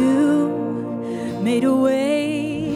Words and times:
you 0.00 1.40
made 1.42 1.64
a 1.64 1.74
way 1.74 2.74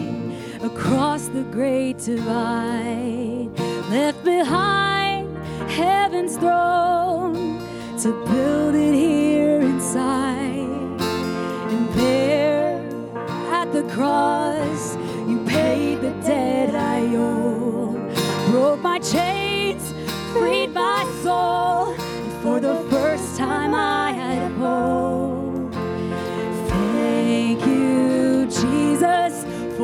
across 0.63 1.29
the 1.29 1.43
great 1.45 1.99
divide, 1.99 3.51
left 3.91 4.23
behind 4.25 5.37
heaven's 5.71 6.37
throne 6.37 7.59
to 8.03 8.11
build 8.27 8.75
it 8.75 8.95
here 8.95 9.61
inside. 9.61 11.01
And 11.73 11.89
there 11.95 12.77
at 13.53 13.73
the 13.73 13.85
cross, 13.95 14.97
you 15.29 15.45
paid 15.47 16.01
the 16.01 16.11
debt 16.29 16.75
I 16.75 17.01
owe, 17.17 17.93
broke 18.51 18.81
my 18.81 18.99
chains, 18.99 19.93
freed 20.33 20.71
my 20.73 21.03
soul, 21.23 21.95
and 21.95 22.43
for 22.43 22.61
the 22.61 22.77
first 22.91 23.37
time 23.37 23.75
I 23.75 24.24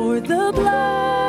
for 0.01 0.19
the 0.19 0.51
blood. 0.55 1.20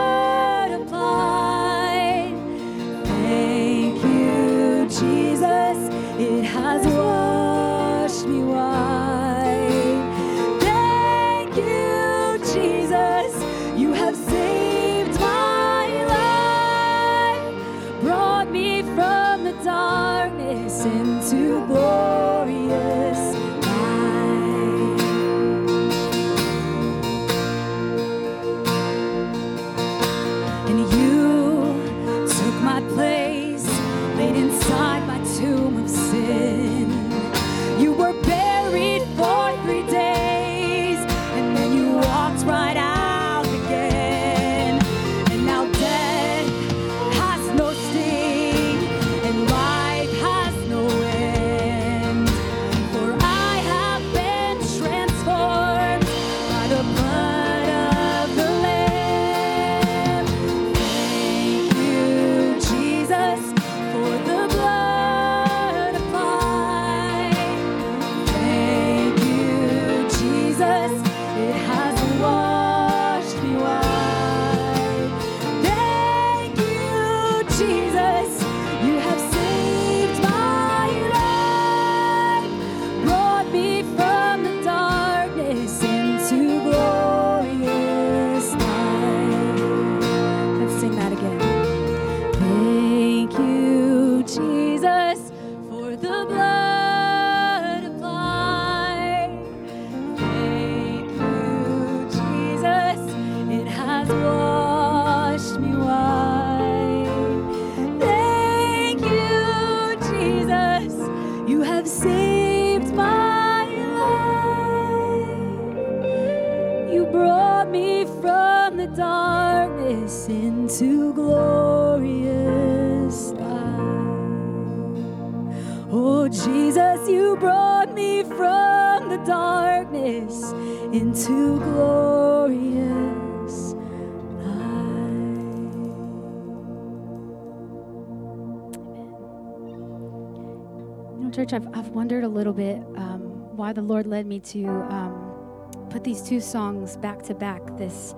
Why 143.63 143.73
the 143.73 143.81
Lord 143.81 144.09
led 144.09 144.27
me 144.27 144.41
to 144.41 144.67
um, 144.67 145.87
put 145.89 146.03
these 146.03 146.21
two 146.21 146.41
songs 146.41 146.97
back 146.97 147.23
to 147.23 147.33
back. 147.33 147.65
This 147.79 148.13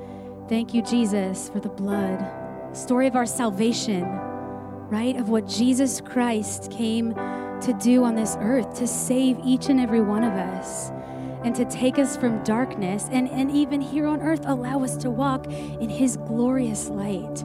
Thank 0.48 0.72
You, 0.72 0.80
Jesus, 0.80 1.50
for 1.50 1.60
the 1.60 1.68
blood, 1.68 2.26
story 2.74 3.06
of 3.06 3.14
our 3.14 3.26
salvation, 3.26 4.04
right? 4.88 5.14
Of 5.16 5.28
what 5.28 5.46
Jesus 5.46 6.00
Christ 6.00 6.70
came 6.70 7.12
to 7.12 7.78
do 7.78 8.04
on 8.04 8.14
this 8.14 8.38
earth 8.40 8.74
to 8.78 8.86
save 8.86 9.38
each 9.44 9.68
and 9.68 9.78
every 9.78 10.00
one 10.00 10.24
of 10.24 10.32
us 10.32 10.88
and 11.44 11.54
to 11.56 11.66
take 11.66 11.98
us 11.98 12.16
from 12.16 12.42
darkness 12.42 13.10
and, 13.12 13.28
and 13.28 13.50
even 13.50 13.82
here 13.82 14.06
on 14.06 14.22
earth 14.22 14.46
allow 14.46 14.82
us 14.82 14.96
to 14.96 15.10
walk 15.10 15.46
in 15.46 15.90
his 15.90 16.16
glorious 16.16 16.88
light. 16.88 17.42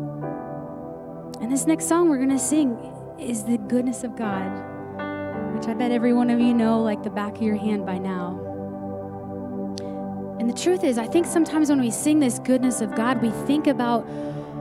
And 1.41 1.51
this 1.51 1.67
next 1.67 1.89
song 1.89 2.07
we're 2.07 2.15
going 2.15 2.29
to 2.29 2.39
sing 2.39 2.77
is 3.19 3.43
the 3.43 3.57
goodness 3.57 4.05
of 4.05 4.15
God, 4.15 4.68
which 5.55 5.67
I 5.67 5.73
bet 5.73 5.91
every 5.91 6.13
one 6.13 6.29
of 6.29 6.39
you 6.39 6.53
know 6.53 6.81
like 6.81 7.03
the 7.03 7.09
back 7.09 7.35
of 7.35 7.41
your 7.41 7.55
hand 7.55 7.85
by 7.85 7.97
now. 7.97 8.45
And 10.39 10.49
the 10.49 10.53
truth 10.53 10.83
is, 10.83 10.97
I 10.97 11.05
think 11.05 11.25
sometimes 11.25 11.69
when 11.69 11.81
we 11.81 11.91
sing 11.91 12.19
this 12.19 12.39
goodness 12.39 12.81
of 12.81 12.95
God, 12.95 13.21
we 13.21 13.29
think 13.45 13.67
about 13.67 14.07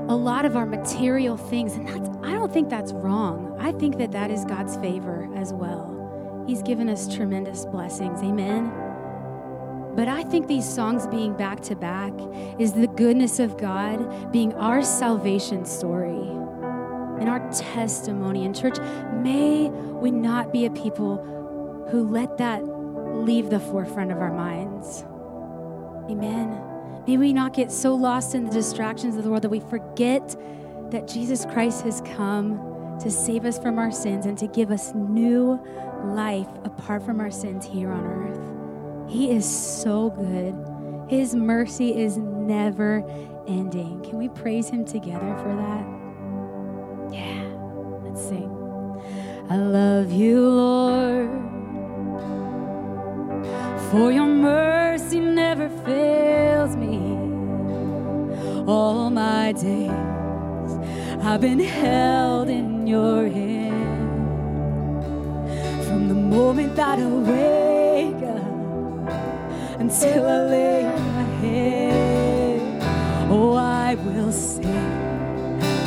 a 0.08 0.16
lot 0.16 0.44
of 0.44 0.56
our 0.56 0.66
material 0.66 1.36
things. 1.36 1.74
And 1.74 1.86
that's, 1.86 2.08
I 2.22 2.32
don't 2.32 2.52
think 2.52 2.68
that's 2.68 2.92
wrong. 2.92 3.56
I 3.60 3.72
think 3.72 3.98
that 3.98 4.10
that 4.12 4.30
is 4.30 4.44
God's 4.44 4.76
favor 4.76 5.28
as 5.36 5.52
well. 5.52 6.44
He's 6.48 6.62
given 6.62 6.88
us 6.88 7.14
tremendous 7.14 7.64
blessings. 7.66 8.22
Amen. 8.22 8.72
But 9.94 10.08
I 10.08 10.22
think 10.24 10.46
these 10.48 10.68
songs 10.68 11.06
being 11.06 11.36
back 11.36 11.60
to 11.62 11.76
back 11.76 12.12
is 12.58 12.72
the 12.72 12.86
goodness 12.86 13.38
of 13.38 13.56
God 13.56 14.32
being 14.32 14.54
our 14.54 14.82
salvation 14.82 15.64
story 15.64 16.28
and 17.20 17.28
our 17.28 17.40
testimony. 17.52 18.44
In 18.44 18.54
church, 18.54 18.78
may 19.12 19.68
we 19.68 20.10
not 20.10 20.52
be 20.52 20.66
a 20.66 20.70
people 20.70 21.86
who 21.90 22.08
let 22.08 22.38
that 22.38 22.62
leave 22.64 23.50
the 23.50 23.60
forefront 23.60 24.12
of 24.12 24.18
our 24.18 24.32
minds. 24.32 25.04
Amen. 26.10 26.62
May 27.06 27.16
we 27.16 27.32
not 27.32 27.54
get 27.54 27.72
so 27.72 27.94
lost 27.94 28.34
in 28.34 28.44
the 28.44 28.50
distractions 28.50 29.16
of 29.16 29.24
the 29.24 29.30
world 29.30 29.42
that 29.42 29.48
we 29.48 29.60
forget 29.60 30.36
that 30.90 31.08
Jesus 31.08 31.44
Christ 31.46 31.82
has 31.82 32.00
come 32.02 32.98
to 33.00 33.10
save 33.10 33.44
us 33.44 33.58
from 33.58 33.78
our 33.78 33.90
sins 33.90 34.26
and 34.26 34.36
to 34.38 34.46
give 34.46 34.70
us 34.70 34.92
new 34.94 35.60
life 36.04 36.48
apart 36.64 37.02
from 37.02 37.20
our 37.20 37.30
sins 37.30 37.64
here 37.64 37.90
on 37.90 38.04
earth. 38.04 39.10
He 39.10 39.30
is 39.30 39.46
so 39.46 40.10
good. 40.10 41.10
His 41.10 41.34
mercy 41.34 41.96
is 41.96 42.18
never 42.18 43.04
ending. 43.46 44.02
Can 44.02 44.18
we 44.18 44.28
praise 44.28 44.68
Him 44.68 44.84
together 44.84 45.34
for 45.38 45.54
that? 45.56 45.97
Yeah, 47.10 47.42
let's 48.04 48.22
sing. 48.28 48.50
I 49.50 49.56
love 49.56 50.12
you, 50.12 50.46
Lord, 50.48 51.30
for 53.90 54.12
your 54.12 54.26
mercy 54.26 55.20
never 55.20 55.68
fails 55.86 56.76
me 56.76 56.98
all 58.66 59.08
my 59.08 59.52
days. 59.52 59.90
I've 61.22 61.40
been 61.40 61.60
held 61.60 62.48
in 62.50 62.86
your 62.86 63.26
hand 63.28 64.18
from 65.86 66.08
the 66.08 66.14
moment 66.14 66.76
that 66.76 66.98
I 66.98 67.06
wake 67.06 68.22
up 68.22 69.80
until 69.80 70.26
I 70.26 70.40
lay 70.44 70.82
my 70.84 71.22
head. 71.40 72.82
Oh, 73.30 73.54
I 73.54 73.94
will 73.94 74.32
sing 74.32 74.97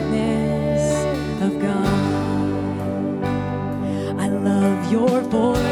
Goodness 0.00 1.42
of 1.42 1.60
God. 1.60 3.24
I 4.18 4.28
love 4.28 4.92
your 4.92 5.20
voice. 5.22 5.69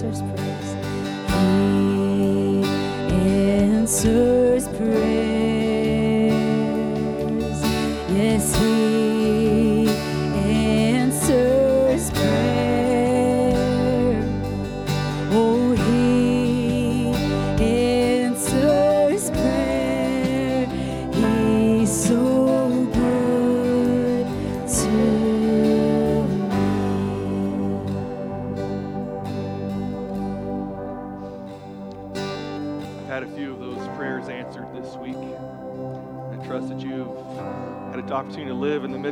answers 0.00 0.22
praise. 0.30 0.70
He 3.10 3.20
answers 3.40 4.68
praise. 4.68 5.17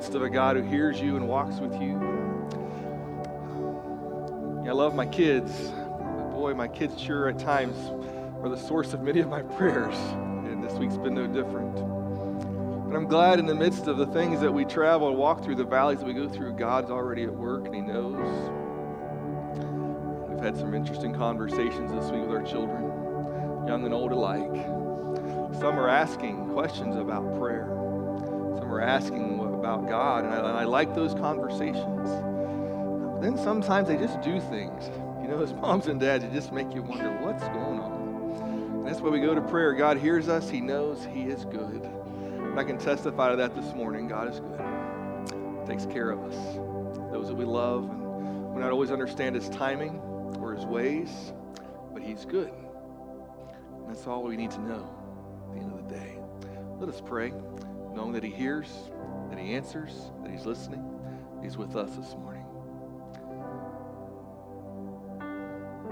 Midst 0.06 0.14
of 0.14 0.22
a 0.22 0.30
God 0.30 0.54
who 0.54 0.62
hears 0.62 1.00
you 1.00 1.16
and 1.16 1.26
walks 1.26 1.56
with 1.56 1.72
you. 1.82 1.98
Yeah, 4.64 4.70
I 4.70 4.72
love 4.72 4.94
my 4.94 5.04
kids. 5.04 5.72
Boy, 6.30 6.54
my 6.54 6.68
kids 6.68 7.00
sure 7.00 7.28
at 7.28 7.40
times 7.40 7.76
are 8.40 8.48
the 8.48 8.56
source 8.56 8.92
of 8.92 9.02
many 9.02 9.18
of 9.18 9.28
my 9.28 9.42
prayers. 9.42 9.96
And 9.96 10.62
this 10.62 10.74
week's 10.74 10.96
been 10.96 11.16
no 11.16 11.26
different. 11.26 11.74
But 11.74 12.94
I'm 12.96 13.08
glad 13.08 13.40
in 13.40 13.46
the 13.46 13.54
midst 13.56 13.88
of 13.88 13.96
the 13.96 14.06
things 14.06 14.40
that 14.42 14.54
we 14.54 14.64
travel 14.64 15.08
and 15.08 15.18
walk 15.18 15.42
through, 15.42 15.56
the 15.56 15.64
valleys 15.64 15.98
that 15.98 16.06
we 16.06 16.14
go 16.14 16.28
through, 16.28 16.52
God's 16.52 16.92
already 16.92 17.24
at 17.24 17.34
work 17.34 17.66
and 17.66 17.74
He 17.74 17.80
knows. 17.80 18.14
We've 20.30 20.44
had 20.44 20.56
some 20.56 20.72
interesting 20.72 21.14
conversations 21.14 21.90
this 21.90 22.12
week 22.12 22.20
with 22.28 22.30
our 22.30 22.44
children 22.44 22.84
young 23.66 23.84
and 23.84 23.92
old 23.92 24.12
alike. 24.12 24.54
Some 25.58 25.76
are 25.76 25.88
asking 25.88 26.50
questions 26.50 26.94
about 26.94 27.36
prayer. 27.40 27.75
Asking 28.80 29.40
about 29.40 29.88
God, 29.88 30.24
and 30.24 30.34
I, 30.34 30.38
and 30.38 30.58
I 30.58 30.64
like 30.64 30.94
those 30.94 31.14
conversations. 31.14 32.08
Then 33.20 33.36
sometimes 33.38 33.88
they 33.88 33.96
just 33.96 34.20
do 34.20 34.40
things. 34.40 34.90
You 35.20 35.28
know, 35.28 35.42
as 35.42 35.52
moms 35.52 35.86
and 35.86 35.98
dads, 35.98 36.24
it 36.24 36.32
just 36.32 36.52
make 36.52 36.72
you 36.74 36.82
wonder 36.82 37.10
what's 37.22 37.44
going 37.48 37.80
on. 37.80 38.40
And 38.78 38.86
that's 38.86 39.00
why 39.00 39.10
we 39.10 39.20
go 39.20 39.34
to 39.34 39.40
prayer. 39.40 39.72
God 39.74 39.96
hears 39.96 40.28
us. 40.28 40.48
He 40.48 40.60
knows 40.60 41.04
He 41.12 41.22
is 41.22 41.44
good. 41.46 41.82
And 41.82 42.58
I 42.58 42.64
can 42.64 42.78
testify 42.78 43.30
to 43.30 43.36
that 43.36 43.54
this 43.56 43.74
morning. 43.74 44.08
God 44.08 44.32
is 44.32 44.40
good. 44.40 45.66
Takes 45.66 45.86
care 45.86 46.10
of 46.10 46.20
us. 46.20 46.36
Those 47.10 47.28
that 47.28 47.34
we 47.34 47.44
love, 47.44 47.90
and 47.90 48.54
we 48.54 48.60
not 48.60 48.70
always 48.70 48.90
understand 48.90 49.34
His 49.34 49.48
timing 49.48 49.98
or 50.38 50.54
His 50.54 50.64
ways, 50.64 51.32
but 51.92 52.02
He's 52.02 52.24
good. 52.24 52.52
And 53.72 53.88
that's 53.88 54.06
all 54.06 54.22
we 54.22 54.36
need 54.36 54.52
to 54.52 54.60
know 54.60 54.88
at 55.48 55.54
the 55.54 55.60
end 55.60 55.72
of 55.72 55.88
the 55.88 55.94
day. 55.94 56.18
Let 56.78 56.88
us 56.88 57.02
pray, 57.04 57.32
knowing 57.96 58.12
that 58.12 58.22
He 58.22 58.30
hears, 58.30 58.68
that 59.30 59.38
He 59.38 59.54
answers, 59.54 60.12
that 60.22 60.30
He's 60.30 60.46
listening. 60.46 60.85
He's 61.42 61.56
with 61.56 61.74
us 61.74 61.96
this 61.96 62.14
morning. 62.14 62.44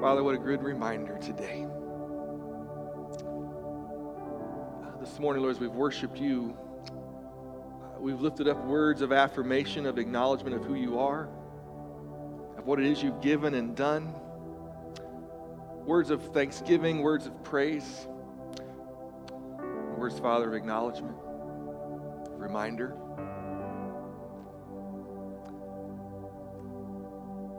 Father, 0.01 0.23
what 0.23 0.35
a 0.35 0.39
good 0.39 0.63
reminder 0.63 1.17
today. 1.19 1.67
Uh, 4.85 5.01
This 5.01 5.19
morning, 5.19 5.43
Lord, 5.43 5.57
as 5.57 5.61
we've 5.61 5.71
worshiped 5.71 6.19
you, 6.19 6.57
uh, 6.87 8.01
we've 8.01 8.21
lifted 8.21 8.49
up 8.49 8.63
words 8.65 9.01
of 9.01 9.13
affirmation, 9.13 9.87
of 9.87 9.99
acknowledgement 9.99 10.55
of 10.55 10.65
who 10.65 10.75
you 10.75 10.99
are, 10.99 11.29
of 12.59 12.67
what 12.67 12.79
it 12.79 12.87
is 12.87 13.03
you've 13.03 13.23
given 13.23 13.55
and 13.55 13.75
done 13.75 14.15
words 15.87 16.11
of 16.11 16.23
thanksgiving, 16.33 17.03
words 17.03 17.27
of 17.27 17.45
praise, 17.45 18.07
words, 19.97 20.19
Father, 20.19 20.49
of 20.49 20.55
acknowledgement, 20.55 21.17
reminder. 22.37 22.97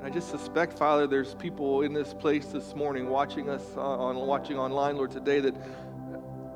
I 0.05 0.09
just 0.11 0.29
suspect, 0.29 0.77
Father, 0.77 1.07
there's 1.07 1.33
people 1.33 1.81
in 1.81 1.91
this 1.91 2.13
place 2.13 2.45
this 2.45 2.75
morning 2.75 3.09
watching 3.09 3.49
us 3.49 3.63
uh, 3.75 3.81
on 3.81 4.15
watching 4.27 4.57
online, 4.57 4.97
Lord, 4.97 5.09
today 5.09 5.39
that 5.39 5.55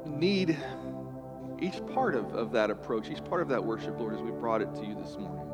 need 0.06 0.56
each 1.60 1.84
part 1.88 2.14
of, 2.14 2.36
of 2.36 2.52
that 2.52 2.70
approach, 2.70 3.10
each 3.10 3.24
part 3.24 3.42
of 3.42 3.48
that 3.50 3.64
worship, 3.64 4.00
Lord, 4.00 4.14
as 4.14 4.22
we 4.22 4.30
brought 4.30 4.62
it 4.62 4.74
to 4.76 4.86
you 4.86 4.94
this 4.94 5.18
morning. 5.18 5.48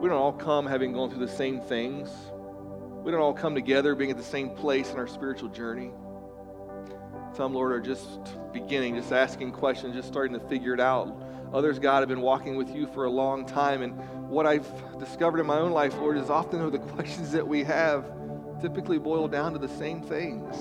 We 0.00 0.08
don't 0.08 0.16
all 0.16 0.32
come 0.32 0.64
having 0.64 0.92
gone 0.92 1.10
through 1.10 1.26
the 1.26 1.32
same 1.32 1.60
things. 1.60 2.08
We 3.04 3.12
don't 3.12 3.20
all 3.20 3.34
come 3.34 3.54
together 3.54 3.94
being 3.94 4.10
at 4.10 4.16
the 4.16 4.22
same 4.22 4.50
place 4.50 4.90
in 4.90 4.98
our 4.98 5.06
spiritual 5.06 5.50
journey. 5.50 5.90
Some, 7.36 7.52
Lord, 7.52 7.72
are 7.72 7.80
just 7.80 8.34
beginning, 8.52 8.96
just 8.96 9.12
asking 9.12 9.52
questions, 9.52 9.94
just 9.94 10.08
starting 10.08 10.38
to 10.38 10.48
figure 10.48 10.72
it 10.72 10.80
out. 10.80 11.22
Others, 11.52 11.78
God, 11.78 12.00
have 12.00 12.08
been 12.08 12.20
walking 12.20 12.56
with 12.56 12.74
you 12.74 12.86
for 12.86 13.04
a 13.04 13.10
long 13.10 13.46
time. 13.46 13.82
And 13.82 13.92
what 14.28 14.46
I've 14.46 14.68
discovered 14.98 15.40
in 15.40 15.46
my 15.46 15.58
own 15.58 15.72
life, 15.72 15.94
Lord, 15.96 16.18
is 16.18 16.28
often 16.28 16.70
the 16.70 16.78
questions 16.96 17.32
that 17.32 17.46
we 17.46 17.64
have 17.64 18.10
typically 18.60 18.98
boil 18.98 19.28
down 19.28 19.52
to 19.52 19.58
the 19.58 19.68
same 19.68 20.02
things. 20.02 20.54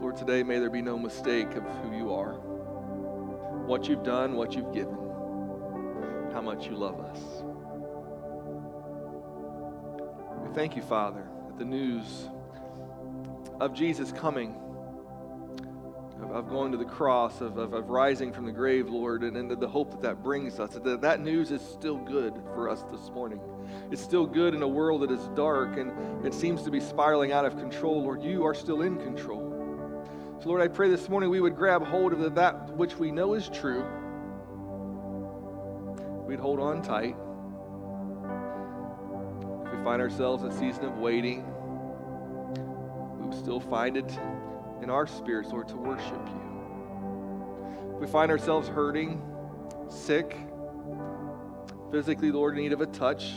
Lord, 0.00 0.16
today 0.16 0.42
may 0.42 0.58
there 0.58 0.70
be 0.70 0.82
no 0.82 0.98
mistake 0.98 1.54
of 1.54 1.62
who 1.62 1.96
you 1.96 2.12
are, 2.12 2.32
what 3.66 3.88
you've 3.88 4.02
done, 4.02 4.34
what 4.34 4.54
you've 4.54 4.72
given, 4.72 4.98
how 6.32 6.40
much 6.40 6.66
you 6.66 6.74
love 6.74 6.98
us. 6.98 7.18
We 10.44 10.52
thank 10.54 10.74
you, 10.74 10.82
Father, 10.82 11.24
that 11.46 11.58
the 11.58 11.64
news 11.64 12.28
of 13.60 13.72
Jesus 13.74 14.10
coming, 14.10 14.56
of, 16.22 16.30
of 16.32 16.48
going 16.48 16.72
to 16.72 16.78
the 16.78 16.84
cross, 16.84 17.40
of, 17.40 17.58
of, 17.58 17.72
of 17.72 17.88
rising 17.90 18.32
from 18.32 18.46
the 18.46 18.52
grave, 18.52 18.88
Lord, 18.88 19.22
and, 19.22 19.36
and 19.36 19.50
the 19.50 19.68
hope 19.68 19.90
that 19.90 20.02
that 20.02 20.22
brings 20.22 20.60
us, 20.60 20.74
that 20.74 21.00
that 21.00 21.20
news 21.20 21.50
is 21.50 21.60
still 21.60 21.96
good 21.96 22.34
for 22.54 22.68
us 22.68 22.82
this 22.90 23.10
morning. 23.10 23.40
It's 23.90 24.02
still 24.02 24.26
good 24.26 24.54
in 24.54 24.62
a 24.62 24.68
world 24.68 25.02
that 25.02 25.10
is 25.10 25.28
dark 25.34 25.76
and 25.76 25.92
it 26.24 26.34
seems 26.34 26.62
to 26.62 26.70
be 26.70 26.80
spiraling 26.80 27.32
out 27.32 27.44
of 27.44 27.56
control. 27.56 28.02
Lord, 28.02 28.22
you 28.22 28.44
are 28.44 28.54
still 28.54 28.82
in 28.82 28.98
control. 28.98 29.48
So, 30.42 30.48
Lord, 30.48 30.60
I 30.60 30.68
pray 30.68 30.88
this 30.88 31.08
morning 31.08 31.30
we 31.30 31.40
would 31.40 31.56
grab 31.56 31.86
hold 31.86 32.12
of 32.12 32.34
that 32.34 32.76
which 32.76 32.96
we 32.96 33.10
know 33.12 33.34
is 33.34 33.48
true. 33.48 33.84
We'd 36.26 36.40
hold 36.40 36.60
on 36.60 36.82
tight 36.82 37.14
If 39.66 39.78
we 39.78 39.84
find 39.84 40.00
ourselves 40.00 40.42
in 40.42 40.50
a 40.50 40.58
season 40.58 40.84
of 40.86 40.96
waiting, 40.98 41.44
we 43.18 43.26
would 43.26 43.38
still 43.38 43.60
find 43.60 43.96
it 43.96 44.18
in 44.82 44.90
our 44.90 45.06
spirits, 45.06 45.50
Lord, 45.50 45.68
to 45.68 45.76
worship 45.76 46.26
you. 46.26 47.94
If 47.94 48.00
we 48.00 48.06
find 48.08 48.32
ourselves 48.32 48.68
hurting, 48.68 49.22
sick, 49.88 50.36
physically, 51.92 52.32
Lord, 52.32 52.56
in 52.56 52.64
need 52.64 52.72
of 52.72 52.80
a 52.80 52.86
touch, 52.86 53.32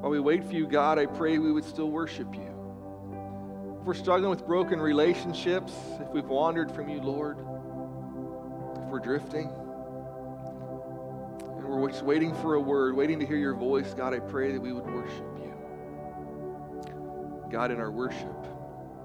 while 0.00 0.10
we 0.10 0.20
wait 0.20 0.44
for 0.44 0.52
you, 0.52 0.66
God, 0.66 0.98
I 0.98 1.06
pray 1.06 1.38
we 1.38 1.50
would 1.50 1.64
still 1.64 1.90
worship 1.90 2.34
you. 2.34 3.78
If 3.80 3.86
we're 3.86 3.94
struggling 3.94 4.28
with 4.28 4.46
broken 4.46 4.78
relationships, 4.80 5.72
if 5.98 6.08
we've 6.10 6.26
wandered 6.26 6.70
from 6.70 6.90
you, 6.90 7.00
Lord, 7.00 7.38
if 7.38 8.84
we're 8.88 9.00
drifting, 9.00 9.50
and 11.56 11.64
we're 11.64 11.88
just 11.90 12.04
waiting 12.04 12.34
for 12.34 12.56
a 12.56 12.60
word, 12.60 12.94
waiting 12.94 13.18
to 13.20 13.26
hear 13.26 13.38
your 13.38 13.54
voice, 13.54 13.94
God, 13.94 14.12
I 14.12 14.18
pray 14.18 14.52
that 14.52 14.60
we 14.60 14.72
would 14.72 14.84
worship 14.84 15.38
you. 15.38 15.54
God, 17.50 17.70
in 17.70 17.78
our 17.78 17.90
worship, 17.90 18.46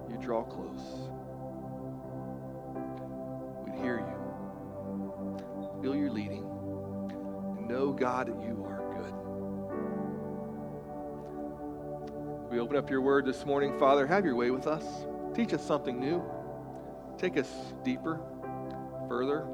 you 0.09 0.17
draw 0.17 0.43
close. 0.43 1.04
God, 7.97 8.27
you 8.27 8.65
are 8.67 8.83
good. 8.93 9.13
We 12.51 12.59
open 12.59 12.75
up 12.75 12.89
your 12.89 12.99
word 12.99 13.25
this 13.25 13.45
morning, 13.45 13.79
Father. 13.79 14.05
Have 14.05 14.25
your 14.25 14.35
way 14.35 14.51
with 14.51 14.67
us. 14.67 14.83
Teach 15.33 15.53
us 15.53 15.65
something 15.65 15.97
new. 15.97 16.21
Take 17.17 17.37
us 17.37 17.49
deeper, 17.85 18.19
further. 19.07 19.45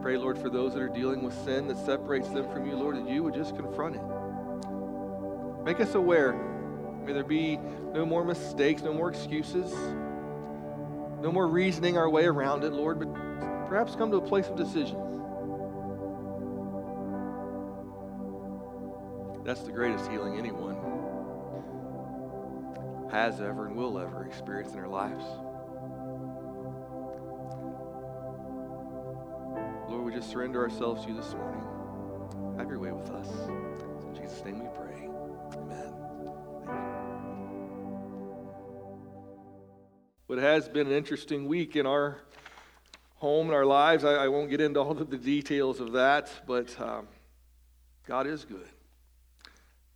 Pray, 0.00 0.16
Lord, 0.16 0.38
for 0.38 0.48
those 0.48 0.72
that 0.72 0.80
are 0.80 0.88
dealing 0.88 1.22
with 1.22 1.34
sin 1.44 1.68
that 1.68 1.76
separates 1.84 2.28
them 2.28 2.50
from 2.50 2.66
you, 2.66 2.74
Lord, 2.74 2.96
that 2.96 3.06
you 3.06 3.22
would 3.22 3.34
just 3.34 3.54
confront 3.54 3.96
it. 3.96 4.02
Make 5.64 5.80
us 5.80 5.94
aware. 5.94 6.32
May 7.04 7.12
there 7.12 7.24
be 7.24 7.58
no 7.92 8.06
more 8.06 8.24
mistakes, 8.24 8.80
no 8.80 8.94
more 8.94 9.10
excuses, 9.10 9.70
no 11.20 11.30
more 11.30 11.46
reasoning 11.46 11.98
our 11.98 12.08
way 12.08 12.24
around 12.24 12.64
it, 12.64 12.72
Lord, 12.72 12.98
but 12.98 13.12
perhaps 13.68 13.94
come 13.96 14.10
to 14.12 14.16
a 14.16 14.26
place 14.26 14.46
of 14.46 14.56
decision. 14.56 15.07
That's 19.48 19.62
the 19.62 19.72
greatest 19.72 20.10
healing 20.10 20.36
anyone 20.36 20.76
has 23.10 23.40
ever 23.40 23.66
and 23.66 23.76
will 23.76 23.98
ever 23.98 24.26
experience 24.26 24.72
in 24.72 24.76
their 24.76 24.88
lives. 24.88 25.24
Lord, 29.88 30.04
we 30.04 30.12
just 30.12 30.28
surrender 30.28 30.60
ourselves 30.60 31.04
to 31.04 31.08
you 31.08 31.16
this 31.16 31.32
morning. 31.32 31.64
Have 32.58 32.68
your 32.68 32.78
way 32.78 32.92
with 32.92 33.08
us. 33.08 33.26
In 33.48 34.14
Jesus' 34.14 34.44
name 34.44 34.58
we 34.58 34.68
pray. 34.76 35.08
Amen. 35.54 35.94
What 40.26 40.38
has 40.40 40.68
been 40.68 40.88
an 40.88 40.92
interesting 40.92 41.48
week 41.48 41.74
in 41.74 41.86
our 41.86 42.18
home 43.14 43.46
and 43.46 43.54
our 43.54 43.64
lives. 43.64 44.04
I, 44.04 44.12
I, 44.12 44.28
won't 44.28 44.50
get 44.50 44.60
into 44.60 44.78
all 44.78 44.90
of 44.90 45.08
the 45.08 45.16
details 45.16 45.80
of 45.80 45.92
that, 45.92 46.30
but 46.46 46.78
um, 46.80 47.08
God 48.06 48.26
is 48.26 48.44
good. 48.44 48.68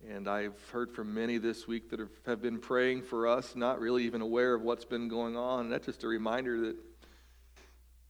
And 0.09 0.27
I've 0.27 0.59
heard 0.71 0.91
from 0.91 1.13
many 1.13 1.37
this 1.37 1.65
week 1.65 1.89
that 1.91 2.05
have, 2.25 2.41
been 2.41 2.59
praying 2.59 3.03
for 3.03 3.25
us, 3.25 3.55
not 3.55 3.79
really 3.79 4.03
even 4.03 4.21
aware 4.21 4.53
of 4.53 4.61
what's 4.61 4.83
been 4.83 5.07
going 5.07 5.37
on. 5.37 5.61
And 5.61 5.71
that's 5.71 5.85
just 5.85 6.03
a 6.03 6.07
reminder 6.07 6.59
that 6.61 6.75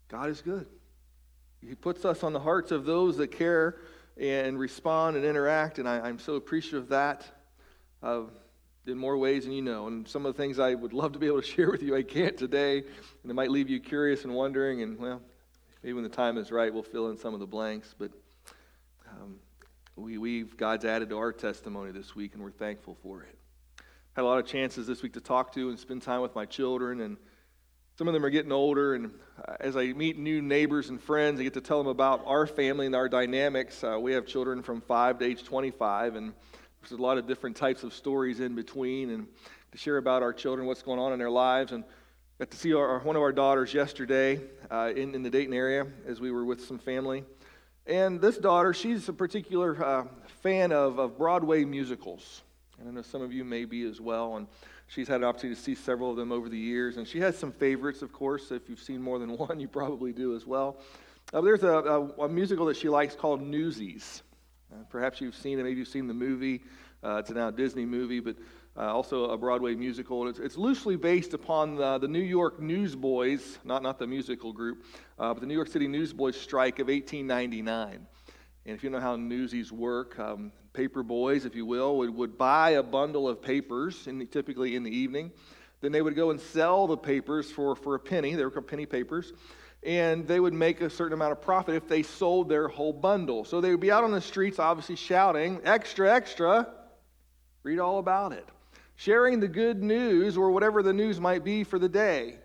God 0.08 0.30
is 0.30 0.42
good. 0.42 0.66
He 1.62 1.76
puts 1.76 2.04
us 2.04 2.24
on 2.24 2.34
the 2.34 2.40
hearts 2.40 2.72
of 2.72 2.86
those 2.86 3.18
that 3.18 3.28
care 3.28 3.78
and 4.18 4.60
respond 4.60 5.16
and 5.18 5.26
interact, 5.26 5.80
and 5.80 5.88
I, 5.88 6.10
am 6.10 6.20
so 6.20 6.36
appreciative 6.36 6.84
of 6.84 6.90
that 6.90 7.26
uh, 8.02 8.22
in 8.86 8.98
more 8.98 9.18
ways 9.18 9.46
than 9.46 9.54
you 9.54 9.62
know. 9.62 9.88
And 9.88 10.08
some 10.08 10.26
of 10.26 10.36
the 10.36 10.42
things 10.42 10.60
I 10.60 10.74
would 10.74 10.94
love 10.94 11.14
to 11.14 11.20
be 11.20 11.28
able 11.28 11.42
to 11.42 11.48
share 11.56 11.72
with 11.72 11.82
you, 11.82 11.96
I 11.96 12.04
can't 12.04 12.38
today, 12.38 12.80
and 12.80 13.32
it 13.32 13.34
might 13.34 13.52
leave 13.52 13.70
you 13.70 13.80
curious 13.80 14.24
and 14.24 14.34
wondering. 14.34 14.82
And 14.82 15.00
well, 15.00 15.22
maybe 15.84 15.94
when 15.94 16.04
the 16.04 16.10
time 16.10 16.38
is 16.38 16.52
right, 16.52 16.74
we'll 16.74 16.84
fill 16.84 17.10
in 17.10 17.18
some 17.18 17.34
of 17.34 17.40
the 17.40 17.48
blanks. 17.48 17.96
But 17.98 18.12
we, 19.96 20.18
we've 20.18 20.58
God's 20.58 20.86
added 20.86 21.10
to 21.10 21.18
our 21.18 21.32
testimony 21.32 21.92
this 21.92 22.16
week, 22.16 22.34
and 22.34 22.44
we're 22.44 22.52
thankful 22.52 22.98
for 23.04 23.22
it. 23.22 23.38
Had 24.14 24.24
a 24.24 24.26
lot 24.26 24.40
of 24.40 24.46
chances 24.46 24.88
this 24.88 25.04
week 25.04 25.14
to 25.14 25.22
talk 25.22 25.54
to 25.54 25.70
and 25.70 25.78
spend 25.78 26.02
time 26.02 26.22
with 26.22 26.36
my 26.36 26.46
children, 26.46 27.02
and 27.02 27.18
some 27.98 28.08
of 28.08 28.14
them 28.14 28.26
are 28.26 28.32
getting 28.32 28.52
older. 28.52 28.96
And 28.96 29.12
uh, 29.48 29.56
as 29.60 29.78
I 29.78 29.94
meet 29.94 30.18
new 30.18 30.42
neighbors 30.42 30.90
and 30.90 31.00
friends, 31.00 31.40
I 31.40 31.44
get 31.44 31.54
to 31.54 31.62
tell 31.62 31.78
them 31.78 31.88
about 31.88 32.24
our 32.26 32.48
family 32.48 32.88
and 32.88 32.96
our 32.96 33.08
dynamics. 33.08 33.84
Uh, 33.84 34.00
we 34.00 34.14
have 34.14 34.26
children 34.26 34.64
from 34.64 34.82
five 34.82 35.20
to 35.20 35.26
age 35.26 35.44
25, 35.44 36.16
and 36.16 36.34
there's 36.82 36.92
a 36.92 37.02
lot 37.02 37.18
of 37.18 37.28
different 37.28 37.56
types 37.56 37.84
of 37.84 37.94
stories 37.94 38.40
in 38.40 38.56
between, 38.56 39.12
and 39.12 39.28
to 39.72 39.78
share 39.78 39.98
about 39.98 40.24
our 40.24 40.34
children, 40.34 40.68
what's 40.68 40.84
going 40.84 41.00
on 41.00 41.14
in 41.14 41.20
their 41.20 41.32
lives, 41.32 41.72
and 41.72 41.84
got 42.40 42.50
to 42.50 42.58
see 42.58 42.74
our, 42.74 43.00
one 43.00 43.16
of 43.16 43.22
our 43.22 43.32
daughters 43.32 43.74
yesterday 43.76 44.42
uh, 44.72 44.92
in, 44.96 45.14
in 45.14 45.22
the 45.22 45.30
Dayton 45.30 45.54
area 45.54 45.86
as 46.08 46.20
we 46.20 46.32
were 46.32 46.46
with 46.46 46.66
some 46.66 46.80
family. 46.80 47.24
And 47.86 48.22
this 48.22 48.38
daughter, 48.38 48.74
she's 48.74 49.10
a 49.10 49.14
particular 49.14 49.84
uh, 49.84 50.06
fan 50.42 50.72
of, 50.72 51.00
of 51.00 51.18
Broadway 51.18 51.66
musicals. 51.66 52.42
And 52.80 52.88
I 52.88 52.92
know 52.92 53.02
some 53.02 53.22
of 53.22 53.34
you 53.34 53.44
may 53.44 53.66
be 53.66 53.84
as 53.84 54.00
well. 54.00 54.38
And 54.38 54.48
she's 54.88 55.08
had 55.08 55.18
an 55.18 55.26
opportunity 55.26 55.60
to 55.60 55.62
see 55.62 55.76
several 55.76 56.12
of 56.12 56.16
them 56.16 56.32
over 56.32 56.48
the 56.48 56.58
years. 56.58 56.96
And 56.96 57.06
she 57.06 57.20
has 57.20 57.38
some 57.38 57.52
favorites, 57.52 58.02
of 58.02 58.14
course. 58.14 58.52
If 58.52 58.70
you've 58.70 58.80
seen 58.80 59.02
more 59.02 59.20
than 59.20 59.38
one, 59.38 59.60
you 59.60 59.68
probably 59.68 60.14
do 60.14 60.36
as 60.36 60.46
well. 60.46 60.78
Uh, 61.34 61.42
there's 61.42 61.64
a, 61.64 61.68
a, 61.68 62.02
a, 62.26 62.30
musical 62.30 62.66
that 62.68 62.78
she 62.78 62.90
likes 62.90 63.16
called 63.16 63.42
Newsies. 63.42 64.24
Uh, 64.72 64.84
perhaps 64.90 65.20
you've 65.20 65.36
seen 65.36 65.60
it, 65.60 65.64
maybe 65.64 65.80
you've 65.80 65.88
seen 65.88 66.08
the 66.08 66.14
movie. 66.14 66.62
Uh, 67.04 67.18
it's 67.18 67.30
a 67.30 67.34
now 67.34 67.50
Disney 67.50 67.86
movie, 67.86 68.20
but 68.20 68.36
uh, 68.76 68.82
also 68.82 69.26
a 69.26 69.38
Broadway 69.38 69.76
musical. 69.76 70.28
It's, 70.28 70.40
it's, 70.40 70.58
loosely 70.58 70.96
based 70.96 71.34
upon 71.34 71.76
the, 71.76 72.00
the, 72.00 72.08
New 72.08 72.20
York 72.20 72.60
Newsboys, 72.60 73.60
not, 73.64 73.84
not 73.84 74.00
the 74.00 74.08
musical 74.08 74.52
group, 74.52 74.84
uh, 75.20 75.34
but 75.34 75.42
the 75.42 75.46
New 75.46 75.54
York 75.54 75.68
City 75.68 75.88
Newsboys 75.88 76.40
strike 76.40 76.80
of 76.80 76.88
1899. 76.88 78.08
And 78.66 78.76
if 78.76 78.84
you 78.84 78.90
know 78.90 79.00
how 79.00 79.16
newsies 79.16 79.72
work, 79.72 80.18
um, 80.20 80.52
paper 80.72 81.04
boys, 81.04 81.46
if 81.46 81.56
you 81.56 81.66
will, 81.66 81.98
would, 81.98 82.16
would 82.16 82.38
buy 82.38 82.72
a 82.72 82.84
bundle 82.84 83.28
of 83.28 83.42
papers, 83.42 84.08
in 84.08 84.18
the, 84.18 84.26
typically 84.26 84.76
in 84.76 84.84
the 84.84 84.96
evening. 84.96 85.32
Then 85.82 85.92
they 85.92 86.02
would 86.02 86.16
go 86.16 86.32
and 86.32 86.40
sell 86.40 86.88
the 86.88 86.98
papers 86.98 87.52
for, 87.52 87.76
for 87.76 87.96
a 87.96 88.00
penny. 88.00 88.34
They 88.34 88.44
were 88.44 88.52
called 88.52 88.68
penny 88.68 88.86
papers. 88.86 89.34
And 89.86 90.26
they 90.26 90.40
would 90.40 90.54
make 90.54 90.80
a 90.80 90.90
certain 90.90 91.14
amount 91.14 91.34
of 91.34 91.42
profit 91.42 91.76
if 91.76 91.90
they 91.90 92.04
sold 92.04 92.48
their 92.48 92.70
whole 92.70 92.94
bundle. 92.94 93.44
So 93.44 93.60
they 93.60 93.70
would 93.70 93.82
be 93.82 93.92
out 93.92 94.06
on 94.06 94.12
the 94.12 94.22
streets, 94.22 94.58
obviously 94.58 94.96
shouting, 94.96 95.60
Extra, 95.66 96.12
extra! 96.12 96.70
Read 97.64 97.80
all 97.80 98.00
about 98.00 98.32
it 98.32 98.48
sharing 99.04 99.42
the 99.42 99.48
good 99.48 99.84
news 99.84 100.38
or 100.38 100.52
whatever 100.52 100.82
the 100.82 100.94
news 100.94 101.20
might 101.20 101.44
be 101.44 101.64
for 101.64 101.78
the 101.78 101.90
day. 101.90 102.38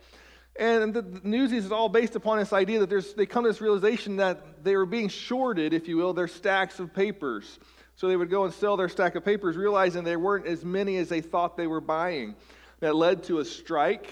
And 0.58 0.92
the 0.92 1.20
news 1.22 1.52
is 1.52 1.70
all 1.70 1.88
based 1.88 2.16
upon 2.16 2.38
this 2.38 2.52
idea 2.52 2.80
that 2.80 2.90
there's, 2.90 3.14
they 3.14 3.26
come 3.26 3.44
to 3.44 3.50
this 3.50 3.60
realization 3.60 4.16
that 4.16 4.64
they 4.64 4.74
were 4.74 4.86
being 4.86 5.08
shorted, 5.08 5.72
if 5.72 5.86
you 5.86 5.96
will, 5.96 6.12
their 6.12 6.26
stacks 6.26 6.80
of 6.80 6.92
papers. 6.92 7.60
So 7.94 8.08
they 8.08 8.16
would 8.16 8.30
go 8.30 8.44
and 8.44 8.52
sell 8.52 8.76
their 8.76 8.88
stack 8.88 9.14
of 9.14 9.24
papers, 9.24 9.56
realizing 9.56 10.02
there 10.02 10.18
weren't 10.18 10.46
as 10.46 10.64
many 10.64 10.96
as 10.96 11.08
they 11.08 11.20
thought 11.20 11.56
they 11.56 11.68
were 11.68 11.80
buying. 11.80 12.34
That 12.80 12.96
led 12.96 13.22
to 13.24 13.38
a 13.38 13.44
strike. 13.44 14.08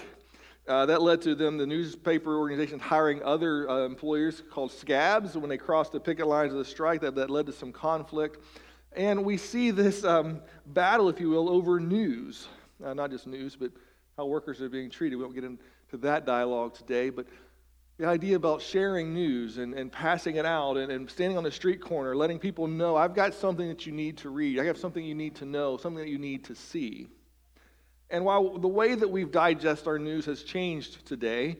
Uh, 0.69 0.85
that 0.85 1.01
led 1.01 1.21
to 1.23 1.35
them, 1.35 1.57
the 1.57 1.67
newspaper 1.67 2.37
organization, 2.37 2.79
hiring 2.79 3.23
other 3.23 3.69
uh, 3.69 3.85
employers 3.85 4.41
called 4.51 4.71
scabs. 4.71 5.37
When 5.37 5.49
they 5.49 5.57
crossed 5.57 5.91
the 5.91 5.99
picket 5.99 6.27
lines 6.27 6.53
of 6.53 6.59
the 6.59 6.65
strike, 6.65 7.01
that, 7.01 7.15
that 7.15 7.29
led 7.29 7.45
to 7.47 7.53
some 7.53 7.73
conflict. 7.73 8.41
And 8.97 9.23
we 9.23 9.37
see 9.37 9.69
this 9.69 10.03
um, 10.03 10.41
battle, 10.65 11.07
if 11.07 11.19
you 11.19 11.29
will, 11.29 11.49
over 11.49 11.79
news. 11.79 12.47
Uh, 12.83 12.95
not 12.95 13.11
just 13.11 13.27
news, 13.27 13.55
but 13.55 13.71
how 14.17 14.25
workers 14.25 14.59
are 14.59 14.69
being 14.69 14.89
treated. 14.89 15.17
We 15.17 15.23
won't 15.23 15.35
get 15.35 15.43
into 15.43 15.59
that 15.93 16.25
dialogue 16.25 16.73
today, 16.73 17.11
but 17.11 17.27
the 17.99 18.07
idea 18.07 18.35
about 18.35 18.59
sharing 18.59 19.13
news 19.13 19.59
and, 19.59 19.75
and 19.75 19.91
passing 19.91 20.37
it 20.37 20.45
out 20.45 20.77
and, 20.77 20.91
and 20.91 21.07
standing 21.11 21.37
on 21.37 21.43
the 21.43 21.51
street 21.51 21.79
corner, 21.79 22.15
letting 22.15 22.39
people 22.39 22.65
know, 22.65 22.95
I've 22.95 23.13
got 23.13 23.35
something 23.35 23.67
that 23.67 23.85
you 23.85 23.91
need 23.91 24.17
to 24.17 24.31
read. 24.31 24.59
I 24.59 24.65
have 24.65 24.79
something 24.79 25.03
you 25.03 25.15
need 25.15 25.35
to 25.35 25.45
know, 25.45 25.77
something 25.77 26.03
that 26.03 26.09
you 26.09 26.17
need 26.17 26.45
to 26.45 26.55
see. 26.55 27.07
And 28.09 28.25
while 28.25 28.57
the 28.57 28.67
way 28.67 28.95
that 28.95 29.07
we've 29.07 29.31
digest 29.31 29.85
our 29.85 29.99
news 29.99 30.25
has 30.25 30.41
changed 30.41 31.05
today, 31.05 31.57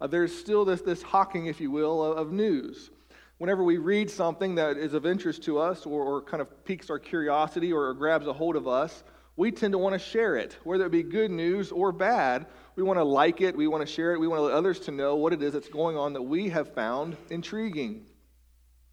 uh, 0.00 0.06
there's 0.06 0.34
still 0.34 0.64
this, 0.64 0.80
this 0.80 1.02
hawking, 1.02 1.46
if 1.46 1.60
you 1.60 1.70
will, 1.70 2.02
of, 2.02 2.16
of 2.16 2.32
news 2.32 2.90
whenever 3.38 3.62
we 3.62 3.78
read 3.78 4.10
something 4.10 4.56
that 4.56 4.76
is 4.76 4.94
of 4.94 5.06
interest 5.06 5.42
to 5.44 5.58
us 5.58 5.86
or, 5.86 6.02
or 6.02 6.22
kind 6.22 6.40
of 6.40 6.64
piques 6.64 6.90
our 6.90 6.98
curiosity 6.98 7.72
or, 7.72 7.94
grabs 7.94 8.26
a 8.26 8.32
hold 8.32 8.56
of 8.56 8.68
us, 8.68 9.04
we 9.36 9.52
tend 9.52 9.72
to 9.72 9.78
want 9.78 9.92
to 9.92 9.98
share 9.98 10.36
it, 10.36 10.56
whether 10.64 10.84
it 10.84 10.90
be 10.90 11.04
good 11.04 11.30
news 11.30 11.70
or 11.70 11.92
bad. 11.92 12.46
We 12.74 12.82
want 12.82 12.98
to 12.98 13.04
like 13.04 13.40
it, 13.40 13.56
we 13.56 13.68
want 13.68 13.86
to 13.86 13.92
share 13.92 14.12
it, 14.12 14.18
we 14.18 14.26
want 14.26 14.40
to 14.40 14.42
let 14.42 14.54
others 14.54 14.80
to 14.80 14.90
know 14.90 15.14
what 15.14 15.32
it 15.32 15.42
is 15.42 15.52
that's 15.52 15.68
going 15.68 15.96
on 15.96 16.12
that 16.14 16.22
we 16.22 16.48
have 16.48 16.74
found 16.74 17.16
intriguing. 17.30 18.06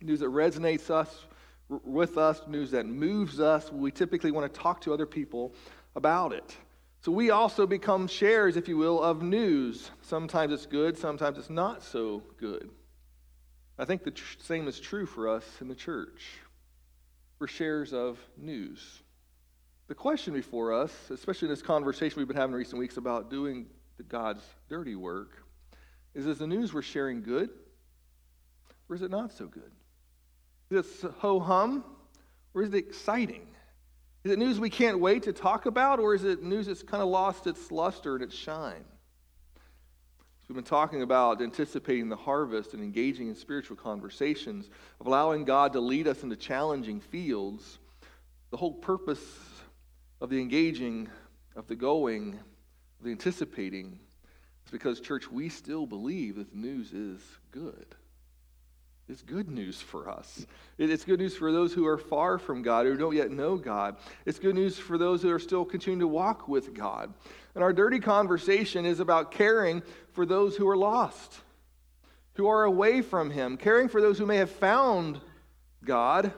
News 0.01 0.19
that 0.19 0.29
resonates 0.29 0.91
us 0.91 1.25
with 1.67 2.17
us, 2.17 2.41
news 2.47 2.69
that 2.71 2.85
moves 2.85 3.39
us. 3.39 3.71
We 3.71 3.89
typically 3.89 4.29
want 4.29 4.51
to 4.51 4.59
talk 4.59 4.81
to 4.81 4.93
other 4.93 5.07
people 5.07 5.55
about 5.95 6.31
it. 6.31 6.55
So 7.01 7.11
we 7.11 7.31
also 7.31 7.65
become 7.65 8.07
shares, 8.07 8.55
if 8.55 8.67
you 8.67 8.77
will, 8.77 9.01
of 9.01 9.23
news. 9.23 9.89
Sometimes 10.01 10.53
it's 10.53 10.67
good, 10.67 10.95
sometimes 10.97 11.39
it's 11.39 11.49
not 11.49 11.81
so 11.81 12.21
good. 12.37 12.69
I 13.77 13.85
think 13.85 14.03
the 14.03 14.11
tr- 14.11 14.37
same 14.39 14.67
is 14.67 14.79
true 14.79 15.05
for 15.05 15.27
us 15.27 15.45
in 15.59 15.67
the 15.67 15.75
church. 15.75 16.23
We're 17.39 17.47
shares 17.47 17.93
of 17.93 18.17
news. 18.37 19.01
The 19.87 19.95
question 19.95 20.33
before 20.33 20.73
us, 20.73 20.91
especially 21.09 21.47
in 21.47 21.51
this 21.51 21.61
conversation 21.61 22.17
we've 22.17 22.27
been 22.27 22.37
having 22.37 22.53
in 22.53 22.57
recent 22.57 22.79
weeks 22.79 22.97
about 22.97 23.29
doing 23.29 23.67
God's 24.07 24.43
dirty 24.69 24.95
work, 24.95 25.43
is 26.13 26.25
is 26.25 26.37
the 26.37 26.47
news 26.47 26.73
we're 26.73 26.81
sharing 26.81 27.21
good 27.21 27.49
or 28.89 28.95
is 28.95 29.01
it 29.01 29.11
not 29.11 29.33
so 29.33 29.47
good? 29.47 29.71
Is 30.69 31.03
it 31.03 31.11
ho 31.19 31.39
hum 31.39 31.83
or 32.53 32.63
is 32.63 32.73
it 32.73 32.77
exciting? 32.77 33.45
Is 34.23 34.31
it 34.31 34.39
news 34.39 34.59
we 34.59 34.69
can't 34.69 34.99
wait 34.99 35.23
to 35.23 35.33
talk 35.33 35.65
about 35.65 35.99
or 35.99 36.15
is 36.15 36.23
it 36.23 36.41
news 36.41 36.67
that's 36.67 36.81
kind 36.81 37.03
of 37.03 37.09
lost 37.09 37.45
its 37.45 37.71
luster 37.71 38.15
and 38.15 38.23
its 38.23 38.33
shine? 38.33 38.85
We've 40.47 40.55
been 40.55 40.63
talking 40.63 41.01
about 41.01 41.41
anticipating 41.41 42.09
the 42.09 42.15
harvest 42.15 42.73
and 42.73 42.83
engaging 42.83 43.29
in 43.29 43.35
spiritual 43.35 43.75
conversations, 43.75 44.69
of 44.99 45.07
allowing 45.07 45.43
God 45.43 45.73
to 45.73 45.79
lead 45.79 46.07
us 46.07 46.23
into 46.23 46.35
challenging 46.35 46.99
fields. 46.99 47.79
The 48.51 48.57
whole 48.57 48.73
purpose 48.73 49.25
of 50.21 50.29
the 50.29 50.39
engaging, 50.39 51.09
of 51.55 51.67
the 51.67 51.75
going, 51.75 52.33
of 52.99 53.05
the 53.05 53.11
anticipating 53.11 53.99
is 54.65 54.71
because, 54.71 54.99
church, 54.99 55.31
we 55.31 55.49
still 55.49 55.85
believe 55.85 56.37
that 56.37 56.51
the 56.51 56.57
news 56.57 56.91
is 56.93 57.21
good. 57.51 57.95
It's 59.07 59.21
good 59.21 59.49
news 59.49 59.79
for 59.79 60.09
us. 60.09 60.47
It's 60.79 61.05
good 61.05 61.19
news 61.19 61.35
for 61.35 61.51
those 61.51 61.73
who 61.73 61.85
are 61.85 61.97
far 61.97 62.39
from 62.39 62.63
God, 62.63 62.87
who 62.87 62.97
don't 62.97 63.15
yet 63.15 63.29
know 63.29 63.55
God. 63.55 63.97
It's 64.25 64.39
good 64.39 64.55
news 64.55 64.79
for 64.79 64.97
those 64.97 65.21
who 65.21 65.29
are 65.29 65.37
still 65.37 65.63
continuing 65.63 65.99
to 65.99 66.07
walk 66.07 66.47
with 66.47 66.73
God. 66.73 67.13
And 67.55 67.63
our 67.63 67.71
dirty 67.71 67.99
conversation 67.99 68.85
is 68.85 68.99
about 68.99 69.31
caring 69.31 69.81
for 70.11 70.25
those 70.25 70.57
who 70.57 70.67
are 70.67 70.77
lost, 70.77 71.39
who 72.33 72.47
are 72.47 72.65
away 72.65 73.01
from 73.01 73.31
Him, 73.31 73.55
caring 73.55 73.87
for 73.87 74.01
those 74.01 74.17
who 74.17 74.25
may 74.25 74.37
have 74.37 74.51
found 74.51 75.21
God, 75.83 76.33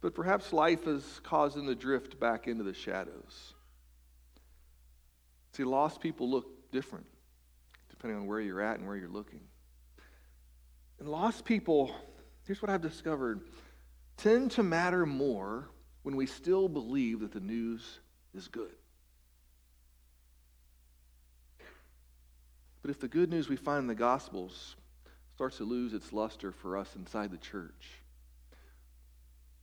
but 0.00 0.14
perhaps 0.14 0.54
life 0.54 0.80
caused 1.22 1.56
them 1.56 1.66
to 1.66 1.74
drift 1.74 2.18
back 2.18 2.48
into 2.48 2.64
the 2.64 2.72
shadows. 2.72 3.54
See, 5.52 5.64
lost 5.64 6.00
people 6.00 6.30
look 6.30 6.70
different 6.72 7.06
depending 7.90 8.18
on 8.18 8.26
where 8.26 8.40
you're 8.40 8.62
at 8.62 8.78
and 8.78 8.86
where 8.86 8.96
you're 8.96 9.10
looking. 9.10 9.40
And 11.00 11.08
lost 11.08 11.44
people, 11.44 11.94
here's 12.46 12.62
what 12.62 12.70
I've 12.70 12.80
discovered, 12.80 13.42
tend 14.16 14.52
to 14.52 14.62
matter 14.62 15.04
more 15.04 15.68
when 16.02 16.16
we 16.16 16.24
still 16.24 16.66
believe 16.66 17.20
that 17.20 17.32
the 17.32 17.40
news 17.40 18.00
is 18.34 18.48
good. 18.48 18.72
But 22.82 22.90
if 22.90 23.00
the 23.00 23.08
good 23.08 23.30
news 23.30 23.48
we 23.48 23.56
find 23.56 23.80
in 23.80 23.86
the 23.86 23.94
Gospels 23.94 24.76
starts 25.34 25.58
to 25.58 25.64
lose 25.64 25.92
its 25.92 26.12
luster 26.12 26.52
for 26.52 26.76
us 26.76 26.94
inside 26.96 27.30
the 27.30 27.38
church, 27.38 28.00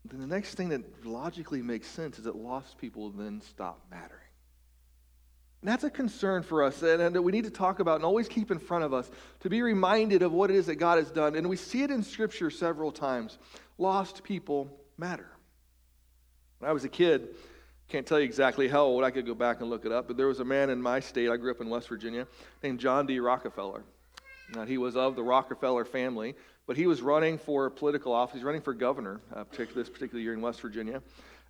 then 0.06 0.20
the 0.20 0.28
next 0.28 0.56
thing 0.56 0.70
that 0.70 1.06
logically 1.06 1.62
makes 1.62 1.88
sense 1.88 2.18
is 2.18 2.26
that 2.26 2.36
lost 2.36 2.78
people 2.78 3.10
then 3.10 3.42
stop 3.42 3.86
mattering. 3.92 4.22
And 5.62 5.70
that's 5.70 5.84
a 5.84 5.90
concern 5.90 6.44
for 6.44 6.64
us 6.64 6.82
and, 6.84 7.02
and 7.02 7.16
that 7.16 7.22
we 7.22 7.32
need 7.32 7.46
to 7.46 7.50
talk 7.50 7.80
about 7.80 7.96
and 7.96 8.06
always 8.06 8.28
keep 8.28 8.52
in 8.52 8.60
front 8.60 8.84
of 8.84 8.94
us 8.94 9.10
to 9.42 9.50
be 9.50 9.62
reminded 9.62 10.22
of 10.22 10.32
what 10.32 10.52
it 10.52 10.56
is 10.56 10.68
that 10.68 10.76
God 10.76 11.00
has 11.00 11.10
done. 11.10 11.36
And 11.36 11.50
we 11.50 11.58
see 11.58 11.82
it 11.82 11.90
in 11.92 12.04
Scripture 12.04 12.52
several 12.52 12.92
times. 12.92 13.38
Lost 13.78 14.24
people 14.24 14.70
matter. 14.98 15.28
When 16.60 16.70
I 16.70 16.74
was 16.74 16.84
a 16.84 16.90
kid, 16.90 17.36
can't 17.90 18.06
tell 18.06 18.20
you 18.20 18.26
exactly 18.26 18.68
how 18.68 18.84
old, 18.84 19.04
I 19.04 19.12
could 19.12 19.26
go 19.26 19.34
back 19.34 19.62
and 19.62 19.70
look 19.70 19.86
it 19.86 19.92
up, 19.92 20.08
but 20.08 20.18
there 20.18 20.28
was 20.28 20.42
a 20.42 20.46
man 20.46 20.70
in 20.70 20.82
my 20.82 21.00
state, 21.00 21.30
I 21.30 21.38
grew 21.38 21.52
up 21.52 21.62
in 21.62 21.70
West 21.70 21.88
Virginia, 21.88 22.28
named 22.62 22.80
John 22.80 23.06
D. 23.06 23.20
Rockefeller. 23.20 23.84
Now, 24.54 24.66
he 24.66 24.78
was 24.78 24.96
of 24.96 25.16
the 25.16 25.24
Rockefeller 25.24 25.86
family, 25.86 26.36
but 26.66 26.76
he 26.76 26.86
was 26.86 27.02
running 27.02 27.38
for 27.38 27.70
political 27.70 28.14
office. 28.14 28.36
He's 28.36 28.44
running 28.44 28.62
for 28.62 28.74
governor 28.74 29.22
uh, 29.34 29.46
this 29.74 29.90
particular 29.90 30.22
year 30.22 30.34
in 30.34 30.42
West 30.42 30.62
Virginia. 30.62 31.02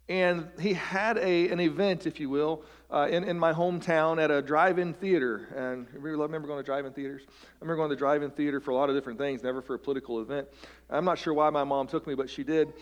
And 0.10 0.47
he 0.60 0.73
had 0.73 1.17
a, 1.17 1.50
an 1.50 1.60
event, 1.60 2.08
if 2.08 2.19
you 2.19 2.30
will, 2.30 2.63
uh, 2.89 3.08
in, 3.10 3.23
in 3.26 3.38
my 3.38 3.52
hometown 3.52 4.23
at 4.23 4.32
a 4.32 4.41
drive 4.41 4.80
in 4.80 4.93
theater. 4.93 5.50
And 5.56 5.86
I 5.93 5.97
remember 5.97 6.47
going 6.47 6.60
to 6.60 6.65
drive 6.65 6.86
in 6.86 6.93
theaters? 6.93 7.23
I 7.28 7.32
remember 7.60 7.76
going 7.76 7.89
to 7.89 7.95
drive 7.95 8.23
in 8.23 8.32
theater 8.32 8.62
for 8.62 8.71
a 8.71 8.76
lot 8.76 8.89
of 8.89 8.95
different 8.95 9.19
things, 9.19 9.43
never 9.43 9.62
for 9.62 9.73
a 9.73 9.80
political 9.80 10.21
event. 10.21 10.47
I'm 10.89 11.04
not 11.04 11.17
sure 11.17 11.34
why 11.34 11.50
my 11.50 11.65
mom 11.65 11.88
took 11.88 12.08
me, 12.08 12.15
but 12.15 12.30
she 12.30 12.43
did. 12.43 12.73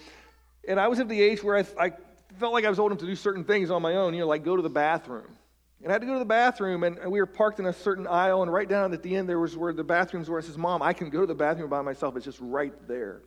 And 0.67 0.79
I 0.79 0.87
was 0.87 0.99
at 0.99 1.09
the 1.09 1.19
age 1.19 1.43
where 1.43 1.57
I, 1.57 1.65
I 1.85 1.93
felt 2.39 2.53
like 2.53 2.65
I 2.65 2.69
was 2.69 2.79
old 2.79 2.91
enough 2.91 2.99
to 2.99 3.05
do 3.05 3.15
certain 3.15 3.43
things 3.43 3.71
on 3.71 3.81
my 3.81 3.95
own, 3.95 4.13
you 4.13 4.21
know, 4.21 4.27
like 4.27 4.43
go 4.43 4.55
to 4.55 4.61
the 4.61 4.69
bathroom. 4.69 5.27
And 5.81 5.91
I 5.91 5.93
had 5.93 6.01
to 6.01 6.07
go 6.07 6.13
to 6.13 6.19
the 6.19 6.25
bathroom, 6.25 6.83
and, 6.83 6.97
we 7.11 7.19
were 7.19 7.25
parked 7.25 7.59
in 7.59 7.65
a 7.65 7.73
certain 7.73 8.07
aisle, 8.07 8.41
and 8.41 8.51
right 8.51 8.67
down 8.67 8.93
at 8.93 9.03
the 9.03 9.15
end 9.15 9.29
there 9.29 9.39
was 9.39 9.55
where 9.57 9.73
the 9.73 9.83
bathrooms 9.83 10.29
were. 10.29 10.39
I 10.39 10.41
says, 10.41 10.57
Mom, 10.57 10.81
I 10.81 10.93
can 10.93 11.09
go 11.09 11.21
to 11.21 11.27
the 11.27 11.35
bathroom 11.35 11.69
by 11.69 11.81
myself. 11.81 12.15
It's 12.15 12.25
just 12.25 12.39
right 12.41 12.73
there. 12.87 13.21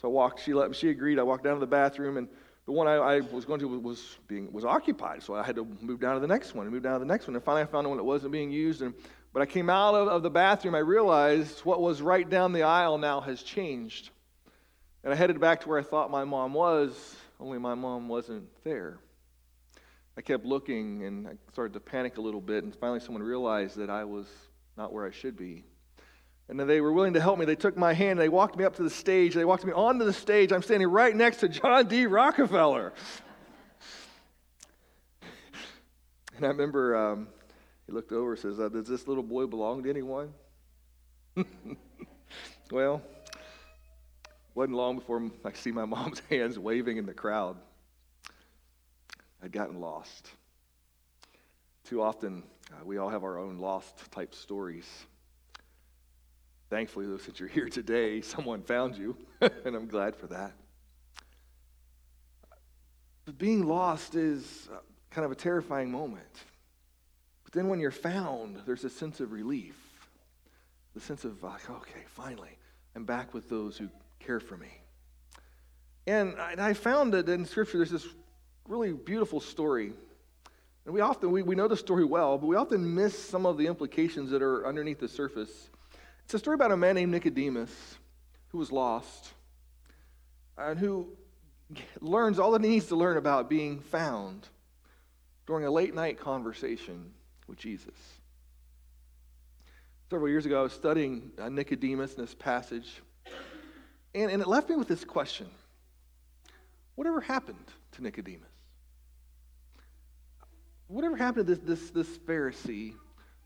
So 0.00 0.08
I 0.08 0.10
walked, 0.10 0.42
she 0.42 0.54
let 0.54 0.74
she 0.76 0.90
agreed. 0.90 1.18
I 1.18 1.22
walked 1.22 1.44
down 1.44 1.54
to 1.54 1.60
the 1.60 1.66
bathroom, 1.66 2.16
and 2.16 2.28
the 2.66 2.72
one 2.72 2.86
I, 2.86 2.94
I, 2.94 3.20
was 3.20 3.44
going 3.44 3.60
to 3.60 3.78
was 3.78 4.18
being 4.28 4.52
was 4.52 4.64
occupied, 4.64 5.22
so 5.22 5.34
I 5.34 5.42
had 5.42 5.56
to 5.56 5.66
move 5.80 6.00
down 6.00 6.14
to 6.14 6.20
the 6.20 6.28
next 6.28 6.54
one 6.54 6.66
and 6.66 6.72
move 6.72 6.82
down 6.82 6.94
to 6.94 6.98
the 7.00 7.12
next 7.12 7.26
one. 7.26 7.34
And 7.34 7.44
finally, 7.44 7.62
I 7.62 7.66
found 7.66 7.88
one 7.88 7.96
that 7.96 8.04
wasn't 8.04 8.32
being 8.32 8.50
used. 8.50 8.82
And 8.82 8.94
but 9.32 9.42
I 9.42 9.46
came 9.46 9.70
out 9.70 9.94
of, 9.94 10.08
of 10.08 10.22
the 10.22 10.30
bathroom, 10.30 10.74
I 10.74 10.80
realized 10.80 11.60
what 11.60 11.80
was 11.80 12.02
right 12.02 12.28
down 12.28 12.52
the 12.52 12.62
aisle 12.62 12.98
now 12.98 13.20
has 13.20 13.42
changed. 13.42 14.10
And 15.04 15.12
I 15.12 15.16
headed 15.16 15.40
back 15.40 15.62
to 15.62 15.68
where 15.68 15.78
I 15.78 15.82
thought 15.82 16.10
my 16.10 16.24
mom 16.24 16.52
was, 16.52 17.16
only 17.40 17.58
my 17.58 17.74
mom 17.74 18.08
wasn't 18.08 18.48
there. 18.64 18.98
I 20.16 20.20
kept 20.20 20.44
looking 20.44 21.04
and 21.04 21.26
I 21.26 21.32
started 21.52 21.72
to 21.74 21.80
panic 21.80 22.18
a 22.18 22.20
little 22.20 22.40
bit, 22.40 22.64
and 22.64 22.74
finally, 22.74 23.00
someone 23.00 23.22
realized 23.22 23.76
that 23.76 23.88
I 23.88 24.04
was 24.04 24.26
not 24.76 24.92
where 24.92 25.06
I 25.06 25.10
should 25.10 25.36
be. 25.36 25.64
And 26.48 26.58
they 26.58 26.80
were 26.80 26.92
willing 26.92 27.14
to 27.14 27.20
help 27.20 27.38
me. 27.38 27.44
They 27.44 27.54
took 27.54 27.76
my 27.76 27.92
hand, 27.92 28.18
they 28.18 28.28
walked 28.28 28.56
me 28.56 28.64
up 28.64 28.76
to 28.76 28.82
the 28.82 28.90
stage, 28.90 29.34
they 29.34 29.44
walked 29.44 29.64
me 29.64 29.72
onto 29.72 30.04
the 30.04 30.12
stage. 30.12 30.52
I'm 30.52 30.62
standing 30.62 30.88
right 30.88 31.14
next 31.14 31.38
to 31.38 31.48
John 31.48 31.86
D. 31.86 32.06
Rockefeller. 32.06 32.92
and 36.36 36.44
I 36.44 36.48
remember 36.48 36.96
um, 36.96 37.28
he 37.86 37.92
looked 37.92 38.12
over 38.12 38.32
and 38.32 38.40
says, 38.40 38.58
uh, 38.58 38.68
Does 38.68 38.88
this 38.88 39.06
little 39.06 39.22
boy 39.22 39.46
belong 39.46 39.84
to 39.84 39.90
anyone? 39.90 40.34
well, 42.70 43.00
wasn't 44.60 44.76
long 44.76 44.96
before 44.96 45.30
I 45.42 45.52
see 45.54 45.72
my 45.72 45.86
mom's 45.86 46.20
hands 46.28 46.58
waving 46.58 46.98
in 46.98 47.06
the 47.06 47.14
crowd. 47.14 47.56
I'd 49.42 49.52
gotten 49.52 49.80
lost. 49.80 50.28
Too 51.84 52.02
often, 52.02 52.42
uh, 52.70 52.84
we 52.84 52.98
all 52.98 53.08
have 53.08 53.24
our 53.24 53.38
own 53.38 53.56
lost 53.56 54.12
type 54.12 54.34
stories. 54.34 54.86
Thankfully, 56.68 57.06
though, 57.06 57.16
since 57.16 57.40
you're 57.40 57.48
here 57.48 57.70
today, 57.70 58.20
someone 58.20 58.60
found 58.60 58.98
you, 58.98 59.16
and 59.40 59.74
I'm 59.74 59.86
glad 59.86 60.14
for 60.14 60.26
that. 60.26 60.52
But 63.24 63.38
being 63.38 63.66
lost 63.66 64.14
is 64.14 64.68
uh, 64.70 64.80
kind 65.10 65.24
of 65.24 65.32
a 65.32 65.36
terrifying 65.36 65.90
moment. 65.90 66.44
But 67.44 67.54
then 67.54 67.68
when 67.68 67.80
you're 67.80 67.90
found, 67.90 68.58
there's 68.66 68.84
a 68.84 68.90
sense 68.90 69.20
of 69.20 69.32
relief, 69.32 69.78
the 70.92 71.00
sense 71.00 71.24
of, 71.24 71.42
like, 71.42 71.70
okay, 71.70 72.04
finally, 72.08 72.58
I'm 72.94 73.06
back 73.06 73.32
with 73.32 73.48
those 73.48 73.78
who 73.78 73.88
care 74.30 74.38
for 74.38 74.56
me. 74.56 74.68
And 76.06 76.38
I 76.38 76.72
found 76.72 77.14
that 77.14 77.28
in 77.28 77.44
Scripture, 77.44 77.78
there's 77.78 77.90
this 77.90 78.06
really 78.68 78.92
beautiful 78.92 79.40
story. 79.40 79.92
And 80.84 80.94
we 80.94 81.00
often, 81.00 81.32
we, 81.32 81.42
we 81.42 81.56
know 81.56 81.66
the 81.66 81.76
story 81.76 82.04
well, 82.04 82.38
but 82.38 82.46
we 82.46 82.54
often 82.54 82.94
miss 82.94 83.18
some 83.18 83.44
of 83.44 83.58
the 83.58 83.66
implications 83.66 84.30
that 84.30 84.40
are 84.40 84.64
underneath 84.68 85.00
the 85.00 85.08
surface. 85.08 85.50
It's 86.24 86.34
a 86.34 86.38
story 86.38 86.54
about 86.54 86.70
a 86.70 86.76
man 86.76 86.94
named 86.94 87.10
Nicodemus 87.10 87.72
who 88.50 88.58
was 88.58 88.70
lost 88.70 89.32
and 90.56 90.78
who 90.78 91.08
learns 92.00 92.38
all 92.38 92.52
that 92.52 92.62
he 92.62 92.68
needs 92.68 92.86
to 92.86 92.96
learn 92.96 93.16
about 93.16 93.50
being 93.50 93.80
found 93.80 94.46
during 95.44 95.64
a 95.64 95.70
late 95.72 95.92
night 95.92 96.20
conversation 96.20 97.10
with 97.48 97.58
Jesus. 97.58 97.96
Several 100.08 100.28
years 100.28 100.46
ago, 100.46 100.60
I 100.60 100.62
was 100.62 100.72
studying 100.72 101.32
uh, 101.36 101.48
Nicodemus 101.48 102.14
in 102.14 102.22
this 102.22 102.34
passage, 102.34 103.02
and, 104.14 104.30
and 104.30 104.42
it 104.42 104.48
left 104.48 104.68
me 104.68 104.76
with 104.76 104.88
this 104.88 105.04
question 105.04 105.46
Whatever 106.94 107.20
happened 107.20 107.64
to 107.92 108.02
Nicodemus? 108.02 108.48
Whatever 110.88 111.16
happened 111.16 111.46
to 111.46 111.54
this, 111.54 111.64
this, 111.64 111.90
this 111.90 112.18
Pharisee 112.18 112.94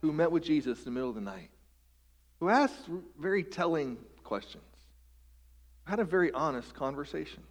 who 0.00 0.12
met 0.12 0.32
with 0.32 0.42
Jesus 0.42 0.78
in 0.78 0.84
the 0.86 0.90
middle 0.90 1.10
of 1.10 1.14
the 1.14 1.20
night, 1.20 1.50
who 2.40 2.48
asked 2.48 2.88
very 3.18 3.44
telling 3.44 3.98
questions, 4.22 4.64
had 5.84 6.00
a 6.00 6.04
very 6.04 6.32
honest 6.32 6.74
conversation? 6.74 7.42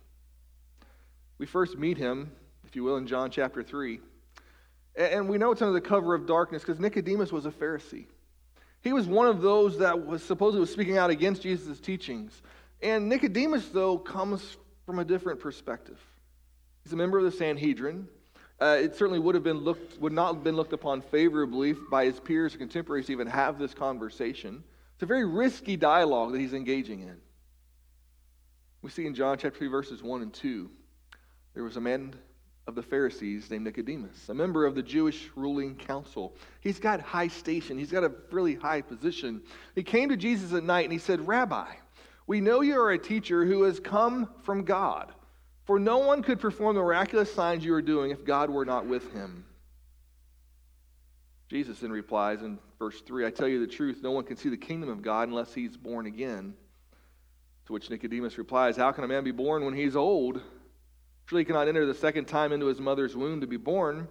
We 1.38 1.45
first 1.45 1.78
meet 1.78 1.97
him, 1.97 2.32
if 2.65 2.76
you 2.76 2.84
will, 2.84 2.97
in 2.97 3.08
John 3.08 3.30
chapter 3.30 3.63
3. 3.63 3.99
And 4.95 5.30
we 5.30 5.38
know 5.38 5.52
it's 5.52 5.62
under 5.62 5.73
the 5.73 5.82
cover 5.82 6.13
of 6.13 6.26
darkness 6.26 6.63
because 6.63 6.80
Nicodemus 6.80 7.32
was 7.32 7.45
a 7.45 7.52
Pharisee. 7.52 8.06
He 8.82 8.93
was 8.93 9.08
one 9.08 9.28
of 9.28 9.41
those 9.41 9.78
that 9.78 10.06
was 10.06 10.23
supposedly 10.23 10.67
speaking 10.67 10.97
out 10.97 11.10
against 11.10 11.41
Jesus' 11.41 11.80
teachings. 11.80 12.41
And 12.84 13.08
Nicodemus, 13.08 13.69
though, 13.69 13.98
comes 13.98 14.58
from 14.86 15.00
a 15.00 15.06
different 15.06 15.39
perspective. 15.39 15.98
He's 16.84 16.91
a 16.91 16.98
member 16.98 17.17
of 17.17 17.24
the 17.24 17.32
Sanhedrin. 17.32 18.10
Uh, 18.60 18.78
it 18.80 18.96
certainly 18.96 19.19
would 19.19 19.36
have 19.36 19.43
been 19.43 19.60
looked 19.60 20.00
would 20.00 20.12
not 20.12 20.36
have 20.36 20.43
been 20.43 20.56
looked 20.56 20.74
upon 20.74 21.02
favorably 21.02 21.74
by 21.74 22.06
his 22.06 22.19
peers 22.19 22.54
and 22.54 22.60
contemporaries 22.60 23.08
to 23.08 23.13
even 23.13 23.28
have 23.28 23.58
this 23.58 23.74
conversation. 23.74 24.63
It's 24.93 25.04
a 25.04 25.06
very 25.06 25.26
risky 25.26 25.78
dialogue 25.78 26.34
that 26.34 26.39
he's 26.39 26.54
engaging 26.54 27.02
in. 27.02 27.15
We 28.82 28.89
see 28.89 29.08
in 29.08 29.15
John 29.15 29.38
chapter 29.38 29.58
3, 29.58 29.67
verses 29.69 30.04
1 30.04 30.22
and 30.22 30.34
2, 30.34 30.69
there 31.54 31.63
was 31.63 31.78
a 31.78 31.82
man 31.82 32.13
of 32.67 32.76
the 32.76 32.84
Pharisees 32.84 33.50
named 33.50 33.63
Nicodemus, 33.63 34.30
a 34.30 34.34
member 34.34 34.65
of 34.65 34.76
the 34.76 34.84
Jewish 34.84 35.30
ruling 35.36 35.76
council. 35.76 36.36
He's 36.60 36.80
got 36.80 37.00
high 37.00 37.30
station, 37.30 37.78
he's 37.78 37.91
got 37.91 38.04
a 38.04 38.12
really 38.30 38.56
high 38.56 38.82
position. 38.82 39.41
He 39.74 39.84
came 39.84 40.10
to 40.10 40.17
Jesus 40.17 40.54
at 40.54 40.63
night 40.63 40.84
and 40.84 40.93
he 40.93 41.00
said, 41.00 41.26
Rabbi, 41.26 41.67
we 42.27 42.41
know 42.41 42.62
you 42.62 42.79
are 42.79 42.91
a 42.91 42.97
teacher 42.97 43.45
who 43.45 43.63
has 43.63 43.79
come 43.79 44.29
from 44.43 44.63
God, 44.63 45.13
for 45.65 45.79
no 45.79 45.99
one 45.99 46.21
could 46.21 46.39
perform 46.39 46.75
the 46.75 46.81
miraculous 46.81 47.33
signs 47.33 47.65
you 47.65 47.73
are 47.73 47.81
doing 47.81 48.12
if 48.12 48.25
God 48.25 48.49
were 48.49 48.65
not 48.65 48.86
with 48.86 49.12
him. 49.13 49.45
Jesus 51.49 51.79
then 51.79 51.91
replies 51.91 52.41
in 52.41 52.57
verse 52.79 53.01
3 53.01 53.25
I 53.25 53.29
tell 53.29 53.47
you 53.47 53.59
the 53.59 53.71
truth, 53.71 53.99
no 54.01 54.12
one 54.12 54.23
can 54.23 54.38
see 54.38 54.49
the 54.49 54.57
kingdom 54.57 54.89
of 54.89 55.01
God 55.01 55.27
unless 55.27 55.53
he's 55.53 55.77
born 55.77 56.05
again. 56.05 56.55
To 57.67 57.73
which 57.73 57.89
Nicodemus 57.89 58.38
replies, 58.38 58.75
How 58.75 58.91
can 58.91 59.03
a 59.03 59.07
man 59.07 59.23
be 59.23 59.31
born 59.31 59.63
when 59.63 59.73
he's 59.73 59.95
old? 59.95 60.41
Surely 61.25 61.41
he 61.41 61.45
cannot 61.45 61.67
enter 61.67 61.86
the 61.86 61.93
second 61.93 62.25
time 62.25 62.51
into 62.51 62.65
his 62.65 62.81
mother's 62.81 63.15
womb 63.15 63.41
to 63.41 63.47
be 63.47 63.57
born. 63.57 64.07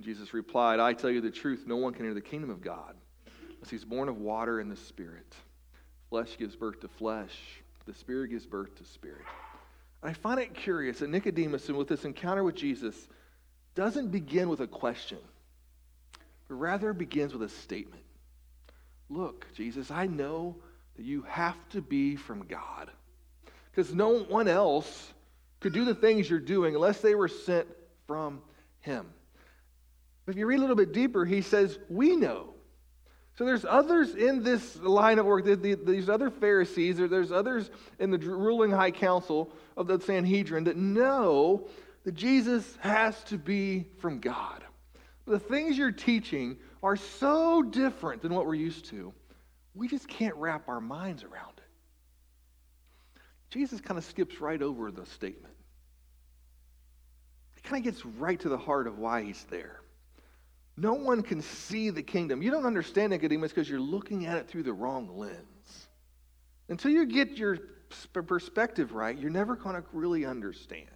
Jesus 0.00 0.34
replied, 0.34 0.80
I 0.80 0.94
tell 0.94 1.10
you 1.10 1.20
the 1.20 1.30
truth, 1.30 1.64
no 1.66 1.76
one 1.76 1.92
can 1.92 2.04
enter 2.04 2.14
the 2.14 2.20
kingdom 2.20 2.50
of 2.50 2.60
God 2.60 2.96
unless 3.54 3.70
he's 3.70 3.84
born 3.84 4.08
of 4.08 4.18
water 4.18 4.58
and 4.58 4.70
the 4.70 4.76
Spirit. 4.76 5.36
Flesh 6.12 6.36
gives 6.36 6.54
birth 6.54 6.78
to 6.80 6.88
flesh, 6.88 7.34
the 7.86 7.94
Spirit 7.94 8.28
gives 8.28 8.44
birth 8.44 8.76
to 8.76 8.84
spirit. 8.84 9.24
And 10.02 10.10
I 10.10 10.12
find 10.12 10.38
it 10.38 10.52
curious 10.52 10.98
that 10.98 11.08
Nicodemus, 11.08 11.70
and 11.70 11.78
with 11.78 11.88
this 11.88 12.04
encounter 12.04 12.44
with 12.44 12.54
Jesus, 12.54 13.08
doesn't 13.74 14.12
begin 14.12 14.50
with 14.50 14.60
a 14.60 14.66
question, 14.66 15.16
but 16.48 16.56
rather 16.56 16.92
begins 16.92 17.32
with 17.32 17.42
a 17.44 17.48
statement. 17.48 18.02
Look, 19.08 19.46
Jesus, 19.54 19.90
I 19.90 20.06
know 20.06 20.56
that 20.96 21.06
you 21.06 21.22
have 21.22 21.56
to 21.70 21.80
be 21.80 22.16
from 22.16 22.44
God 22.44 22.90
because 23.70 23.94
no 23.94 24.18
one 24.18 24.48
else 24.48 25.14
could 25.60 25.72
do 25.72 25.86
the 25.86 25.94
things 25.94 26.28
you're 26.28 26.40
doing 26.40 26.74
unless 26.74 27.00
they 27.00 27.14
were 27.14 27.28
sent 27.28 27.68
from 28.06 28.42
Him. 28.80 29.06
If 30.26 30.36
you 30.36 30.44
read 30.44 30.58
a 30.58 30.60
little 30.60 30.76
bit 30.76 30.92
deeper, 30.92 31.24
he 31.24 31.40
says, 31.40 31.78
We 31.88 32.16
know 32.16 32.51
so 33.34 33.46
there's 33.46 33.64
others 33.64 34.14
in 34.14 34.42
this 34.42 34.76
line 34.76 35.18
of 35.18 35.26
work, 35.26 35.44
these 35.44 36.08
other 36.08 36.30
Pharisees, 36.30 37.00
or 37.00 37.08
there's 37.08 37.32
others 37.32 37.70
in 37.98 38.10
the 38.10 38.18
ruling 38.18 38.70
high 38.70 38.90
council 38.90 39.50
of 39.76 39.86
the 39.86 39.98
Sanhedrin 40.00 40.64
that 40.64 40.76
know 40.76 41.66
that 42.04 42.14
Jesus 42.14 42.76
has 42.80 43.22
to 43.24 43.38
be 43.38 43.86
from 43.98 44.20
God. 44.20 44.64
The 45.24 45.38
things 45.38 45.78
you're 45.78 45.92
teaching 45.92 46.58
are 46.82 46.96
so 46.96 47.62
different 47.62 48.22
than 48.22 48.34
what 48.34 48.44
we're 48.44 48.54
used 48.54 48.86
to, 48.86 49.12
we 49.74 49.88
just 49.88 50.08
can't 50.08 50.34
wrap 50.36 50.68
our 50.68 50.80
minds 50.80 51.22
around 51.22 51.52
it. 51.56 51.62
Jesus 53.50 53.80
kind 53.80 53.96
of 53.96 54.04
skips 54.04 54.40
right 54.40 54.60
over 54.60 54.90
the 54.90 55.06
statement. 55.06 55.54
He 57.54 57.60
kind 57.62 57.86
of 57.86 57.92
gets 57.92 58.04
right 58.04 58.40
to 58.40 58.48
the 58.48 58.58
heart 58.58 58.86
of 58.86 58.98
why 58.98 59.22
he's 59.22 59.44
there. 59.48 59.81
No 60.76 60.94
one 60.94 61.22
can 61.22 61.42
see 61.42 61.90
the 61.90 62.02
kingdom. 62.02 62.42
You 62.42 62.50
don't 62.50 62.66
understand 62.66 63.10
Nicodemus 63.10 63.52
because 63.52 63.68
you're 63.68 63.80
looking 63.80 64.26
at 64.26 64.38
it 64.38 64.48
through 64.48 64.62
the 64.62 64.72
wrong 64.72 65.18
lens. 65.18 65.88
Until 66.68 66.90
you 66.90 67.06
get 67.06 67.36
your 67.36 67.58
perspective 68.24 68.92
right, 68.92 69.18
you're 69.18 69.30
never 69.30 69.56
going 69.56 69.76
to 69.76 69.84
really 69.92 70.24
understand. 70.24 70.88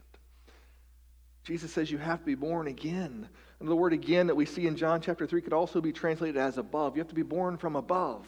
Jesus 1.44 1.72
says 1.72 1.90
you 1.90 1.98
have 1.98 2.20
to 2.20 2.24
be 2.24 2.34
born 2.34 2.66
again. 2.66 3.28
And 3.60 3.68
the 3.68 3.76
word 3.76 3.92
again 3.92 4.26
that 4.26 4.34
we 4.34 4.46
see 4.46 4.66
in 4.66 4.76
John 4.76 5.00
chapter 5.00 5.26
3 5.26 5.42
could 5.42 5.52
also 5.52 5.80
be 5.80 5.92
translated 5.92 6.36
as 6.36 6.58
above. 6.58 6.96
You 6.96 7.00
have 7.00 7.08
to 7.08 7.14
be 7.14 7.22
born 7.22 7.56
from 7.56 7.76
above, 7.76 8.26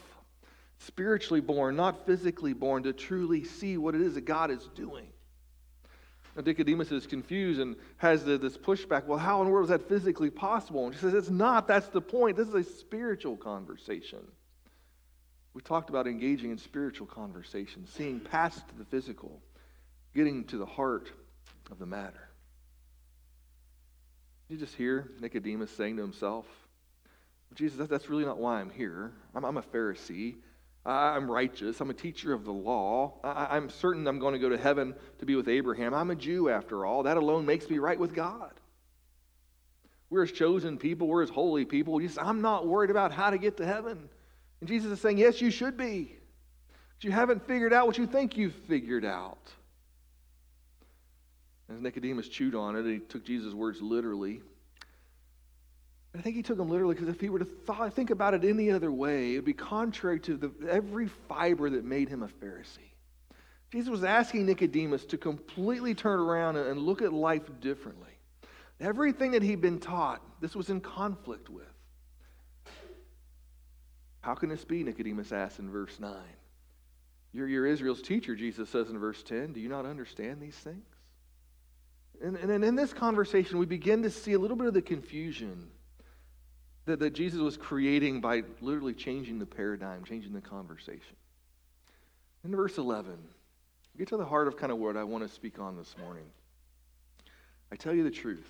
spiritually 0.78 1.40
born, 1.40 1.74
not 1.74 2.06
physically 2.06 2.52
born, 2.52 2.82
to 2.84 2.92
truly 2.92 3.44
see 3.44 3.76
what 3.76 3.94
it 3.94 4.02
is 4.02 4.14
that 4.14 4.24
God 4.26 4.50
is 4.50 4.68
doing. 4.74 5.08
Nicodemus 6.44 6.92
is 6.92 7.06
confused 7.06 7.60
and 7.60 7.76
has 7.96 8.24
the, 8.24 8.38
this 8.38 8.56
pushback. 8.56 9.06
Well, 9.06 9.18
how 9.18 9.40
in 9.40 9.48
the 9.48 9.52
world 9.52 9.64
is 9.64 9.70
that 9.70 9.88
physically 9.88 10.30
possible? 10.30 10.86
And 10.86 10.94
she 10.94 11.00
says, 11.00 11.14
It's 11.14 11.30
not. 11.30 11.66
That's 11.66 11.88
the 11.88 12.00
point. 12.00 12.36
This 12.36 12.48
is 12.48 12.54
a 12.54 12.64
spiritual 12.64 13.36
conversation. 13.36 14.20
We 15.54 15.62
talked 15.62 15.90
about 15.90 16.06
engaging 16.06 16.50
in 16.50 16.58
spiritual 16.58 17.06
conversation, 17.06 17.86
seeing 17.86 18.20
past 18.20 18.62
the 18.78 18.84
physical, 18.84 19.42
getting 20.14 20.44
to 20.44 20.58
the 20.58 20.66
heart 20.66 21.10
of 21.70 21.78
the 21.78 21.86
matter. 21.86 22.28
You 24.48 24.56
just 24.56 24.74
hear 24.74 25.10
Nicodemus 25.20 25.70
saying 25.70 25.96
to 25.96 26.02
himself, 26.02 26.46
Jesus, 27.54 27.88
that's 27.88 28.08
really 28.08 28.24
not 28.24 28.38
why 28.38 28.60
I'm 28.60 28.70
here. 28.70 29.12
I'm, 29.34 29.44
I'm 29.44 29.56
a 29.56 29.62
Pharisee. 29.62 30.36
I'm 30.86 31.30
righteous. 31.30 31.80
I'm 31.80 31.90
a 31.90 31.94
teacher 31.94 32.32
of 32.32 32.44
the 32.44 32.52
law. 32.52 33.14
I'm 33.22 33.68
certain 33.68 34.06
I'm 34.06 34.18
going 34.18 34.32
to 34.32 34.38
go 34.38 34.48
to 34.48 34.56
heaven 34.56 34.94
to 35.18 35.26
be 35.26 35.34
with 35.34 35.48
Abraham. 35.48 35.92
I'm 35.92 36.10
a 36.10 36.14
Jew 36.14 36.48
after 36.48 36.86
all. 36.86 37.02
That 37.02 37.16
alone 37.16 37.44
makes 37.44 37.68
me 37.68 37.78
right 37.78 37.98
with 37.98 38.14
God. 38.14 38.52
We're 40.10 40.22
his 40.22 40.32
chosen 40.32 40.78
people. 40.78 41.06
We're 41.06 41.20
his 41.20 41.30
holy 41.30 41.64
people. 41.64 42.00
I'm 42.18 42.40
not 42.40 42.66
worried 42.66 42.90
about 42.90 43.12
how 43.12 43.30
to 43.30 43.38
get 43.38 43.58
to 43.58 43.66
heaven. 43.66 44.08
And 44.60 44.68
Jesus 44.68 44.90
is 44.90 45.00
saying, 45.00 45.18
Yes, 45.18 45.40
you 45.40 45.50
should 45.50 45.76
be. 45.76 46.16
But 46.96 47.04
you 47.04 47.12
haven't 47.12 47.46
figured 47.46 47.72
out 47.72 47.86
what 47.86 47.98
you 47.98 48.06
think 48.06 48.36
you've 48.36 48.54
figured 48.54 49.04
out. 49.04 49.52
As 51.70 51.80
Nicodemus 51.80 52.28
chewed 52.28 52.54
on 52.54 52.76
it, 52.76 52.86
he 52.86 52.98
took 52.98 53.24
Jesus' 53.24 53.52
words 53.52 53.82
literally. 53.82 54.40
I 56.18 56.20
think 56.20 56.34
he 56.34 56.42
took 56.42 56.58
them 56.58 56.68
literally 56.68 56.96
because 56.96 57.08
if 57.08 57.20
he 57.20 57.28
were 57.28 57.38
to 57.38 57.90
think 57.90 58.10
about 58.10 58.34
it 58.34 58.44
any 58.44 58.72
other 58.72 58.90
way, 58.90 59.34
it 59.34 59.36
would 59.36 59.44
be 59.44 59.52
contrary 59.52 60.18
to 60.20 60.36
the, 60.36 60.52
every 60.68 61.06
fiber 61.06 61.70
that 61.70 61.84
made 61.84 62.08
him 62.08 62.24
a 62.24 62.26
Pharisee. 62.26 62.90
Jesus 63.70 63.88
was 63.88 64.02
asking 64.02 64.46
Nicodemus 64.46 65.04
to 65.06 65.16
completely 65.16 65.94
turn 65.94 66.18
around 66.18 66.56
and 66.56 66.80
look 66.80 67.02
at 67.02 67.12
life 67.12 67.48
differently. 67.60 68.10
Everything 68.80 69.30
that 69.32 69.44
he'd 69.44 69.60
been 69.60 69.78
taught, 69.78 70.20
this 70.40 70.56
was 70.56 70.70
in 70.70 70.80
conflict 70.80 71.48
with. 71.50 71.64
How 74.20 74.34
can 74.34 74.48
this 74.48 74.64
be? 74.64 74.82
Nicodemus 74.82 75.30
asks 75.30 75.60
in 75.60 75.70
verse 75.70 76.00
9. 76.00 76.16
You're, 77.32 77.46
you're 77.46 77.66
Israel's 77.66 78.02
teacher, 78.02 78.34
Jesus 78.34 78.68
says 78.70 78.90
in 78.90 78.98
verse 78.98 79.22
10. 79.22 79.52
Do 79.52 79.60
you 79.60 79.68
not 79.68 79.86
understand 79.86 80.42
these 80.42 80.56
things? 80.56 80.84
And, 82.20 82.34
and 82.36 82.64
in 82.64 82.74
this 82.74 82.92
conversation, 82.92 83.58
we 83.58 83.66
begin 83.66 84.02
to 84.02 84.10
see 84.10 84.32
a 84.32 84.38
little 84.38 84.56
bit 84.56 84.66
of 84.66 84.74
the 84.74 84.82
confusion 84.82 85.70
that, 86.88 86.98
that 87.00 87.12
Jesus 87.12 87.40
was 87.40 87.56
creating 87.56 88.20
by 88.20 88.42
literally 88.60 88.94
changing 88.94 89.38
the 89.38 89.46
paradigm, 89.46 90.04
changing 90.04 90.32
the 90.32 90.40
conversation. 90.40 91.16
In 92.44 92.54
verse 92.54 92.78
11, 92.78 93.12
we 93.94 93.98
get 93.98 94.08
to 94.08 94.16
the 94.16 94.24
heart 94.24 94.48
of 94.48 94.56
kind 94.56 94.72
of 94.72 94.78
what 94.78 94.96
I 94.96 95.04
want 95.04 95.26
to 95.26 95.32
speak 95.32 95.58
on 95.58 95.76
this 95.76 95.94
morning. 95.98 96.24
I 97.70 97.76
tell 97.76 97.94
you 97.94 98.04
the 98.04 98.10
truth. 98.10 98.48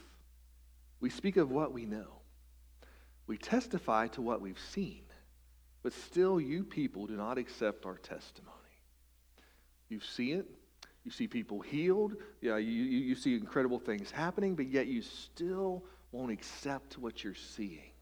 We 1.01 1.11
speak 1.11 1.37
of 1.37 1.51
what 1.51 1.73
we 1.73 1.85
know. 1.85 2.07
We 3.27 3.37
testify 3.39 4.09
to 4.09 4.23
what 4.23 4.41
we've 4.41 4.59
seen. 4.73 5.03
But 5.83 5.93
still, 5.93 6.41
you 6.41 6.65
people 6.65 7.07
do 7.07 7.17
not 7.17 7.39
accept 7.39 7.87
our 7.87 7.97
testimony. 7.97 8.55
You 9.89 10.01
see 10.01 10.33
it. 10.33 10.47
You 11.05 11.11
see 11.11 11.27
people 11.27 11.61
healed. 11.61 12.17
Yeah, 12.41 12.57
you, 12.59 12.71
you 12.71 13.15
see 13.15 13.35
incredible 13.35 13.79
things 13.79 14.11
happening, 14.11 14.55
but 14.55 14.69
yet 14.69 14.87
you 14.87 15.03
still 15.03 15.85
won't 16.13 16.31
accept 16.31 16.99
what 16.99 17.25
you're 17.25 17.35
seeing. 17.35 17.93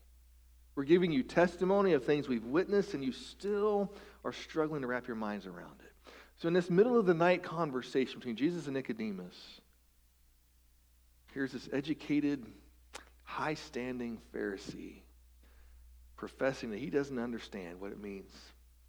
We're 0.77 0.85
giving 0.85 1.11
you 1.11 1.23
testimony 1.23 1.95
of 1.95 2.05
things 2.05 2.29
we've 2.29 2.45
witnessed, 2.45 2.95
and 2.95 3.03
you 3.03 3.13
still 3.13 3.93
are 4.25 4.33
struggling 4.33 4.83
to 4.83 4.87
wrap 4.87 5.09
your 5.09 5.17
minds 5.17 5.47
around 5.47 5.81
it. 5.81 6.13
So, 6.37 6.49
in 6.49 6.55
this 6.55 6.69
middle 6.69 6.99
of 6.99 7.07
the 7.07 7.15
night 7.15 7.43
conversation 7.43 8.19
between 8.19 8.37
Jesus 8.37 8.67
and 8.67 8.75
Nicodemus, 8.75 9.35
here's 11.33 11.53
this 11.53 11.69
educated, 11.73 12.45
high 13.25 13.55
standing 13.55 14.19
Pharisee 14.35 15.01
professing 16.17 16.71
that 16.71 16.79
he 16.79 16.91
doesn't 16.91 17.19
understand 17.19 17.81
what 17.81 17.93
it 17.93 18.01
means 18.01 18.33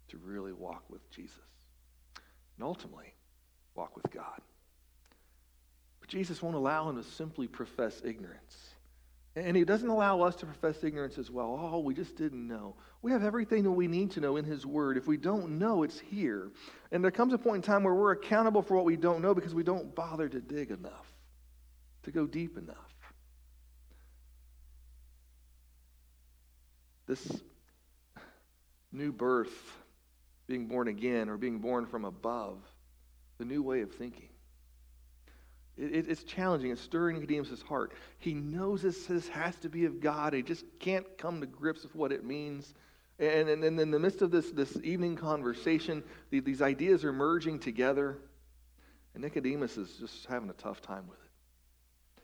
to 0.08 0.18
really 0.18 0.52
walk 0.52 0.82
with 0.88 1.10
Jesus 1.10 1.36
and 2.56 2.64
ultimately 2.64 3.14
walk 3.74 3.94
with 3.96 4.10
God. 4.10 4.40
But 6.00 6.08
Jesus 6.08 6.42
won't 6.42 6.56
allow 6.56 6.88
him 6.88 6.96
to 6.96 7.04
simply 7.04 7.46
profess 7.46 8.00
ignorance. 8.04 8.67
And 9.44 9.56
he 9.56 9.64
doesn't 9.64 9.88
allow 9.88 10.22
us 10.22 10.34
to 10.36 10.46
profess 10.46 10.82
ignorance 10.82 11.16
as 11.16 11.30
well. 11.30 11.56
Oh, 11.60 11.78
we 11.78 11.94
just 11.94 12.16
didn't 12.16 12.46
know. 12.46 12.74
We 13.02 13.12
have 13.12 13.22
everything 13.22 13.62
that 13.62 13.70
we 13.70 13.86
need 13.86 14.10
to 14.12 14.20
know 14.20 14.36
in 14.36 14.44
his 14.44 14.66
word. 14.66 14.96
If 14.96 15.06
we 15.06 15.16
don't 15.16 15.58
know, 15.58 15.84
it's 15.84 16.00
here. 16.00 16.50
And 16.90 17.04
there 17.04 17.12
comes 17.12 17.32
a 17.32 17.38
point 17.38 17.56
in 17.56 17.62
time 17.62 17.84
where 17.84 17.94
we're 17.94 18.12
accountable 18.12 18.62
for 18.62 18.74
what 18.74 18.84
we 18.84 18.96
don't 18.96 19.22
know 19.22 19.34
because 19.34 19.54
we 19.54 19.62
don't 19.62 19.94
bother 19.94 20.28
to 20.28 20.40
dig 20.40 20.72
enough, 20.72 21.06
to 22.02 22.10
go 22.10 22.26
deep 22.26 22.58
enough. 22.58 22.76
This 27.06 27.40
new 28.90 29.12
birth, 29.12 29.72
being 30.48 30.66
born 30.66 30.88
again, 30.88 31.28
or 31.28 31.36
being 31.36 31.60
born 31.60 31.86
from 31.86 32.04
above, 32.04 32.58
the 33.38 33.44
new 33.44 33.62
way 33.62 33.82
of 33.82 33.94
thinking. 33.94 34.30
It, 35.78 35.94
it, 35.94 36.08
it's 36.08 36.24
challenging. 36.24 36.70
It's 36.70 36.80
stirring 36.80 37.20
Nicodemus' 37.20 37.62
heart. 37.62 37.92
He 38.18 38.34
knows 38.34 38.82
this, 38.82 39.06
this 39.06 39.28
has 39.28 39.56
to 39.56 39.68
be 39.68 39.84
of 39.84 40.00
God. 40.00 40.32
He 40.32 40.42
just 40.42 40.64
can't 40.80 41.06
come 41.16 41.40
to 41.40 41.46
grips 41.46 41.82
with 41.82 41.94
what 41.94 42.12
it 42.12 42.24
means. 42.24 42.74
And, 43.18 43.48
and, 43.48 43.64
and 43.64 43.80
in 43.80 43.90
the 43.90 43.98
midst 43.98 44.22
of 44.22 44.30
this, 44.30 44.50
this 44.50 44.76
evening 44.82 45.16
conversation, 45.16 46.02
the, 46.30 46.40
these 46.40 46.62
ideas 46.62 47.04
are 47.04 47.12
merging 47.12 47.58
together. 47.58 48.18
And 49.14 49.22
Nicodemus 49.22 49.76
is 49.76 49.92
just 49.98 50.26
having 50.26 50.50
a 50.50 50.54
tough 50.54 50.80
time 50.80 51.06
with 51.08 51.18
it. 51.18 52.22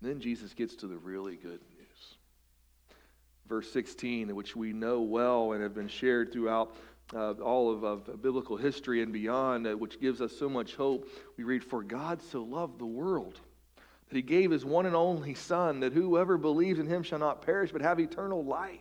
And 0.00 0.10
then 0.10 0.20
Jesus 0.20 0.52
gets 0.54 0.76
to 0.76 0.86
the 0.86 0.96
really 0.96 1.36
good 1.36 1.60
news. 1.76 2.16
Verse 3.48 3.70
16, 3.72 4.34
which 4.34 4.56
we 4.56 4.72
know 4.72 5.00
well 5.00 5.52
and 5.52 5.62
have 5.62 5.74
been 5.74 5.88
shared 5.88 6.32
throughout 6.32 6.74
uh, 7.14 7.32
all 7.32 7.72
of, 7.72 7.84
of, 7.84 8.22
biblical 8.22 8.56
history 8.56 9.02
and 9.02 9.12
beyond, 9.12 9.66
uh, 9.66 9.76
which 9.76 10.00
gives 10.00 10.20
us 10.20 10.36
so 10.36 10.48
much 10.48 10.74
hope. 10.74 11.08
We 11.36 11.44
read, 11.44 11.62
For 11.62 11.82
God 11.82 12.20
so 12.22 12.42
loved 12.42 12.78
the 12.78 12.86
world 12.86 13.38
that 14.08 14.16
he 14.16 14.22
gave 14.22 14.50
his 14.50 14.64
one 14.64 14.86
and 14.86 14.96
only 14.96 15.34
Son, 15.34 15.80
that 15.80 15.92
whoever 15.92 16.38
believes 16.38 16.78
in 16.78 16.86
him 16.86 17.02
shall 17.02 17.18
not 17.18 17.42
perish 17.42 17.72
but 17.72 17.82
have 17.82 18.00
eternal 18.00 18.44
life. 18.44 18.80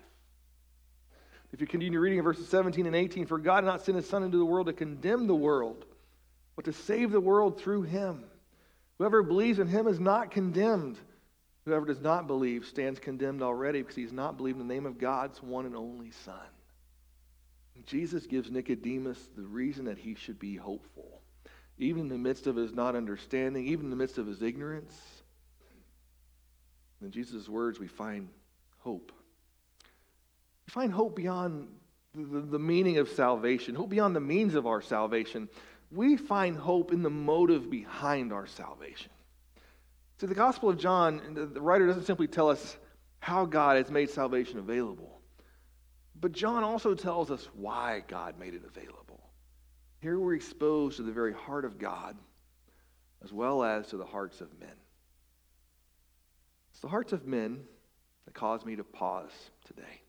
If 1.54 1.62
you 1.62 1.68
continue 1.68 2.00
reading 2.00 2.20
in 2.20 2.24
verses 2.24 2.50
17 2.50 2.86
and 2.86 2.96
18, 2.96 3.28
For 3.28 3.38
God 3.38 3.62
did 3.62 3.68
not 3.68 3.86
send 3.86 3.98
his 3.98 4.10
Son 4.10 4.24
into 4.24 4.38
the 4.38 4.46
world 4.46 4.68
to 4.68 4.74
condemn 4.74 5.28
the 5.28 5.36
world, 5.36 5.86
but 6.56 6.66
to 6.66 6.74
save 6.74 7.12
the 7.12 7.22
world 7.22 7.60
through 7.60 7.84
him. 7.84 8.24
Whoever 8.98 9.24
believes 9.24 9.60
in 9.60 9.68
him 9.68 9.88
is 9.88 10.00
not 10.00 10.32
condemned. 10.32 10.98
Whoever 11.66 11.86
does 11.86 12.02
not 12.02 12.28
believe 12.28 12.66
stands 12.66 13.00
condemned 13.00 13.42
already 13.42 13.82
because 13.82 13.96
he 13.96 14.04
has 14.04 14.12
not 14.12 14.38
believed 14.38 14.60
in 14.60 14.68
the 14.68 14.74
name 14.74 14.86
of 14.86 14.98
God's 14.98 15.42
one 15.42 15.66
and 15.66 15.76
only 15.76 16.12
Son. 16.12 16.36
Jesus 17.86 18.26
gives 18.26 18.50
Nicodemus 18.50 19.20
the 19.36 19.44
reason 19.44 19.86
that 19.86 19.98
he 19.98 20.16
should 20.16 20.40
be 20.40 20.56
hopeful, 20.56 21.22
even 21.78 22.04
in 22.04 22.10
the 22.10 22.18
midst 22.18 22.48
of 22.48 22.56
his 22.56 22.74
not 22.74 22.96
understanding, 22.96 23.68
even 23.68 23.86
in 23.86 23.90
the 23.90 23.96
midst 23.96 24.18
of 24.18 24.28
his 24.28 24.42
ignorance. 24.42 24.94
In 27.02 27.12
Jesus' 27.12 27.50
words, 27.50 27.80
we 27.80 27.88
find 27.88 28.30
hope. 28.80 29.12
We 30.68 30.72
find 30.72 30.92
hope 30.92 31.16
beyond 31.16 31.68
the, 32.14 32.42
the 32.42 32.60
meaning 32.60 32.98
of 32.98 33.10
salvation, 33.10 33.76
hope 33.76 33.90
beyond 33.90 34.16
the 34.16 34.22
means 34.22 34.56
of 34.56 34.66
our 34.66 34.82
salvation. 34.82 35.50
We 35.92 36.18
find 36.18 36.58
hope 36.58 36.92
in 36.92 37.04
the 37.04 37.10
motive 37.10 37.70
behind 37.70 38.34
our 38.34 38.48
salvation. 38.48 39.12
See, 40.20 40.28
the 40.28 40.34
Gospel 40.34 40.70
of 40.70 40.78
John, 40.78 41.22
the 41.54 41.62
writer 41.62 41.86
doesn't 41.88 42.06
simply 42.06 42.28
tell 42.28 42.50
us 42.50 42.78
how 43.20 43.46
God 43.46 43.78
has 43.78 43.92
made 43.92 44.10
salvation 44.10 44.60
available. 44.60 45.15
But 46.20 46.32
John 46.32 46.64
also 46.64 46.96
tells 46.96 47.30
us 47.30 47.48
why 47.54 48.04
God 48.08 48.40
made 48.40 48.54
it 48.54 48.64
available. 48.66 49.22
Here 50.02 50.20
we're 50.20 50.36
exposed 50.36 50.98
to 50.98 51.04
the 51.04 51.12
very 51.12 51.34
heart 51.34 51.66
of 51.66 51.78
God 51.78 52.16
as 53.24 53.34
well 53.34 53.64
as 53.64 53.88
to 53.88 53.98
the 53.98 54.06
hearts 54.06 54.40
of 54.40 54.60
men. 54.60 54.70
It's 56.72 56.80
the 56.80 56.88
hearts 56.88 57.12
of 57.12 57.26
men 57.26 57.64
that 58.26 58.34
cause 58.34 58.66
me 58.66 58.76
to 58.76 58.84
pause 58.84 59.32
today. 59.66 60.02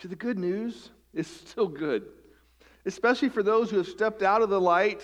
See, 0.00 0.08
the 0.08 0.16
good 0.16 0.38
news 0.38 0.90
is 1.12 1.26
still 1.48 1.66
good, 1.66 2.04
especially 2.86 3.30
for 3.30 3.42
those 3.42 3.70
who 3.70 3.78
have 3.78 3.88
stepped 3.88 4.22
out 4.22 4.42
of 4.42 4.48
the 4.48 4.60
light 4.60 5.02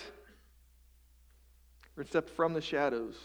or 1.97 2.03
stepped 2.03 2.29
from 2.29 2.53
the 2.53 2.61
shadows. 2.61 3.15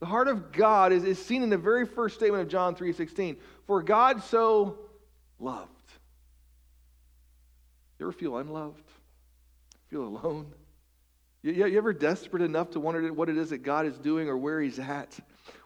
The 0.00 0.06
heart 0.06 0.28
of 0.28 0.52
God 0.52 0.92
is, 0.92 1.04
is 1.04 1.24
seen 1.24 1.42
in 1.42 1.50
the 1.50 1.58
very 1.58 1.86
first 1.86 2.16
statement 2.16 2.42
of 2.42 2.48
John 2.48 2.74
3:16. 2.74 3.36
For 3.66 3.82
God 3.82 4.22
so 4.22 4.78
loved. 5.38 5.79
You 8.00 8.06
ever 8.06 8.12
feel 8.12 8.38
unloved? 8.38 8.82
Feel 9.90 10.04
alone? 10.04 10.52
You, 11.42 11.52
you 11.52 11.76
ever 11.76 11.92
desperate 11.92 12.42
enough 12.42 12.70
to 12.70 12.80
wonder 12.80 13.12
what 13.12 13.28
it 13.28 13.36
is 13.36 13.50
that 13.50 13.58
God 13.58 13.84
is 13.84 13.98
doing 13.98 14.26
or 14.28 14.38
where 14.38 14.58
He's 14.60 14.78
at? 14.78 15.18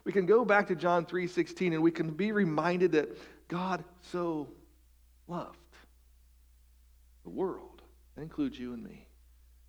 We 0.03 0.11
can 0.11 0.25
go 0.25 0.43
back 0.43 0.67
to 0.67 0.75
John 0.75 1.05
3:16 1.05 1.73
and 1.73 1.81
we 1.81 1.91
can 1.91 2.11
be 2.11 2.33
reminded 2.33 2.91
that 2.91 3.17
God 3.47 3.85
so 4.11 4.49
loved 5.29 5.57
the 7.23 7.29
world. 7.29 7.81
That 8.15 8.23
includes 8.23 8.59
you 8.59 8.73
and 8.73 8.83
me. 8.83 9.07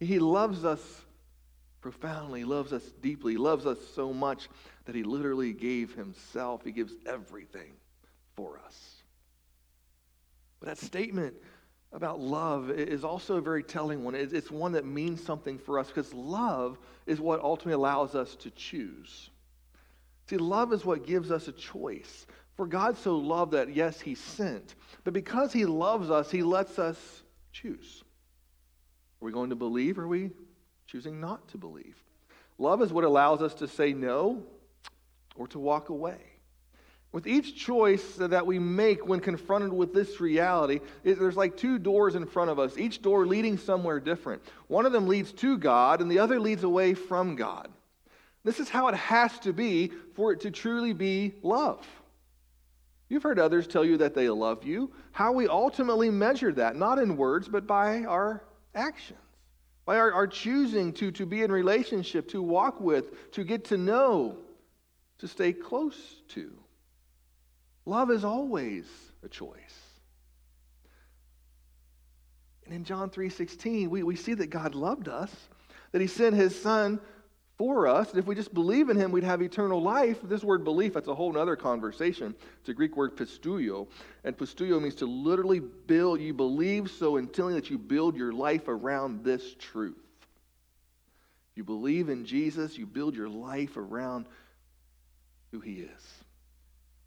He 0.01 0.19
loves 0.19 0.65
us 0.65 0.83
profoundly, 1.81 2.43
loves 2.43 2.73
us 2.73 2.83
deeply, 3.01 3.37
loves 3.37 3.65
us 3.65 3.79
so 3.95 4.13
much 4.13 4.49
that 4.87 4.95
he 4.97 5.05
literally 5.05 5.53
gave 5.53 5.95
himself. 5.95 6.65
He 6.65 6.73
gives 6.73 6.93
everything 7.07 7.75
for 8.35 8.59
us. 8.59 9.03
But 10.59 10.67
that 10.67 10.79
statement 10.79 11.35
about 11.93 12.21
love 12.21 12.71
is 12.71 13.05
also 13.05 13.37
a 13.37 13.41
very 13.41 13.63
telling 13.63 14.05
one. 14.05 14.15
It's 14.15 14.51
one 14.51 14.73
that 14.73 14.85
means 14.85 15.23
something 15.23 15.59
for 15.59 15.79
us 15.79 15.89
because 15.89 16.13
love 16.13 16.79
is 17.07 17.21
what 17.21 17.41
ultimately 17.41 17.75
allows 17.75 18.15
us 18.15 18.35
to 18.37 18.51
choose. 18.51 19.31
See, 20.29 20.37
love 20.37 20.73
is 20.73 20.85
what 20.85 21.07
gives 21.07 21.31
us 21.31 21.49
a 21.49 21.53
choice. 21.53 22.27
For 22.57 22.67
God 22.67 22.97
so 22.97 23.17
loved 23.17 23.53
that, 23.53 23.75
yes, 23.75 24.01
he 24.01 24.15
sent, 24.15 24.75
but 25.05 25.13
because 25.13 25.53
he 25.53 25.67
loves 25.67 26.11
us, 26.11 26.31
he 26.31 26.43
lets 26.43 26.79
us 26.79 27.23
choose. 27.53 28.03
Are 29.21 29.27
we 29.27 29.33
going 29.33 29.51
to 29.51 29.57
believe 29.57 29.99
or 29.99 30.03
are 30.05 30.09
we 30.09 30.31
choosing 30.87 31.21
not 31.21 31.49
to 31.49 31.59
believe? 31.59 31.97
Love 32.59 32.83
is 32.83 32.93
what 32.93 33.05
allows 33.05 33.43
us 33.43 33.55
to 33.55 33.69
say 33.69 33.93
no 33.93 34.43
or 35.37 35.47
to 35.49 35.59
walk 35.59 35.91
away. 35.91 36.19
With 37.17 37.27
each 37.27 37.57
choice 37.57 38.17
that 38.17 38.47
we 38.47 38.59
make 38.59 39.09
when 39.09 39.21
confronted 39.21 39.73
with 39.73 39.95
this 39.95 40.21
reality, 40.21 40.81
there's 41.03 41.35
like 41.35 41.57
two 41.57 41.79
doors 41.79 42.15
in 42.15 42.27
front 42.27 42.51
of 42.51 42.59
us, 42.59 42.77
each 42.77 43.01
door 43.01 43.25
leading 43.25 43.57
somewhere 43.57 43.99
different. 44.01 44.43
One 44.67 44.85
of 44.85 44.93
them 44.93 45.09
leads 45.09 45.33
to 45.33 45.57
God, 45.57 46.03
and 46.03 46.11
the 46.11 46.19
other 46.19 46.39
leads 46.39 46.63
away 46.63 46.93
from 46.93 47.35
God. 47.35 47.73
This 48.45 48.61
is 48.61 48.69
how 48.69 48.89
it 48.89 48.97
has 48.97 49.39
to 49.39 49.55
be 49.55 49.93
for 50.15 50.31
it 50.31 50.41
to 50.41 50.51
truly 50.51 50.93
be 50.93 51.33
love. 51.43 51.87
You've 53.09 53.23
heard 53.23 53.39
others 53.39 53.67
tell 53.67 53.83
you 53.83 53.97
that 53.97 54.15
they 54.15 54.29
love 54.29 54.65
you. 54.65 54.93
How 55.13 55.33
we 55.33 55.49
ultimately 55.49 56.11
measure 56.11 56.53
that, 56.53 56.77
not 56.77 56.99
in 56.99 57.17
words, 57.17 57.49
but 57.49 57.67
by 57.67 58.05
our 58.05 58.45
actions, 58.75 59.19
by 59.87 59.97
our, 59.97 60.13
our 60.13 60.27
choosing 60.27 60.93
to, 60.93 61.11
to 61.13 61.25
be 61.25 61.43
in 61.43 61.51
relationship, 61.51 62.29
to 62.33 62.43
walk 62.43 62.79
with, 62.79 63.33
to 63.33 63.43
get 63.43 63.65
to 63.65 63.79
know, 63.79 64.37
to 65.21 65.27
stay 65.27 65.55
close 65.55 65.97
to. 66.35 66.53
Love 67.87 68.11
is 68.11 68.25
always 68.25 68.85
a 69.23 69.29
choice. 69.29 69.87
And 72.65 72.75
in 72.75 72.85
John 72.85 73.11
3:16, 73.11 73.89
we, 73.89 74.03
we 74.03 74.17
see 74.17 74.35
that 74.35 74.49
God 74.49 74.75
loved 74.75 75.09
us, 75.09 75.31
that 75.93 76.01
he 76.01 76.09
sent 76.09 76.35
his 76.35 76.61
son 76.61 77.01
for 77.57 77.87
us. 77.87 78.11
And 78.11 78.19
if 78.19 78.27
we 78.27 78.35
just 78.35 78.53
believe 78.53 78.91
in 78.91 78.97
him, 78.97 79.13
we'd 79.13 79.25
have 79.25 79.41
eternal 79.41 79.81
life. 79.81 80.19
This 80.25 80.43
word 80.43 80.65
belief, 80.65 80.95
that's 80.95 81.09
a 81.09 81.15
whole 81.15 81.39
other 81.39 81.57
conversation. 81.57 82.35
It's 82.61 82.69
a 82.69 82.75
Greek 82.75 82.97
word 82.97 83.17
pisteuo. 83.17 83.87
And 84.25 84.37
pisteuo 84.37 84.83
means 84.83 84.97
to 84.97 85.07
literally 85.07 85.61
build. 85.61 86.21
You 86.21 86.35
believe 86.35 86.91
so 86.91 87.17
until 87.17 87.49
that 87.51 87.71
you 87.71 87.79
build 87.79 88.17
your 88.17 88.33
life 88.33 88.69
around 88.69 89.25
this 89.25 89.55
truth. 89.55 89.97
You 91.55 91.65
believe 91.65 92.11
in 92.11 92.27
Jesus, 92.27 92.77
you 92.77 92.85
build 92.85 93.15
your 93.15 93.31
life 93.31 93.79
around 93.79 94.27
who 95.53 95.61
he 95.61 95.81
is. 95.81 96.16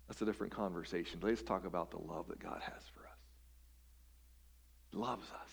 That's 0.09 0.21
a 0.23 0.25
different 0.25 0.53
conversation. 0.53 1.19
Let's 1.21 1.43
talk 1.43 1.65
about 1.65 1.91
the 1.91 1.99
love 1.99 2.27
that 2.29 2.39
God 2.39 2.59
has 2.61 2.83
for 2.95 3.01
us. 3.01 3.17
He 4.91 4.97
loves 4.97 5.29
us. 5.31 5.49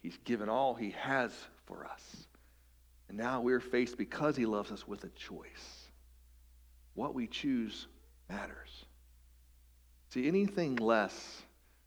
He's 0.00 0.18
given 0.24 0.48
all 0.48 0.74
he 0.74 0.90
has 0.98 1.32
for 1.66 1.86
us. 1.86 2.26
And 3.08 3.16
now 3.16 3.40
we're 3.40 3.60
faced, 3.60 3.96
because 3.96 4.36
he 4.36 4.44
loves 4.44 4.72
us, 4.72 4.86
with 4.86 5.04
a 5.04 5.08
choice. 5.10 5.88
What 6.94 7.14
we 7.14 7.28
choose 7.28 7.86
matters. 8.28 8.84
See, 10.10 10.26
anything 10.26 10.76
less 10.76 11.42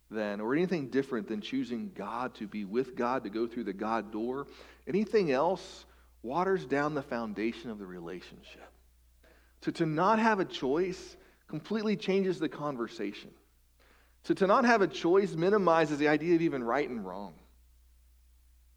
than, 0.10 0.40
or 0.40 0.54
anything 0.54 0.88
different 0.88 1.28
than 1.28 1.42
choosing 1.42 1.92
God 1.94 2.34
to 2.36 2.48
be 2.48 2.64
with 2.64 2.96
God, 2.96 3.26
to 3.26 3.30
go 3.30 3.46
through 3.46 3.66
the 3.66 3.74
God 3.74 4.12
door, 4.12 4.48
anything 4.88 5.32
else 5.32 5.86
waters 6.24 6.66
down 6.66 6.94
the 6.94 7.02
foundation 7.02 7.70
of 7.70 7.78
the 7.78 7.86
relationship. 7.86 8.72
So 9.62 9.72
to 9.74 9.86
not 9.86 10.18
have 10.20 10.40
a 10.40 10.46
choice 10.46 11.18
completely 11.52 11.98
changes 11.98 12.40
the 12.40 12.48
conversation. 12.48 13.30
So 14.24 14.34
to 14.36 14.48
not 14.48 14.64
have 14.64 14.82
a 14.82 14.88
choice 14.88 15.34
minimizes 15.34 16.00
the 16.00 16.08
idea 16.08 16.34
of 16.36 16.42
even 16.42 16.64
right 16.64 16.90
and 16.90 17.06
wrong. 17.06 17.34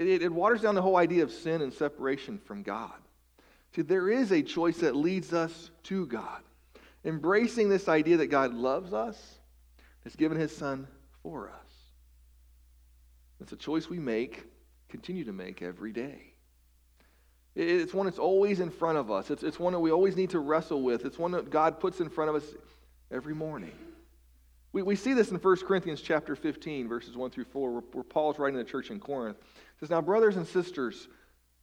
It, 0.01 0.09
it 0.09 0.33
waters 0.33 0.63
down 0.63 0.75
the 0.75 0.83
whole 0.83 0.97
idea 0.97 1.23
of 1.23 1.31
sin 1.31 1.63
and 1.63 1.73
separation 1.73 2.37
from 2.37 2.65
God. 2.65 2.99
See, 3.77 3.83
there 3.83 4.11
is 4.11 4.33
a 4.33 4.43
choice 4.43 4.79
that 4.79 4.97
leads 4.97 5.33
us 5.33 5.71
to 5.85 6.07
God. 6.07 6.43
Embracing 7.05 7.69
this 7.69 7.89
idea 7.89 8.17
that 8.17 8.27
God 8.27 8.53
loves 8.53 8.93
us, 8.93 9.39
has 10.03 10.17
given 10.17 10.37
his 10.37 10.55
son 10.55 10.89
for 11.23 11.49
us. 11.51 11.73
It's 13.41 13.53
a 13.53 13.57
choice 13.57 13.89
we 13.89 14.01
make, 14.01 14.43
continue 14.89 15.25
to 15.25 15.33
make 15.33 15.63
every 15.63 15.93
day. 15.93 16.35
It's 17.55 17.95
one 17.95 18.07
that's 18.07 18.19
always 18.19 18.59
in 18.59 18.71
front 18.71 18.99
of 18.99 19.13
us. 19.13 19.31
It's, 19.31 19.45
it's 19.45 19.61
one 19.61 19.73
that 19.75 19.79
we 19.79 19.93
always 19.93 20.17
need 20.17 20.31
to 20.31 20.41
wrestle 20.41 20.83
with. 20.83 21.05
It's 21.05 21.19
one 21.19 21.31
that 21.33 21.51
God 21.51 21.79
puts 21.79 22.01
in 22.01 22.09
front 22.09 22.31
of 22.31 22.37
us 22.37 22.45
every 23.11 23.35
morning. 23.35 23.73
We, 24.73 24.83
we 24.83 24.97
see 24.97 25.15
this 25.15 25.31
in 25.31 25.37
1 25.37 25.57
Corinthians 25.59 26.01
chapter 26.01 26.35
15, 26.35 26.89
verses 26.89 27.17
1 27.17 27.31
through 27.31 27.45
4, 27.45 27.71
where, 27.71 27.83
where 27.93 28.05
Paul's 28.05 28.39
writing 28.39 28.59
to 28.59 28.65
the 28.65 28.71
church 28.71 28.91
in 28.91 28.99
Corinth 28.99 29.37
He 29.41 29.81
says, 29.81 29.91
Now, 29.91 30.01
brothers 30.01 30.37
and 30.37 30.47
sisters, 30.47 31.09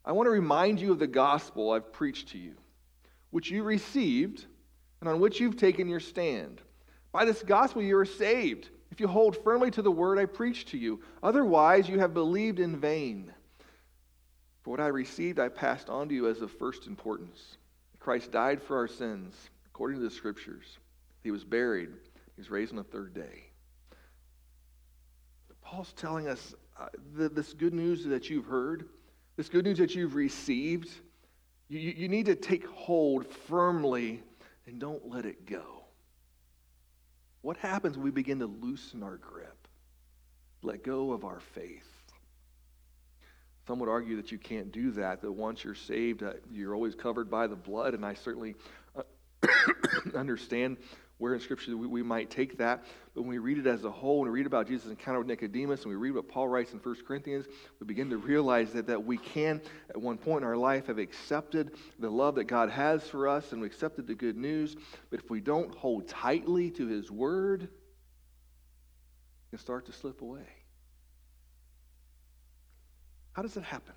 I 0.05 0.13
want 0.13 0.27
to 0.27 0.31
remind 0.31 0.79
you 0.79 0.91
of 0.91 0.99
the 0.99 1.07
gospel 1.07 1.71
I've 1.71 1.91
preached 1.91 2.29
to 2.29 2.37
you, 2.37 2.55
which 3.31 3.51
you 3.51 3.63
received 3.63 4.45
and 5.01 5.09
on 5.09 5.19
which 5.19 5.39
you've 5.39 5.57
taken 5.57 5.89
your 5.89 5.99
stand. 5.99 6.61
By 7.11 7.25
this 7.25 7.43
gospel 7.43 7.81
you 7.81 7.97
are 7.97 8.05
saved, 8.05 8.69
if 8.91 8.99
you 8.99 9.07
hold 9.07 9.41
firmly 9.43 9.71
to 9.71 9.81
the 9.81 9.91
word 9.91 10.19
I 10.19 10.25
preached 10.25 10.69
to 10.69 10.77
you. 10.77 11.01
Otherwise, 11.23 11.89
you 11.89 11.99
have 11.99 12.13
believed 12.13 12.59
in 12.59 12.79
vain. 12.79 13.33
For 14.63 14.71
what 14.71 14.79
I 14.79 14.87
received, 14.87 15.39
I 15.39 15.49
passed 15.49 15.89
on 15.89 16.09
to 16.09 16.15
you 16.15 16.29
as 16.29 16.41
of 16.41 16.51
first 16.51 16.87
importance. 16.87 17.57
Christ 17.99 18.31
died 18.31 18.61
for 18.61 18.77
our 18.77 18.87
sins, 18.87 19.33
according 19.67 19.97
to 19.97 20.03
the 20.03 20.11
scriptures. 20.11 20.77
He 21.23 21.31
was 21.31 21.43
buried. 21.43 21.89
He 22.35 22.41
was 22.41 22.49
raised 22.49 22.71
on 22.71 22.77
the 22.77 22.83
third 22.83 23.13
day. 23.13 23.51
Paul's 25.61 25.93
telling 25.93 26.27
us 26.27 26.53
uh, 26.79 26.87
the, 27.15 27.29
this 27.29 27.53
good 27.53 27.73
news 27.73 28.03
that 28.05 28.29
you've 28.29 28.45
heard, 28.45 28.89
this 29.37 29.47
good 29.47 29.65
news 29.65 29.77
that 29.77 29.95
you've 29.95 30.15
received, 30.15 30.89
you, 31.69 31.79
you 31.79 32.09
need 32.09 32.25
to 32.25 32.35
take 32.35 32.67
hold 32.67 33.25
firmly 33.25 34.21
and 34.65 34.79
don't 34.79 35.07
let 35.07 35.25
it 35.25 35.45
go. 35.45 35.85
What 37.41 37.57
happens 37.57 37.97
when 37.97 38.03
we 38.03 38.11
begin 38.11 38.39
to 38.39 38.47
loosen 38.47 39.01
our 39.03 39.17
grip, 39.17 39.67
let 40.61 40.83
go 40.83 41.11
of 41.11 41.23
our 41.23 41.39
faith? 41.39 41.87
Some 43.67 43.79
would 43.79 43.89
argue 43.89 44.15
that 44.17 44.31
you 44.31 44.37
can't 44.37 44.71
do 44.71 44.91
that, 44.91 45.21
that 45.21 45.31
once 45.31 45.63
you're 45.63 45.75
saved, 45.75 46.23
uh, 46.23 46.33
you're 46.51 46.75
always 46.75 46.95
covered 46.95 47.29
by 47.29 47.47
the 47.47 47.55
blood, 47.55 47.93
and 47.93 48.05
I 48.05 48.15
certainly 48.15 48.55
uh, 48.95 49.03
understand 50.15 50.77
where 51.21 51.35
in 51.35 51.39
Scripture 51.39 51.77
we, 51.77 51.85
we 51.85 52.01
might 52.01 52.31
take 52.31 52.57
that. 52.57 52.83
But 53.13 53.21
when 53.21 53.29
we 53.29 53.37
read 53.37 53.59
it 53.59 53.67
as 53.67 53.83
a 53.85 53.91
whole, 53.91 54.23
and 54.23 54.31
we 54.31 54.39
read 54.39 54.47
about 54.47 54.67
Jesus' 54.67 54.89
encounter 54.89 55.19
with 55.19 55.27
Nicodemus, 55.27 55.83
and 55.83 55.91
we 55.91 55.95
read 55.95 56.15
what 56.15 56.27
Paul 56.27 56.47
writes 56.47 56.73
in 56.73 56.79
1 56.79 56.95
Corinthians, 57.07 57.45
we 57.79 57.85
begin 57.85 58.09
to 58.09 58.17
realize 58.17 58.73
that, 58.73 58.87
that 58.87 59.05
we 59.05 59.17
can, 59.17 59.61
at 59.91 59.97
one 59.97 60.17
point 60.17 60.41
in 60.41 60.47
our 60.47 60.57
life, 60.57 60.87
have 60.87 60.97
accepted 60.97 61.73
the 61.99 62.09
love 62.09 62.33
that 62.35 62.45
God 62.45 62.71
has 62.71 63.07
for 63.07 63.27
us, 63.27 63.51
and 63.51 63.61
we 63.61 63.67
accepted 63.67 64.07
the 64.07 64.15
good 64.15 64.35
news. 64.35 64.75
But 65.11 65.19
if 65.19 65.29
we 65.29 65.41
don't 65.41 65.75
hold 65.75 66.07
tightly 66.07 66.71
to 66.71 66.87
His 66.87 67.11
Word, 67.11 67.63
it 67.65 67.69
can 69.51 69.59
start 69.59 69.85
to 69.85 69.91
slip 69.91 70.23
away. 70.23 70.47
How 73.33 73.43
does 73.43 73.55
it 73.57 73.63
happen? 73.63 73.93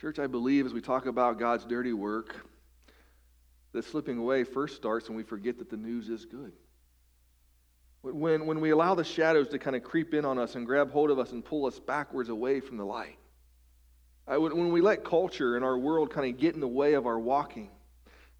Church, 0.00 0.18
I 0.18 0.26
believe 0.26 0.64
as 0.64 0.72
we 0.72 0.80
talk 0.80 1.04
about 1.04 1.38
God's 1.38 1.66
dirty 1.66 1.92
work, 1.92 2.34
that 3.76 3.84
slipping 3.84 4.16
away 4.16 4.42
first 4.42 4.74
starts 4.74 5.08
when 5.08 5.16
we 5.16 5.22
forget 5.22 5.58
that 5.58 5.68
the 5.68 5.76
news 5.76 6.08
is 6.08 6.24
good. 6.24 6.52
When, 8.00 8.46
when 8.46 8.60
we 8.60 8.70
allow 8.70 8.94
the 8.94 9.04
shadows 9.04 9.48
to 9.48 9.58
kind 9.58 9.76
of 9.76 9.84
creep 9.84 10.14
in 10.14 10.24
on 10.24 10.38
us 10.38 10.54
and 10.54 10.64
grab 10.64 10.90
hold 10.90 11.10
of 11.10 11.18
us 11.18 11.32
and 11.32 11.44
pull 11.44 11.66
us 11.66 11.78
backwards 11.78 12.30
away 12.30 12.60
from 12.60 12.78
the 12.78 12.84
light. 12.84 13.18
I, 14.26 14.38
when 14.38 14.72
we 14.72 14.80
let 14.80 15.04
culture 15.04 15.56
and 15.56 15.64
our 15.64 15.78
world 15.78 16.10
kind 16.10 16.32
of 16.32 16.40
get 16.40 16.54
in 16.54 16.60
the 16.60 16.66
way 16.66 16.94
of 16.94 17.06
our 17.06 17.18
walking. 17.18 17.70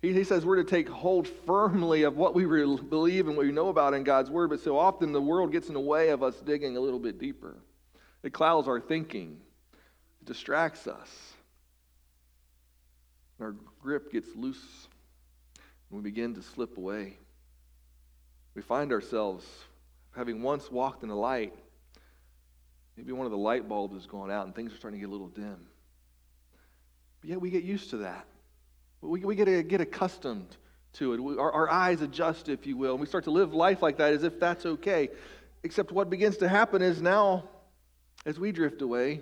He, 0.00 0.14
he 0.14 0.24
says 0.24 0.44
we're 0.44 0.56
to 0.56 0.64
take 0.64 0.88
hold 0.88 1.28
firmly 1.28 2.04
of 2.04 2.16
what 2.16 2.34
we 2.34 2.46
re- 2.46 2.64
believe 2.88 3.28
and 3.28 3.36
what 3.36 3.44
we 3.44 3.52
know 3.52 3.68
about 3.68 3.92
in 3.92 4.04
God's 4.04 4.30
Word, 4.30 4.48
but 4.50 4.60
so 4.60 4.78
often 4.78 5.12
the 5.12 5.20
world 5.20 5.52
gets 5.52 5.68
in 5.68 5.74
the 5.74 5.80
way 5.80 6.08
of 6.08 6.22
us 6.22 6.34
digging 6.40 6.76
a 6.78 6.80
little 6.80 6.98
bit 6.98 7.18
deeper. 7.18 7.56
It 8.22 8.32
clouds 8.32 8.68
our 8.68 8.80
thinking, 8.80 9.40
it 10.22 10.26
distracts 10.26 10.86
us. 10.86 11.10
and 13.38 13.46
Our 13.46 13.54
grip 13.82 14.10
gets 14.10 14.34
loose 14.34 14.88
we 15.90 16.00
begin 16.00 16.34
to 16.34 16.42
slip 16.42 16.76
away. 16.76 17.16
We 18.54 18.62
find 18.62 18.92
ourselves 18.92 19.46
having 20.14 20.42
once 20.42 20.70
walked 20.70 21.02
in 21.02 21.08
the 21.08 21.16
light, 21.16 21.52
maybe 22.96 23.12
one 23.12 23.26
of 23.26 23.32
the 23.32 23.38
light 23.38 23.68
bulbs 23.68 23.94
has 23.94 24.06
gone 24.06 24.30
out 24.30 24.46
and 24.46 24.54
things 24.54 24.72
are 24.72 24.76
starting 24.76 24.98
to 24.98 25.06
get 25.06 25.10
a 25.10 25.12
little 25.12 25.28
dim. 25.28 25.66
But 27.20 27.30
yet 27.30 27.40
we 27.40 27.50
get 27.50 27.64
used 27.64 27.90
to 27.90 27.98
that. 27.98 28.26
We, 29.02 29.24
we 29.24 29.36
get, 29.36 29.68
get 29.68 29.80
accustomed 29.80 30.56
to 30.94 31.12
it. 31.12 31.22
We, 31.22 31.36
our, 31.36 31.52
our 31.52 31.70
eyes 31.70 32.00
adjust, 32.00 32.48
if 32.48 32.66
you 32.66 32.76
will, 32.76 32.92
and 32.92 33.00
we 33.00 33.06
start 33.06 33.24
to 33.24 33.30
live 33.30 33.52
life 33.54 33.82
like 33.82 33.98
that 33.98 34.14
as 34.14 34.24
if 34.24 34.40
that's 34.40 34.64
okay. 34.64 35.10
Except 35.62 35.92
what 35.92 36.08
begins 36.08 36.38
to 36.38 36.48
happen 36.48 36.80
is 36.80 37.02
now, 37.02 37.44
as 38.24 38.38
we 38.38 38.52
drift 38.52 38.80
away, 38.82 39.20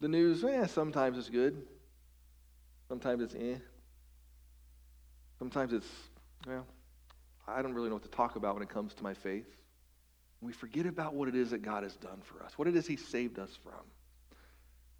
the 0.00 0.08
news, 0.08 0.42
eh, 0.42 0.66
sometimes 0.66 1.16
it's 1.18 1.28
good. 1.28 1.62
Sometimes 2.88 3.22
it's 3.22 3.34
eh. 3.34 3.58
Sometimes 5.42 5.72
it's, 5.72 5.88
well, 6.46 6.64
I 7.48 7.62
don't 7.62 7.74
really 7.74 7.88
know 7.88 7.96
what 7.96 8.04
to 8.04 8.08
talk 8.08 8.36
about 8.36 8.54
when 8.54 8.62
it 8.62 8.68
comes 8.68 8.94
to 8.94 9.02
my 9.02 9.12
faith. 9.12 9.48
We 10.40 10.52
forget 10.52 10.86
about 10.86 11.14
what 11.14 11.26
it 11.26 11.34
is 11.34 11.50
that 11.50 11.62
God 11.62 11.82
has 11.82 11.96
done 11.96 12.20
for 12.22 12.44
us, 12.44 12.56
what 12.56 12.68
it 12.68 12.76
is 12.76 12.86
He 12.86 12.94
saved 12.94 13.40
us 13.40 13.50
from. 13.64 13.80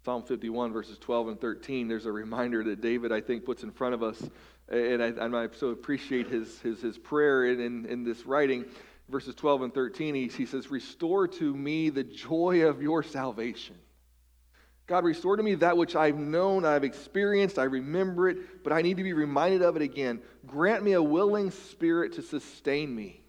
Psalm 0.03 0.21
51, 0.21 0.73
verses 0.73 0.97
12 0.97 1.29
and 1.29 1.39
13, 1.39 1.87
there's 1.87 2.07
a 2.07 2.11
reminder 2.11 2.61
that 2.61 2.81
David, 2.81 3.13
I 3.13 3.21
think, 3.21 3.45
puts 3.45 3.63
in 3.63 3.71
front 3.71 3.93
of 3.93 4.03
us. 4.03 4.21
And 4.67 5.01
I, 5.01 5.07
and 5.07 5.33
I 5.33 5.47
so 5.53 5.69
appreciate 5.69 6.27
his, 6.27 6.59
his, 6.59 6.81
his 6.81 6.97
prayer 6.97 7.45
in, 7.45 7.61
in, 7.61 7.85
in, 7.85 8.03
this 8.03 8.25
writing. 8.25 8.65
Verses 9.07 9.35
12 9.35 9.61
and 9.61 9.73
13, 9.73 10.13
he, 10.13 10.27
he 10.27 10.45
says, 10.45 10.69
Restore 10.69 11.29
to 11.29 11.55
me 11.55 11.89
the 11.89 12.03
joy 12.03 12.67
of 12.67 12.81
your 12.81 13.01
salvation. 13.01 13.77
God, 14.85 15.05
restore 15.05 15.37
to 15.37 15.43
me 15.43 15.55
that 15.55 15.77
which 15.77 15.95
I've 15.95 16.17
known, 16.17 16.65
I've 16.65 16.83
experienced, 16.83 17.57
I 17.57 17.63
remember 17.63 18.27
it, 18.27 18.63
but 18.63 18.73
I 18.73 18.81
need 18.81 18.97
to 18.97 19.03
be 19.03 19.13
reminded 19.13 19.61
of 19.61 19.75
it 19.77 19.81
again. 19.81 20.21
Grant 20.45 20.83
me 20.83 20.93
a 20.93 21.01
willing 21.01 21.51
spirit 21.51 22.13
to 22.13 22.21
sustain 22.21 22.93
me. 22.93 23.21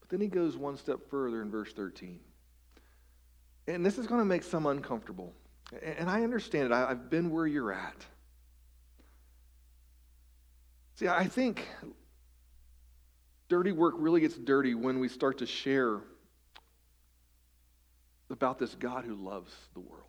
But 0.00 0.08
then 0.08 0.20
he 0.20 0.26
goes 0.26 0.56
one 0.56 0.76
step 0.76 1.08
further 1.08 1.40
in 1.40 1.50
verse 1.50 1.72
13. 1.72 2.18
And 3.68 3.86
this 3.86 3.96
is 3.96 4.08
going 4.08 4.20
to 4.20 4.24
make 4.24 4.42
some 4.42 4.66
uncomfortable. 4.66 5.32
And 5.80 6.10
I 6.10 6.24
understand 6.24 6.66
it. 6.66 6.72
I've 6.72 7.08
been 7.08 7.30
where 7.30 7.46
you're 7.46 7.72
at. 7.72 8.04
See, 10.96 11.06
I 11.06 11.26
think 11.26 11.66
dirty 13.48 13.70
work 13.70 13.94
really 13.96 14.20
gets 14.20 14.36
dirty 14.36 14.74
when 14.74 14.98
we 14.98 15.08
start 15.08 15.38
to 15.38 15.46
share 15.46 16.00
about 18.32 18.58
this 18.58 18.74
God 18.74 19.04
who 19.04 19.14
loves 19.14 19.52
the 19.74 19.80
world. 19.80 20.02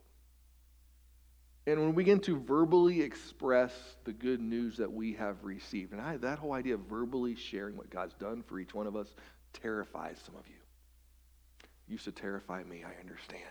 And 1.66 1.80
when 1.80 1.90
we 1.90 2.04
begin 2.04 2.20
to 2.22 2.38
verbally 2.38 3.02
express 3.02 3.72
the 4.04 4.12
good 4.12 4.42
news 4.42 4.78
that 4.78 4.92
we 4.92 5.14
have 5.14 5.44
received, 5.44 5.94
and 5.94 6.02
I, 6.02 6.18
that 6.18 6.40
whole 6.40 6.52
idea 6.54 6.74
of 6.74 6.82
verbally 6.82 7.36
sharing 7.36 7.78
what 7.78 7.90
God's 7.90 8.14
done 8.16 8.44
for 8.44 8.60
each 8.60 8.74
one 8.74 8.86
of 8.86 8.96
us 8.96 9.08
terrifies 9.54 10.18
some 10.26 10.36
of 10.36 10.46
you 10.48 10.56
used 11.88 12.06
to 12.06 12.12
terrify 12.12 12.64
me, 12.64 12.84
I 12.84 13.00
understand. 13.00 13.44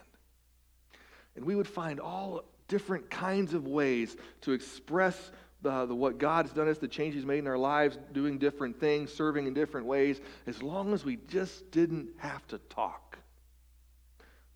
And 1.36 1.44
we 1.44 1.54
would 1.54 1.68
find 1.68 2.00
all 2.00 2.44
different 2.68 3.10
kinds 3.10 3.54
of 3.54 3.66
ways 3.66 4.16
to 4.42 4.52
express 4.52 5.30
the, 5.62 5.86
the, 5.86 5.94
what 5.94 6.18
God's 6.18 6.52
done 6.52 6.68
us, 6.68 6.78
the 6.78 6.88
change 6.88 7.14
He's 7.14 7.24
made 7.24 7.38
in 7.38 7.46
our 7.46 7.58
lives, 7.58 7.98
doing 8.12 8.38
different 8.38 8.80
things, 8.80 9.12
serving 9.12 9.46
in 9.46 9.54
different 9.54 9.86
ways, 9.86 10.20
as 10.46 10.62
long 10.62 10.92
as 10.92 11.04
we 11.04 11.18
just 11.28 11.70
didn't 11.70 12.08
have 12.18 12.46
to 12.48 12.58
talk. 12.68 13.18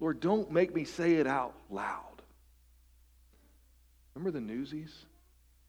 Lord, 0.00 0.20
don't 0.20 0.50
make 0.50 0.74
me 0.74 0.84
say 0.84 1.14
it 1.14 1.26
out 1.26 1.54
loud. 1.70 2.02
Remember 4.14 4.30
the 4.30 4.44
newsies? 4.44 4.94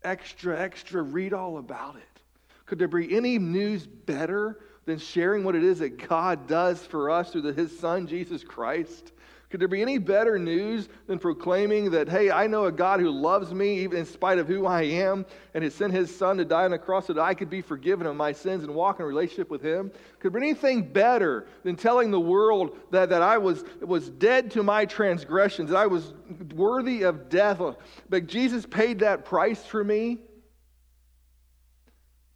Extra, 0.04 0.60
extra, 0.60 1.02
read 1.02 1.34
all 1.34 1.58
about 1.58 1.96
it. 1.96 2.22
Could 2.66 2.80
there 2.80 2.88
be 2.88 3.16
any 3.16 3.40
news 3.40 3.86
better 3.86 4.60
than 4.86 5.00
sharing 5.00 5.44
what 5.44 5.56
it 5.56 5.64
is 5.64 5.80
that 5.80 6.08
God 6.08 6.48
does 6.48 6.86
for 6.86 7.10
us 7.10 7.32
through 7.32 7.42
the, 7.42 7.54
His 7.54 7.78
Son, 7.78 8.08
Jesus 8.08 8.44
Christ? 8.44 9.12
Could 9.50 9.62
there 9.62 9.70
be 9.70 9.82
any 9.82 9.98
better 9.98 10.38
news 10.38 10.90
than 11.08 11.20
proclaiming 11.20 11.92
that, 11.92 12.10
hey, 12.10 12.30
I 12.30 12.48
know 12.48 12.66
a 12.66 12.72
God 12.72 13.00
who 13.00 13.10
loves 13.10 13.54
me 13.54 13.80
even 13.80 14.00
in 14.00 14.06
spite 14.06 14.40
of 14.40 14.48
who 14.48 14.66
I 14.66 14.82
am 14.82 15.26
and 15.54 15.64
has 15.64 15.74
sent 15.74 15.94
his 15.94 16.14
son 16.14 16.36
to 16.38 16.44
die 16.44 16.66
on 16.66 16.72
the 16.72 16.78
cross 16.78 17.08
so 17.08 17.14
that 17.14 17.22
I 17.22 17.34
could 17.34 17.50
be 17.50 17.62
forgiven 17.62 18.06
of 18.08 18.18
my 18.18 18.34
sins 18.34 18.66
and 18.66 18.76
walk 18.76 19.00
in 19.00 19.06
a 19.06 19.08
relationship 19.08 19.50
with 19.50 19.62
him? 19.62 19.90
Could 20.20 20.34
there 20.34 20.42
be 20.42 20.48
anything 20.48 20.84
better 20.84 21.48
than 21.64 21.78
telling 21.78 22.12
the 22.12 22.20
world 22.20 22.78
that, 22.92 23.08
that 23.08 23.22
I 23.22 23.38
was, 23.38 23.64
was 23.80 24.10
dead 24.10 24.52
to 24.52 24.64
my 24.64 24.84
transgressions, 24.84 25.70
that 25.70 25.78
I 25.78 25.88
was 25.88 26.14
worthy 26.54 27.04
of 27.04 27.30
death, 27.30 27.62
but 28.10 28.28
Jesus 28.28 28.66
paid 28.66 29.00
that 29.00 29.24
price 29.24 29.64
for 29.66 29.82
me? 29.82 30.12
Is 30.12 30.20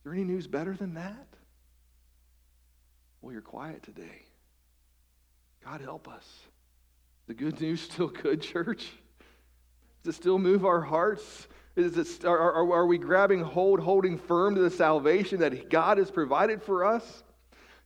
there 0.06 0.14
any 0.14 0.24
news 0.24 0.48
better 0.48 0.76
than 0.76 0.94
that? 0.94 1.28
Well, 3.22 3.34
you're 3.34 3.42
quiet 3.42 3.84
today. 3.84 4.24
God 5.64 5.82
help 5.82 6.08
us. 6.08 6.26
The 7.32 7.36
good 7.36 7.62
news 7.62 7.80
still 7.80 8.10
good, 8.10 8.42
church? 8.42 8.90
Does 10.04 10.16
it 10.16 10.18
still 10.18 10.38
move 10.38 10.66
our 10.66 10.82
hearts? 10.82 11.48
Is 11.78 11.98
it, 11.98 12.26
are, 12.26 12.38
are, 12.38 12.74
are 12.74 12.86
we 12.86 12.98
grabbing 12.98 13.40
hold, 13.40 13.80
holding 13.80 14.18
firm 14.18 14.56
to 14.56 14.62
the 14.62 14.70
salvation 14.70 15.40
that 15.40 15.70
God 15.70 15.98
has 15.98 16.12
provided 16.12 16.62
for 16.62 16.84
us? 16.84 17.24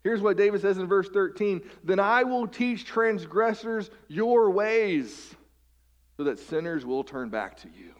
Here's 0.04 0.20
what 0.20 0.36
David 0.36 0.62
says 0.62 0.80
in 0.80 0.88
verse 0.88 1.10
13 1.10 1.62
Then 1.84 2.00
I 2.00 2.24
will 2.24 2.48
teach 2.48 2.86
transgressors 2.86 3.92
your 4.08 4.50
ways, 4.50 5.36
so 6.18 6.24
that 6.24 6.40
sinners 6.40 6.84
will 6.84 7.04
turn 7.04 7.30
back 7.30 7.58
to 7.58 7.68
you. 7.68 7.94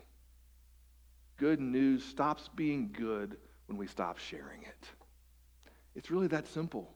Good 1.38 1.60
news 1.62 2.04
stops 2.04 2.50
being 2.56 2.90
good 2.92 3.38
when 3.68 3.78
we 3.78 3.86
stop 3.86 4.18
sharing 4.18 4.64
it. 4.64 4.90
It's 5.94 6.10
really 6.10 6.28
that 6.30 6.48
simple. 6.48 6.95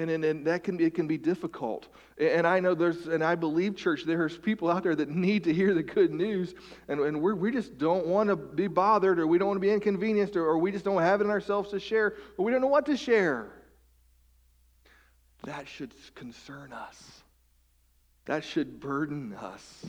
And, 0.00 0.10
and, 0.10 0.24
and 0.24 0.46
that 0.46 0.64
can 0.64 0.78
be, 0.78 0.84
it 0.84 0.94
can 0.94 1.06
be 1.06 1.18
difficult. 1.18 1.88
And 2.16 2.46
I 2.46 2.58
know 2.58 2.74
there's, 2.74 3.06
and 3.06 3.22
I 3.22 3.34
believe, 3.34 3.76
church, 3.76 4.04
there's 4.06 4.38
people 4.38 4.70
out 4.70 4.82
there 4.82 4.94
that 4.94 5.10
need 5.10 5.44
to 5.44 5.52
hear 5.52 5.74
the 5.74 5.82
good 5.82 6.10
news. 6.10 6.54
And, 6.88 7.00
and 7.00 7.20
we 7.20 7.34
we 7.34 7.50
just 7.52 7.76
don't 7.76 8.06
want 8.06 8.30
to 8.30 8.36
be 8.36 8.66
bothered, 8.66 9.18
or 9.18 9.26
we 9.26 9.36
don't 9.36 9.48
want 9.48 9.56
to 9.56 9.66
be 9.66 9.70
inconvenienced, 9.70 10.36
or, 10.36 10.46
or 10.46 10.56
we 10.56 10.72
just 10.72 10.86
don't 10.86 11.02
have 11.02 11.20
it 11.20 11.24
in 11.24 11.30
ourselves 11.30 11.70
to 11.72 11.80
share, 11.80 12.16
or 12.38 12.44
we 12.46 12.50
don't 12.50 12.62
know 12.62 12.66
what 12.66 12.86
to 12.86 12.96
share. 12.96 13.52
That 15.44 15.68
should 15.68 15.92
concern 16.14 16.72
us. 16.72 17.22
That 18.24 18.42
should 18.42 18.80
burden 18.80 19.34
us. 19.34 19.86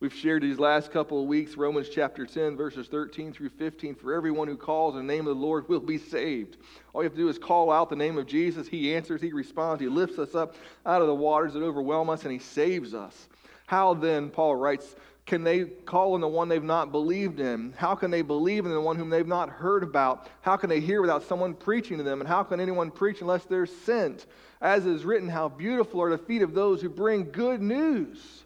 We've 0.00 0.14
shared 0.14 0.42
these 0.42 0.58
last 0.58 0.90
couple 0.90 1.20
of 1.20 1.28
weeks 1.28 1.58
Romans 1.58 1.90
chapter 1.90 2.24
10, 2.24 2.56
verses 2.56 2.86
13 2.86 3.34
through 3.34 3.50
15. 3.50 3.94
For 3.96 4.14
everyone 4.14 4.48
who 4.48 4.56
calls 4.56 4.96
in 4.96 5.06
the 5.06 5.12
name 5.12 5.26
of 5.26 5.36
the 5.36 5.42
Lord 5.42 5.68
will 5.68 5.78
be 5.78 5.98
saved. 5.98 6.56
All 6.94 7.02
you 7.02 7.04
have 7.04 7.12
to 7.12 7.20
do 7.20 7.28
is 7.28 7.38
call 7.38 7.70
out 7.70 7.90
the 7.90 7.96
name 7.96 8.16
of 8.16 8.26
Jesus. 8.26 8.66
He 8.66 8.94
answers, 8.94 9.20
He 9.20 9.30
responds, 9.30 9.82
He 9.82 9.88
lifts 9.88 10.18
us 10.18 10.34
up 10.34 10.54
out 10.86 11.02
of 11.02 11.06
the 11.06 11.14
waters 11.14 11.52
that 11.52 11.62
overwhelm 11.62 12.08
us, 12.08 12.22
and 12.22 12.32
He 12.32 12.38
saves 12.38 12.94
us. 12.94 13.28
How 13.66 13.92
then, 13.92 14.30
Paul 14.30 14.56
writes, 14.56 14.96
can 15.26 15.44
they 15.44 15.66
call 15.66 16.14
on 16.14 16.22
the 16.22 16.28
one 16.28 16.48
they've 16.48 16.64
not 16.64 16.92
believed 16.92 17.38
in? 17.38 17.74
How 17.76 17.94
can 17.94 18.10
they 18.10 18.22
believe 18.22 18.64
in 18.64 18.72
the 18.72 18.80
one 18.80 18.96
whom 18.96 19.10
they've 19.10 19.26
not 19.26 19.50
heard 19.50 19.82
about? 19.82 20.28
How 20.40 20.56
can 20.56 20.70
they 20.70 20.80
hear 20.80 21.02
without 21.02 21.24
someone 21.24 21.52
preaching 21.52 21.98
to 21.98 22.02
them? 22.02 22.20
And 22.20 22.28
how 22.28 22.42
can 22.42 22.58
anyone 22.58 22.90
preach 22.90 23.20
unless 23.20 23.44
they're 23.44 23.66
sent? 23.66 24.24
As 24.62 24.86
is 24.86 25.04
written, 25.04 25.28
how 25.28 25.50
beautiful 25.50 26.00
are 26.00 26.10
the 26.10 26.18
feet 26.18 26.40
of 26.40 26.54
those 26.54 26.80
who 26.80 26.88
bring 26.88 27.30
good 27.30 27.60
news. 27.60 28.44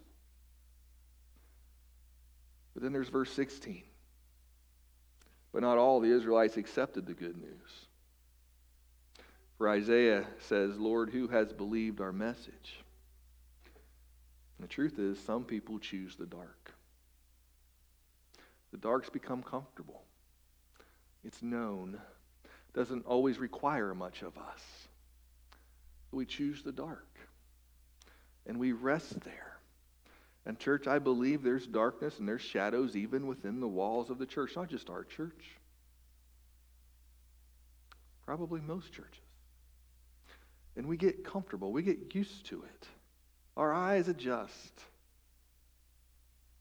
But 2.75 2.83
then 2.83 2.93
there's 2.93 3.09
verse 3.09 3.33
16. 3.33 3.83
But 5.53 5.63
not 5.63 5.79
all 5.79 6.01
the 6.01 6.15
Israelites 6.15 6.57
accepted 6.57 7.07
the 7.07 7.15
good 7.15 7.37
news. 7.37 7.87
For 9.57 9.69
Isaiah 9.69 10.27
says, 10.41 10.77
Lord, 10.77 11.11
who 11.11 11.29
has 11.29 11.53
believed 11.53 12.01
our 12.01 12.13
message? 12.13 12.83
And 14.59 14.69
the 14.69 14.73
truth 14.73 14.99
is, 14.99 15.19
some 15.21 15.45
people 15.45 15.79
choose 15.79 16.17
the 16.17 16.27
dark. 16.27 16.73
The 18.73 18.79
dark's 18.79 19.11
become 19.11 19.43
comfortable. 19.43 20.03
It's 21.25 21.43
known. 21.43 21.99
Doesn't 22.75 23.07
always 23.07 23.39
require 23.39 23.95
much 23.95 24.23
of 24.23 24.37
us. 24.37 24.89
We 26.11 26.27
choose 26.27 26.63
the 26.63 26.73
dark. 26.73 27.09
And 28.47 28.59
we 28.59 28.73
rest 28.73 29.21
there. 29.21 29.54
And, 30.47 30.59
church, 30.59 30.87
I 30.87 30.99
believe 30.99 31.43
there's 31.43 31.67
darkness 31.67 32.19
and 32.19 32.29
there's 32.29 32.43
shadows 32.43 32.97
even 32.97 33.27
within 33.27 33.61
the 33.61 33.69
walls 33.69 34.11
of 34.11 34.19
the 34.19 34.27
church, 34.27 34.57
not 34.57 34.69
just 34.69 34.91
our 34.91 35.05
church. 35.05 35.57
Probably 38.27 38.61
most 38.61 38.93
churches. 38.93 39.21
And 40.77 40.87
we 40.87 40.97
get 40.97 41.25
comfortable, 41.25 41.73
we 41.73 41.83
get 41.83 42.15
used 42.15 42.47
to 42.47 42.63
it. 42.63 42.89
Our 43.57 43.73
eyes 43.73 44.09
adjust. 44.09 44.83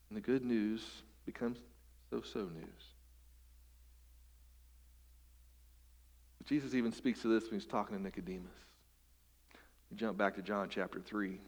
And 0.10 0.18
the 0.18 0.22
good 0.22 0.46
news 0.46 0.82
becomes 1.26 1.58
so 2.10 2.22
so 2.22 2.42
news. 2.42 2.94
Jesus 6.46 6.76
even 6.76 6.92
speaks 6.92 7.22
to 7.22 7.28
this 7.28 7.50
when 7.50 7.60
he's 7.60 7.66
talking 7.66 7.98
to 7.98 8.04
Nicodemus. 8.04 8.52
We 9.90 9.98
jump 9.98 10.18
back 10.18 10.36
to 10.36 10.42
John 10.42 10.68
chapter 10.70 11.00
3 11.00 11.40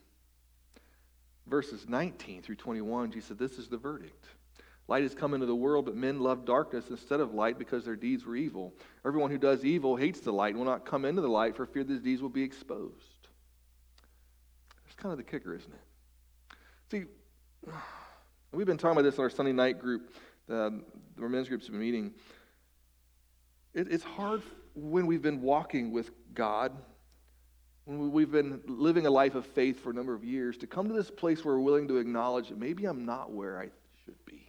verses 1.48 1.88
19 1.88 2.42
through 2.42 2.56
21, 2.56 3.12
Jesus 3.12 3.28
said, 3.30 3.40
This 3.40 3.58
is 3.58 3.68
the 3.68 3.78
verdict. 3.78 4.26
Light 4.88 5.04
has 5.04 5.16
come 5.16 5.34
into 5.34 5.48
the 5.48 5.56
world, 5.56 5.86
but 5.86 5.96
men 5.96 6.20
love 6.20 6.46
darkness 6.46 6.86
instead 6.92 7.20
of 7.20 7.34
light 7.34 7.58
because 7.58 7.86
their 7.86 7.96
deeds 7.96 8.24
were 8.24 8.36
evil. 8.36 8.74
Everyone 9.06 9.32
who 9.32 9.38
does 9.38 9.66
evil 9.66 9.96
hates 9.96 10.20
the 10.20 10.32
light 10.32 10.50
and 10.50 10.60
will 10.60 10.66
not 10.66 10.86
come 10.86 11.06
into 11.06 11.22
the 11.22 11.28
light 11.28 11.56
for 11.56 11.66
fear 11.66 11.84
that 11.84 11.92
his 11.92 12.02
deeds 12.02 12.22
will 12.22 12.30
be 12.30 12.44
exposed. 12.44 13.28
That's 14.84 14.96
kind 14.96 15.12
of 15.12 15.18
the 15.18 15.24
kicker, 15.24 15.56
isn't 15.56 15.74
it? 15.74 15.80
See, 16.92 17.72
we've 18.52 18.68
been 18.68 18.78
talking 18.78 18.98
about 18.98 19.10
this 19.10 19.18
in 19.18 19.24
our 19.24 19.30
Sunday 19.30 19.54
night 19.54 19.80
group, 19.80 20.14
the, 20.48 20.84
our 21.20 21.30
men's 21.30 21.48
groups 21.48 21.66
have 21.66 21.74
been 21.74 21.82
meeting. 21.82 22.14
It, 23.74 23.92
it's 23.92 24.04
hard 24.04 24.44
when 24.76 25.08
we've 25.08 25.22
been 25.22 25.42
walking 25.42 25.92
with 25.92 26.12
God, 26.36 26.74
when 27.86 28.12
we've 28.12 28.32
been 28.32 28.62
living 28.68 29.06
a 29.06 29.12
life 29.12 29.36
of 29.36 29.46
faith 29.46 29.82
for 29.82 29.92
a 29.92 29.94
number 29.94 30.14
of 30.14 30.24
years, 30.24 30.58
to 30.58 30.68
come 30.68 30.88
to 30.88 30.94
this 30.94 31.10
place 31.10 31.46
where 31.46 31.56
we're 31.56 31.62
willing 31.62 31.88
to 31.88 31.98
acknowledge 31.98 32.50
that 32.50 32.58
maybe 32.58 32.86
I'm 32.86 33.06
not 33.06 33.32
where 33.32 33.60
I 33.60 33.70
should 34.06 34.26
be 34.26 34.46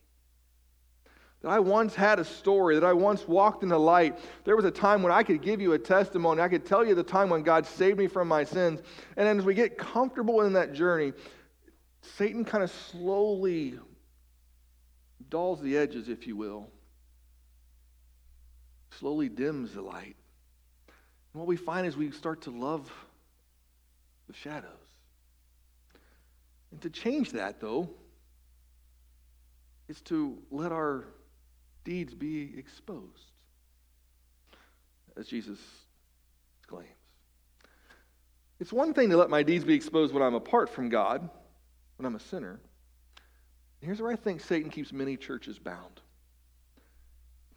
that 1.46 1.52
I 1.52 1.60
once 1.60 1.94
had 1.94 2.18
a 2.18 2.24
story, 2.24 2.74
that 2.74 2.84
I 2.84 2.92
once 2.92 3.28
walked 3.28 3.62
in 3.62 3.68
the 3.68 3.78
light. 3.78 4.18
There 4.44 4.56
was 4.56 4.64
a 4.64 4.70
time 4.70 5.02
when 5.02 5.12
I 5.12 5.22
could 5.22 5.42
give 5.42 5.60
you 5.60 5.74
a 5.74 5.78
testimony. 5.78 6.40
I 6.40 6.48
could 6.48 6.64
tell 6.64 6.84
you 6.84 6.96
the 6.96 7.04
time 7.04 7.30
when 7.30 7.42
God 7.42 7.66
saved 7.66 7.98
me 7.98 8.08
from 8.08 8.26
my 8.26 8.42
sins. 8.42 8.80
And 9.16 9.26
then 9.28 9.38
as 9.38 9.44
we 9.44 9.54
get 9.54 9.78
comfortable 9.78 10.42
in 10.42 10.54
that 10.54 10.72
journey, 10.72 11.12
Satan 12.16 12.44
kind 12.44 12.64
of 12.64 12.70
slowly 12.90 13.78
dulls 15.28 15.60
the 15.60 15.76
edges, 15.76 16.08
if 16.08 16.26
you 16.26 16.36
will, 16.36 16.68
slowly 18.98 19.28
dims 19.28 19.72
the 19.72 19.82
light. 19.82 20.16
And 21.32 21.40
what 21.40 21.46
we 21.46 21.56
find 21.56 21.86
is 21.86 21.96
we 21.96 22.10
start 22.10 22.42
to 22.42 22.50
love 22.50 22.90
the 24.26 24.34
shadows. 24.34 24.70
And 26.72 26.80
to 26.82 26.90
change 26.90 27.32
that, 27.32 27.60
though, 27.60 27.90
is 29.88 30.00
to 30.02 30.38
let 30.50 30.72
our 30.72 31.04
deeds 31.84 32.14
be 32.14 32.54
exposed, 32.58 33.30
as 35.16 35.28
Jesus 35.28 35.58
claims. 36.66 36.88
It's 38.58 38.72
one 38.72 38.94
thing 38.94 39.10
to 39.10 39.16
let 39.16 39.30
my 39.30 39.42
deeds 39.42 39.64
be 39.64 39.74
exposed 39.74 40.12
when 40.12 40.22
I'm 40.22 40.34
apart 40.34 40.68
from 40.68 40.88
God, 40.88 41.28
when 41.96 42.06
I'm 42.06 42.16
a 42.16 42.20
sinner. 42.20 42.58
Here's 43.80 44.00
where 44.00 44.10
I 44.10 44.16
think 44.16 44.40
Satan 44.40 44.70
keeps 44.70 44.92
many 44.92 45.16
churches 45.16 45.58
bound. 45.58 46.00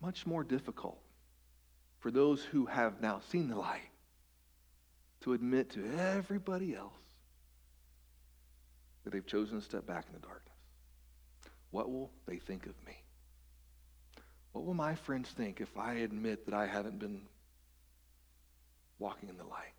Much 0.02 0.26
more 0.26 0.44
difficult 0.44 1.00
for 2.00 2.12
those 2.12 2.44
who 2.44 2.66
have 2.68 3.02
now 3.02 3.22
seen 3.30 3.50
the 3.50 3.56
light 3.56 3.82
to 5.22 5.34
admit 5.34 5.72
to 5.72 5.86
everybody 5.98 6.76
else 6.76 6.94
that 9.04 9.12
they've 9.12 9.26
chosen 9.26 9.60
to 9.60 9.66
step 9.66 9.86
back 9.86 10.06
in 10.08 10.14
the 10.14 10.26
darkness. 10.26 10.56
What 11.72 11.92
will 11.92 12.12
they 12.26 12.38
think 12.38 12.66
of 12.66 12.74
me? 12.86 12.94
What 14.52 14.66
will 14.66 14.74
my 14.74 14.96
friends 14.96 15.30
think 15.30 15.62
if 15.62 15.78
I 15.78 15.96
admit 15.96 16.46
that 16.46 16.54
I 16.54 16.66
haven't 16.66 17.00
been 17.00 17.22
walking 18.98 19.30
in 19.30 19.38
the 19.38 19.44
light? 19.44 19.74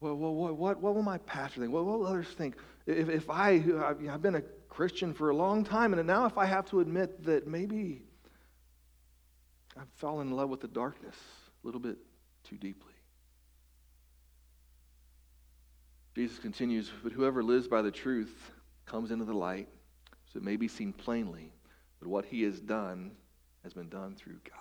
Well 0.00 0.16
what, 0.16 0.56
what, 0.56 0.80
what 0.80 0.94
will 0.94 1.02
my 1.02 1.18
pastor 1.18 1.60
think? 1.60 1.72
What 1.72 1.86
will 1.86 2.06
others 2.06 2.28
think? 2.28 2.56
If, 2.86 3.08
if 3.08 3.30
I, 3.30 3.62
I've 4.10 4.20
been 4.20 4.34
a 4.34 4.42
Christian 4.68 5.14
for 5.14 5.30
a 5.30 5.36
long 5.36 5.64
time, 5.64 5.94
and 5.94 6.06
now 6.06 6.26
if 6.26 6.36
I 6.36 6.44
have 6.44 6.68
to 6.70 6.80
admit 6.80 7.24
that 7.24 7.46
maybe 7.46 8.02
I've 9.76 9.88
fallen 9.96 10.28
in 10.28 10.36
love 10.36 10.50
with 10.50 10.60
the 10.60 10.68
darkness 10.68 11.16
a 11.62 11.66
little 11.66 11.80
bit 11.80 11.96
too 12.42 12.56
deeply. 12.56 12.93
Jesus 16.14 16.38
continues, 16.38 16.90
but 17.02 17.12
whoever 17.12 17.42
lives 17.42 17.66
by 17.66 17.82
the 17.82 17.90
truth 17.90 18.52
comes 18.86 19.10
into 19.10 19.24
the 19.24 19.34
light, 19.34 19.68
so 20.32 20.38
it 20.38 20.44
may 20.44 20.56
be 20.56 20.68
seen 20.68 20.92
plainly 20.92 21.52
that 22.00 22.08
what 22.08 22.24
he 22.24 22.42
has 22.42 22.60
done 22.60 23.10
has 23.64 23.74
been 23.74 23.88
done 23.88 24.14
through 24.14 24.38
God. 24.48 24.60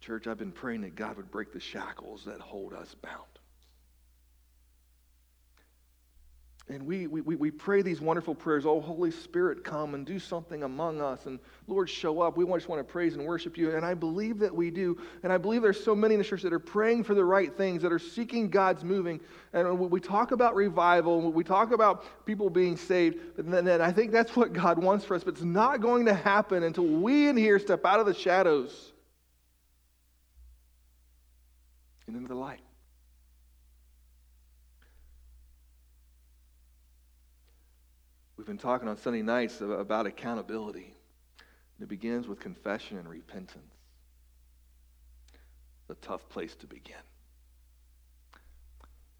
Church, 0.00 0.26
I've 0.26 0.38
been 0.38 0.52
praying 0.52 0.82
that 0.82 0.94
God 0.94 1.16
would 1.16 1.30
break 1.30 1.52
the 1.52 1.60
shackles 1.60 2.24
that 2.26 2.40
hold 2.40 2.74
us 2.74 2.94
bound. 3.02 3.35
And 6.68 6.84
we, 6.84 7.06
we, 7.06 7.20
we 7.20 7.50
pray 7.52 7.82
these 7.82 8.00
wonderful 8.00 8.34
prayers. 8.34 8.66
Oh, 8.66 8.80
Holy 8.80 9.12
Spirit, 9.12 9.62
come 9.62 9.94
and 9.94 10.04
do 10.04 10.18
something 10.18 10.64
among 10.64 11.00
us. 11.00 11.26
And 11.26 11.38
Lord, 11.68 11.88
show 11.88 12.20
up. 12.20 12.36
We 12.36 12.44
just 12.44 12.68
want 12.68 12.80
to 12.80 12.92
praise 12.92 13.14
and 13.14 13.24
worship 13.24 13.56
you. 13.56 13.76
And 13.76 13.86
I 13.86 13.94
believe 13.94 14.40
that 14.40 14.52
we 14.52 14.72
do. 14.72 15.00
And 15.22 15.32
I 15.32 15.38
believe 15.38 15.62
there's 15.62 15.82
so 15.82 15.94
many 15.94 16.14
in 16.14 16.18
the 16.18 16.24
church 16.24 16.42
that 16.42 16.52
are 16.52 16.58
praying 16.58 17.04
for 17.04 17.14
the 17.14 17.24
right 17.24 17.56
things, 17.56 17.82
that 17.82 17.92
are 17.92 18.00
seeking 18.00 18.50
God's 18.50 18.82
moving. 18.82 19.20
And 19.52 19.78
we 19.78 20.00
talk 20.00 20.32
about 20.32 20.56
revival, 20.56 21.30
we 21.30 21.44
talk 21.44 21.70
about 21.70 22.04
people 22.26 22.50
being 22.50 22.76
saved. 22.76 23.38
And 23.38 23.52
then 23.52 23.80
I 23.80 23.92
think 23.92 24.10
that's 24.10 24.34
what 24.34 24.52
God 24.52 24.82
wants 24.82 25.04
for 25.04 25.14
us. 25.14 25.22
But 25.22 25.34
it's 25.34 25.44
not 25.44 25.80
going 25.80 26.06
to 26.06 26.14
happen 26.14 26.64
until 26.64 26.86
we 26.86 27.28
in 27.28 27.36
here 27.36 27.60
step 27.60 27.84
out 27.86 28.00
of 28.00 28.06
the 28.06 28.14
shadows 28.14 28.92
and 32.08 32.16
into 32.16 32.28
the 32.28 32.34
light. 32.34 32.65
We've 38.46 38.56
been 38.56 38.62
talking 38.62 38.86
on 38.86 38.96
Sunday 38.96 39.22
nights 39.22 39.60
about 39.60 40.06
accountability. 40.06 40.94
It 41.80 41.88
begins 41.88 42.28
with 42.28 42.38
confession 42.38 42.96
and 42.96 43.08
repentance. 43.08 43.74
A 45.88 45.94
tough 45.96 46.28
place 46.28 46.54
to 46.60 46.68
begin. 46.68 46.94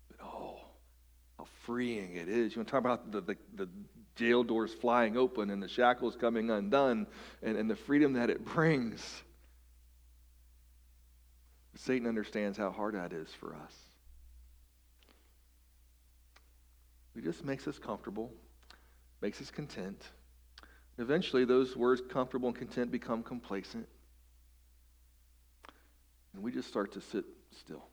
But 0.06 0.24
oh, 0.24 0.60
how 1.38 1.46
freeing 1.64 2.14
it 2.14 2.28
is. 2.28 2.54
You 2.54 2.60
want 2.60 2.68
to 2.68 2.70
talk 2.70 2.78
about 2.78 3.10
the, 3.10 3.20
the, 3.20 3.36
the 3.56 3.68
jail 4.14 4.44
doors 4.44 4.72
flying 4.72 5.16
open 5.16 5.50
and 5.50 5.60
the 5.60 5.66
shackles 5.66 6.14
coming 6.14 6.48
undone 6.48 7.08
and, 7.42 7.56
and 7.56 7.68
the 7.68 7.74
freedom 7.74 8.12
that 8.12 8.30
it 8.30 8.44
brings. 8.44 9.24
Satan 11.74 12.06
understands 12.06 12.56
how 12.56 12.70
hard 12.70 12.94
that 12.94 13.12
is 13.12 13.30
for 13.40 13.56
us. 13.56 13.74
It 17.16 17.24
just 17.24 17.44
makes 17.44 17.66
us 17.66 17.76
comfortable 17.80 18.30
makes 19.20 19.40
us 19.40 19.50
content. 19.50 20.02
Eventually, 20.98 21.44
those 21.44 21.76
words, 21.76 22.00
comfortable 22.08 22.48
and 22.48 22.56
content, 22.56 22.90
become 22.90 23.22
complacent. 23.22 23.86
And 26.34 26.42
we 26.42 26.52
just 26.52 26.68
start 26.68 26.92
to 26.92 27.00
sit 27.00 27.24
still. 27.58 27.84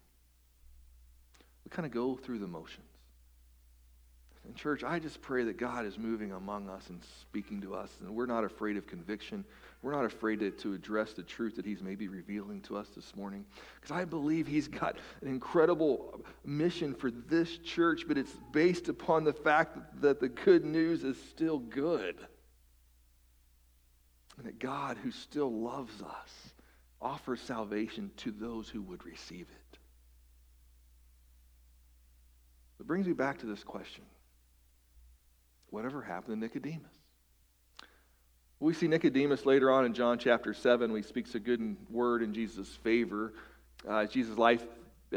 We 1.65 1.69
kind 1.69 1.85
of 1.85 1.91
go 1.91 2.15
through 2.15 2.39
the 2.39 2.47
motions. 2.47 2.92
In 4.45 4.53
church, 4.55 4.83
I 4.83 4.99
just 4.99 5.21
pray 5.21 5.45
that 5.45 5.57
God 5.57 5.85
is 5.85 5.97
moving 5.97 6.33
among 6.33 6.69
us 6.69 6.89
and 6.89 6.99
speaking 7.21 7.61
to 7.61 7.75
us, 7.75 7.89
and 8.01 8.13
we're 8.13 8.25
not 8.25 8.43
afraid 8.43 8.75
of 8.75 8.85
conviction. 8.85 9.45
We're 9.81 9.93
not 9.93 10.03
afraid 10.03 10.39
to, 10.39 10.51
to 10.51 10.73
address 10.73 11.13
the 11.13 11.23
truth 11.23 11.55
that 11.55 11.65
He's 11.65 11.81
maybe 11.81 12.09
revealing 12.09 12.59
to 12.63 12.75
us 12.75 12.89
this 12.93 13.15
morning. 13.15 13.45
Because 13.79 13.95
I 13.95 14.03
believe 14.03 14.45
He's 14.45 14.67
got 14.67 14.97
an 15.21 15.29
incredible 15.29 16.25
mission 16.43 16.93
for 16.93 17.09
this 17.09 17.57
church, 17.59 18.03
but 18.05 18.17
it's 18.17 18.35
based 18.51 18.89
upon 18.89 19.23
the 19.23 19.33
fact 19.33 19.77
that 20.01 20.19
the 20.19 20.29
good 20.29 20.65
news 20.65 21.05
is 21.05 21.17
still 21.29 21.59
good. 21.59 22.17
And 24.37 24.45
that 24.45 24.59
God, 24.59 24.97
who 25.01 25.11
still 25.11 25.51
loves 25.51 26.01
us, 26.01 26.53
offers 27.01 27.39
salvation 27.39 28.11
to 28.17 28.31
those 28.31 28.67
who 28.67 28.81
would 28.81 29.05
receive 29.05 29.47
it. 29.49 29.77
It 32.81 32.87
brings 32.87 33.07
me 33.07 33.13
back 33.13 33.37
to 33.39 33.45
this 33.45 33.63
question 33.63 34.03
whatever 35.73 36.03
happened 36.03 36.35
to 36.35 36.39
Nicodemus. 36.39 36.93
We 38.59 38.75
see 38.75 38.87
Nicodemus 38.87 39.43
later 39.43 39.71
on 39.71 39.85
in 39.85 39.93
John 39.95 40.19
chapter 40.19 40.53
7. 40.53 40.95
He 40.95 41.01
speaks 41.01 41.33
a 41.33 41.39
good 41.39 41.75
word 41.89 42.21
in 42.21 42.31
Jesus' 42.31 42.69
favor. 42.83 43.33
Uh, 43.89 44.05
Jesus' 44.05 44.37
life 44.37 44.63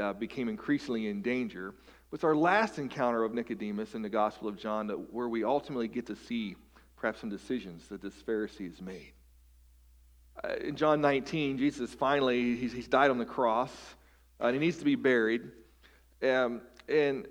uh, 0.01 0.15
became 0.15 0.49
increasingly 0.49 1.09
in 1.09 1.21
danger. 1.21 1.75
It's 2.11 2.25
our 2.25 2.35
last 2.35 2.79
encounter 2.79 3.23
of 3.23 3.35
Nicodemus 3.35 3.95
in 3.95 4.01
the 4.01 4.09
Gospel 4.09 4.49
of 4.49 4.57
John 4.57 4.87
that, 4.87 5.13
where 5.13 5.29
we 5.29 5.45
ultimately 5.45 5.89
get 5.89 6.07
to 6.07 6.17
see 6.17 6.57
perhaps 6.97 7.21
some 7.21 7.29
decisions 7.29 7.87
that 7.89 8.01
this 8.01 8.15
Pharisee 8.27 8.71
has 8.71 8.81
made. 8.81 9.13
Uh, 10.43 10.55
in 10.55 10.75
John 10.75 11.03
19, 11.03 11.59
Jesus 11.59 11.93
finally, 11.93 12.57
he's, 12.57 12.73
he's 12.73 12.89
died 12.89 13.11
on 13.11 13.19
the 13.19 13.27
cross, 13.27 13.73
uh, 14.41 14.47
and 14.47 14.55
he 14.55 14.61
needs 14.61 14.79
to 14.79 14.87
be 14.87 14.95
buried. 14.95 15.43
Um, 16.23 16.63
and 16.89 17.27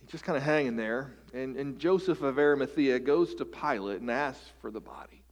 he's 0.00 0.10
just 0.10 0.24
kind 0.24 0.36
of 0.36 0.42
hanging 0.42 0.74
there. 0.74 1.12
And, 1.34 1.56
and 1.56 1.80
Joseph 1.80 2.22
of 2.22 2.38
Arimathea 2.38 3.00
goes 3.00 3.34
to 3.34 3.44
Pilate 3.44 4.00
and 4.00 4.10
asks 4.10 4.52
for 4.60 4.70
the 4.70 4.80
body. 4.80 5.24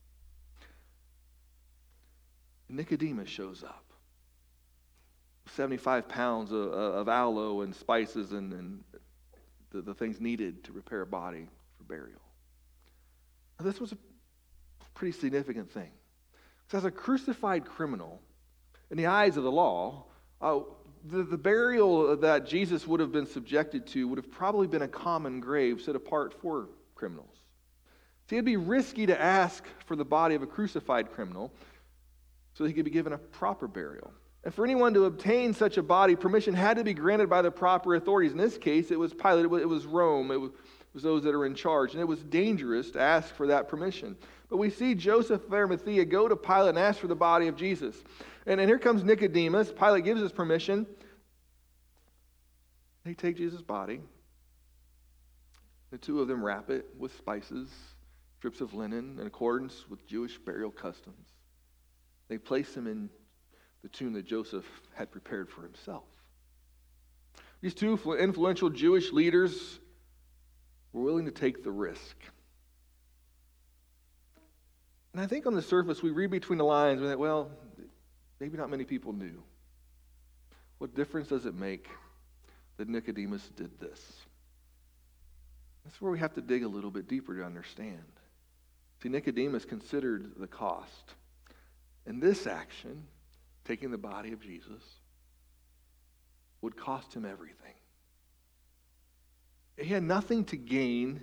Nicodemus 2.68 3.28
shows 3.28 3.62
up. 3.62 3.84
75 5.54 6.08
pounds 6.08 6.50
of, 6.50 6.72
of 6.72 7.08
aloe 7.08 7.60
and 7.60 7.74
spices 7.74 8.32
and, 8.32 8.52
and 8.52 8.84
the, 9.70 9.82
the 9.82 9.94
things 9.94 10.20
needed 10.20 10.64
to 10.64 10.72
repair 10.72 11.02
a 11.02 11.06
body 11.06 11.46
for 11.76 11.84
burial. 11.84 12.20
Now, 13.60 13.66
this 13.66 13.78
was 13.78 13.92
a 13.92 13.98
pretty 14.94 15.16
significant 15.16 15.70
thing. 15.70 15.90
Because 16.66 16.78
as 16.78 16.84
a 16.84 16.90
crucified 16.90 17.64
criminal, 17.64 18.20
in 18.90 18.96
the 18.96 19.06
eyes 19.06 19.36
of 19.36 19.44
the 19.44 19.52
law, 19.52 20.06
uh, 20.40 20.60
the, 21.04 21.24
the 21.24 21.38
burial 21.38 22.16
that 22.16 22.46
Jesus 22.46 22.86
would 22.86 23.00
have 23.00 23.12
been 23.12 23.26
subjected 23.26 23.86
to 23.88 24.06
would 24.08 24.18
have 24.18 24.30
probably 24.30 24.66
been 24.66 24.82
a 24.82 24.88
common 24.88 25.40
grave 25.40 25.80
set 25.80 25.96
apart 25.96 26.34
for 26.40 26.68
criminals. 26.94 27.36
See, 28.28 28.36
it'd 28.36 28.44
be 28.44 28.56
risky 28.56 29.06
to 29.06 29.20
ask 29.20 29.64
for 29.86 29.96
the 29.96 30.04
body 30.04 30.34
of 30.34 30.42
a 30.42 30.46
crucified 30.46 31.10
criminal 31.12 31.52
so 32.54 32.64
he 32.64 32.72
could 32.72 32.84
be 32.84 32.90
given 32.90 33.12
a 33.12 33.18
proper 33.18 33.66
burial. 33.66 34.12
And 34.44 34.52
for 34.52 34.64
anyone 34.64 34.94
to 34.94 35.04
obtain 35.04 35.54
such 35.54 35.76
a 35.76 35.82
body, 35.82 36.16
permission 36.16 36.54
had 36.54 36.76
to 36.76 36.84
be 36.84 36.94
granted 36.94 37.30
by 37.30 37.42
the 37.42 37.50
proper 37.50 37.94
authorities. 37.94 38.32
In 38.32 38.38
this 38.38 38.58
case, 38.58 38.90
it 38.90 38.98
was 38.98 39.14
Pilate, 39.14 39.44
it 39.44 39.68
was 39.68 39.86
Rome, 39.86 40.30
it 40.30 40.40
was 40.40 41.02
those 41.02 41.22
that 41.24 41.34
are 41.34 41.46
in 41.46 41.54
charge. 41.54 41.92
And 41.92 42.00
it 42.00 42.08
was 42.08 42.22
dangerous 42.24 42.90
to 42.92 43.00
ask 43.00 43.34
for 43.34 43.46
that 43.48 43.68
permission. 43.68 44.16
But 44.50 44.56
we 44.58 44.70
see 44.70 44.94
Joseph 44.94 45.44
of 45.44 45.52
Arimathea 45.52 46.04
go 46.04 46.28
to 46.28 46.36
Pilate 46.36 46.70
and 46.70 46.78
ask 46.78 47.00
for 47.00 47.06
the 47.06 47.14
body 47.14 47.48
of 47.48 47.56
Jesus. 47.56 47.96
And, 48.46 48.60
and 48.60 48.68
here 48.68 48.78
comes 48.78 49.04
Nicodemus. 49.04 49.72
Pilate 49.72 50.04
gives 50.04 50.20
his 50.20 50.32
permission. 50.32 50.86
They 53.04 53.14
take 53.14 53.36
Jesus' 53.36 53.62
body. 53.62 54.00
The 55.90 55.98
two 55.98 56.20
of 56.20 56.28
them 56.28 56.42
wrap 56.44 56.70
it 56.70 56.86
with 56.98 57.16
spices, 57.18 57.68
strips 58.38 58.60
of 58.60 58.74
linen, 58.74 59.18
in 59.20 59.26
accordance 59.26 59.88
with 59.88 60.06
Jewish 60.06 60.38
burial 60.38 60.70
customs. 60.70 61.28
They 62.28 62.38
place 62.38 62.74
him 62.74 62.86
in 62.86 63.10
the 63.82 63.88
tomb 63.88 64.14
that 64.14 64.24
Joseph 64.24 64.64
had 64.94 65.10
prepared 65.10 65.50
for 65.50 65.62
himself. 65.62 66.04
These 67.60 67.74
two 67.74 67.98
influential 68.14 68.70
Jewish 68.70 69.12
leaders 69.12 69.78
were 70.92 71.02
willing 71.02 71.26
to 71.26 71.30
take 71.30 71.62
the 71.62 71.70
risk. 71.70 72.16
And 75.12 75.20
I 75.20 75.26
think 75.26 75.46
on 75.46 75.54
the 75.54 75.62
surface, 75.62 76.02
we 76.02 76.10
read 76.10 76.30
between 76.30 76.58
the 76.58 76.64
lines, 76.64 77.00
and 77.02 77.10
that, 77.10 77.18
well, 77.18 77.50
maybe 78.42 78.58
not 78.58 78.68
many 78.68 78.82
people 78.82 79.12
knew. 79.12 79.40
What 80.78 80.96
difference 80.96 81.28
does 81.28 81.46
it 81.46 81.54
make 81.54 81.88
that 82.76 82.88
Nicodemus 82.88 83.48
did 83.56 83.78
this? 83.78 84.00
That's 85.84 86.00
where 86.00 86.10
we 86.10 86.18
have 86.18 86.34
to 86.34 86.40
dig 86.40 86.64
a 86.64 86.68
little 86.68 86.90
bit 86.90 87.06
deeper 87.06 87.36
to 87.36 87.44
understand. 87.44 88.02
See, 89.00 89.10
Nicodemus 89.10 89.64
considered 89.64 90.32
the 90.38 90.48
cost. 90.48 91.14
And 92.04 92.20
this 92.20 92.48
action, 92.48 93.04
taking 93.64 93.92
the 93.92 93.98
body 93.98 94.32
of 94.32 94.40
Jesus, 94.40 94.82
would 96.62 96.76
cost 96.76 97.14
him 97.14 97.24
everything. 97.24 97.74
He 99.76 99.86
had 99.86 100.02
nothing 100.02 100.46
to 100.46 100.56
gain 100.56 101.22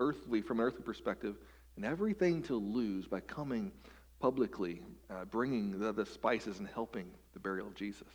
earthly 0.00 0.42
from 0.42 0.60
an 0.60 0.66
earthly 0.66 0.82
perspective 0.82 1.36
and 1.76 1.84
everything 1.86 2.42
to 2.42 2.56
lose 2.56 3.06
by 3.06 3.20
coming 3.20 3.72
publicly, 4.20 4.82
uh, 5.10 5.24
bringing 5.24 5.78
the, 5.78 5.92
the 5.92 6.06
spices 6.06 6.58
and 6.58 6.68
helping 6.68 7.10
the 7.32 7.38
burial 7.38 7.66
of 7.66 7.74
Jesus. 7.74 8.08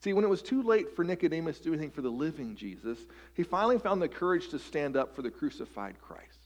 See, 0.00 0.12
when 0.12 0.24
it 0.24 0.28
was 0.28 0.42
too 0.42 0.62
late 0.62 0.96
for 0.96 1.04
Nicodemus 1.04 1.58
to 1.58 1.64
do 1.64 1.72
anything 1.72 1.92
for 1.92 2.02
the 2.02 2.10
living 2.10 2.56
Jesus, 2.56 2.98
he 3.34 3.44
finally 3.44 3.78
found 3.78 4.02
the 4.02 4.08
courage 4.08 4.48
to 4.48 4.58
stand 4.58 4.96
up 4.96 5.14
for 5.14 5.22
the 5.22 5.30
crucified 5.30 6.00
Christ. 6.00 6.42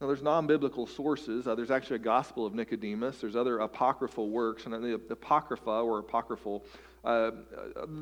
Now, 0.00 0.06
there's 0.06 0.22
non 0.22 0.46
biblical 0.46 0.86
sources. 0.86 1.48
Uh, 1.48 1.56
there's 1.56 1.72
actually 1.72 1.96
a 1.96 2.00
Gospel 2.00 2.46
of 2.46 2.54
Nicodemus. 2.54 3.20
There's 3.20 3.34
other 3.34 3.58
apocryphal 3.58 4.30
works. 4.30 4.64
And 4.66 4.72
the, 4.74 4.94
Apocrypha 5.10 5.68
or 5.68 5.98
apocryphal 5.98 6.64
uh, 7.04 7.30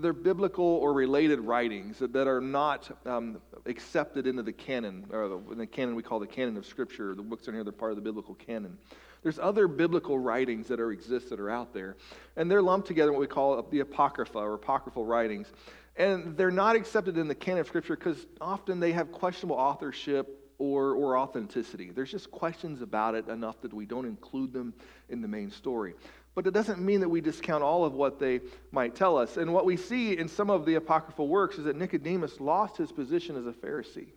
they're 0.01 0.13
biblical 0.13 0.65
or 0.65 0.93
related 0.93 1.41
writings 1.41 1.99
that, 1.99 2.27
are 2.27 2.41
not 2.41 2.91
um, 3.07 3.39
accepted 3.67 4.27
into 4.27 4.43
the 4.43 4.53
canon, 4.53 5.07
or 5.11 5.29
the, 5.29 5.55
the, 5.55 5.67
canon 5.67 5.95
we 5.95 6.03
call 6.03 6.19
the 6.19 6.27
canon 6.27 6.57
of 6.57 6.67
Scripture. 6.67 7.15
The 7.15 7.23
books 7.23 7.47
in 7.47 7.55
here, 7.55 7.63
they're 7.63 7.73
part 7.73 7.93
of 7.93 7.97
the 7.97 8.03
biblical 8.03 8.35
canon. 8.35 8.79
There's 9.23 9.39
other 9.39 9.69
biblical 9.69 10.19
writings 10.19 10.69
that 10.69 10.81
are 10.81 10.93
exist 10.93 11.31
that 11.31 11.41
are 11.41 11.51
out 11.51 11.75
there, 11.75 11.97
and 12.37 12.51
they're 12.51 12.63
lumped 12.63 12.87
together 12.87 13.11
in 13.11 13.15
what 13.15 13.21
we 13.21 13.27
call 13.27 13.63
the 13.63 13.81
Apocrypha 13.81 14.39
or 14.39 14.55
apocryphal 14.55 15.05
writings. 15.05 15.53
And 15.97 16.37
they're 16.37 16.51
not 16.51 16.77
accepted 16.77 17.17
in 17.17 17.27
the 17.27 17.35
canon 17.35 17.61
of 17.61 17.67
Scripture 17.67 17.97
because 17.97 18.27
often 18.41 18.81
they 18.81 18.93
have 18.93 19.13
questionable 19.13 19.57
authorship 19.57 20.43
or, 20.59 20.93
or 20.93 21.19
authenticity. 21.19 21.91
There's 21.91 22.11
just 22.11 22.31
questions 22.31 22.83
about 22.83 23.15
it 23.15 23.29
enough 23.29 23.61
that 23.63 23.73
we 23.73 23.87
don't 23.87 24.07
include 24.07 24.53
them 24.53 24.75
in 25.09 25.21
the 25.21 25.29
main 25.29 25.51
story. 25.51 25.95
But 26.37 26.47
it 26.47 26.53
doesn't 26.53 26.81
mean 26.81 27.01
that 27.01 27.09
we 27.09 27.23
discount 27.23 27.65
all 27.65 27.87
of 27.87 27.95
what 27.95 28.19
they 28.19 28.43
might 28.71 28.95
tell 28.95 29.17
us. 29.17 29.39
And 29.39 29.55
what 29.55 29.65
we 29.65 29.79
see 29.79 30.19
in 30.19 30.29
some 30.29 30.51
of 30.51 30.67
the 30.67 30.75
apocryphal 30.75 31.29
works 31.29 31.57
is 31.57 31.65
that 31.65 31.77
Nicodemus 31.77 32.41
lost 32.41 32.77
his 32.77 32.93
position 32.93 33.37
as 33.37 33.47
a 33.47 33.53
Pharisee. 33.53 34.09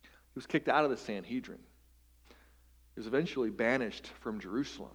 He 0.00 0.36
was 0.36 0.46
kicked 0.46 0.68
out 0.68 0.84
of 0.84 0.90
the 0.90 0.96
Sanhedrin. 0.96 1.58
He 2.94 3.00
was 3.00 3.08
eventually 3.08 3.50
banished 3.50 4.06
from 4.20 4.38
Jerusalem. 4.38 4.92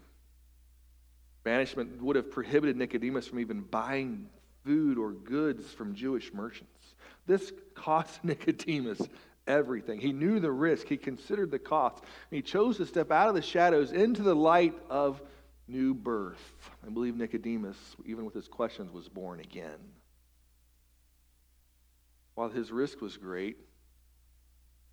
Banishment 1.44 2.02
would 2.02 2.16
have 2.16 2.32
prohibited 2.32 2.78
Nicodemus 2.78 3.28
from 3.28 3.42
even 3.42 3.60
buying 3.60 4.30
food 4.64 4.98
or 4.98 5.12
goods 5.12 5.74
from 5.74 5.94
Jewish 5.94 6.34
merchants. 6.34 6.96
This 7.28 7.52
cost 7.76 8.24
Nicodemus 8.24 9.02
everything. 9.46 10.00
He 10.00 10.14
knew 10.14 10.40
the 10.40 10.52
risk, 10.52 10.88
he 10.88 10.96
considered 10.96 11.52
the 11.52 11.60
cost. 11.60 12.02
he 12.32 12.42
chose 12.42 12.78
to 12.78 12.86
step 12.86 13.12
out 13.12 13.28
of 13.28 13.36
the 13.36 13.42
shadows 13.42 13.92
into 13.92 14.24
the 14.24 14.34
light 14.34 14.74
of 14.90 15.22
new 15.68 15.94
birth. 15.94 16.54
I 16.86 16.90
believe 16.90 17.16
Nicodemus, 17.16 17.78
even 18.06 18.26
with 18.26 18.34
his 18.34 18.48
questions, 18.48 18.92
was 18.92 19.08
born 19.08 19.40
again. 19.40 19.80
While 22.36 22.50
his 22.50 22.72
risk 22.72 23.02
was 23.02 23.18
great, 23.18 23.58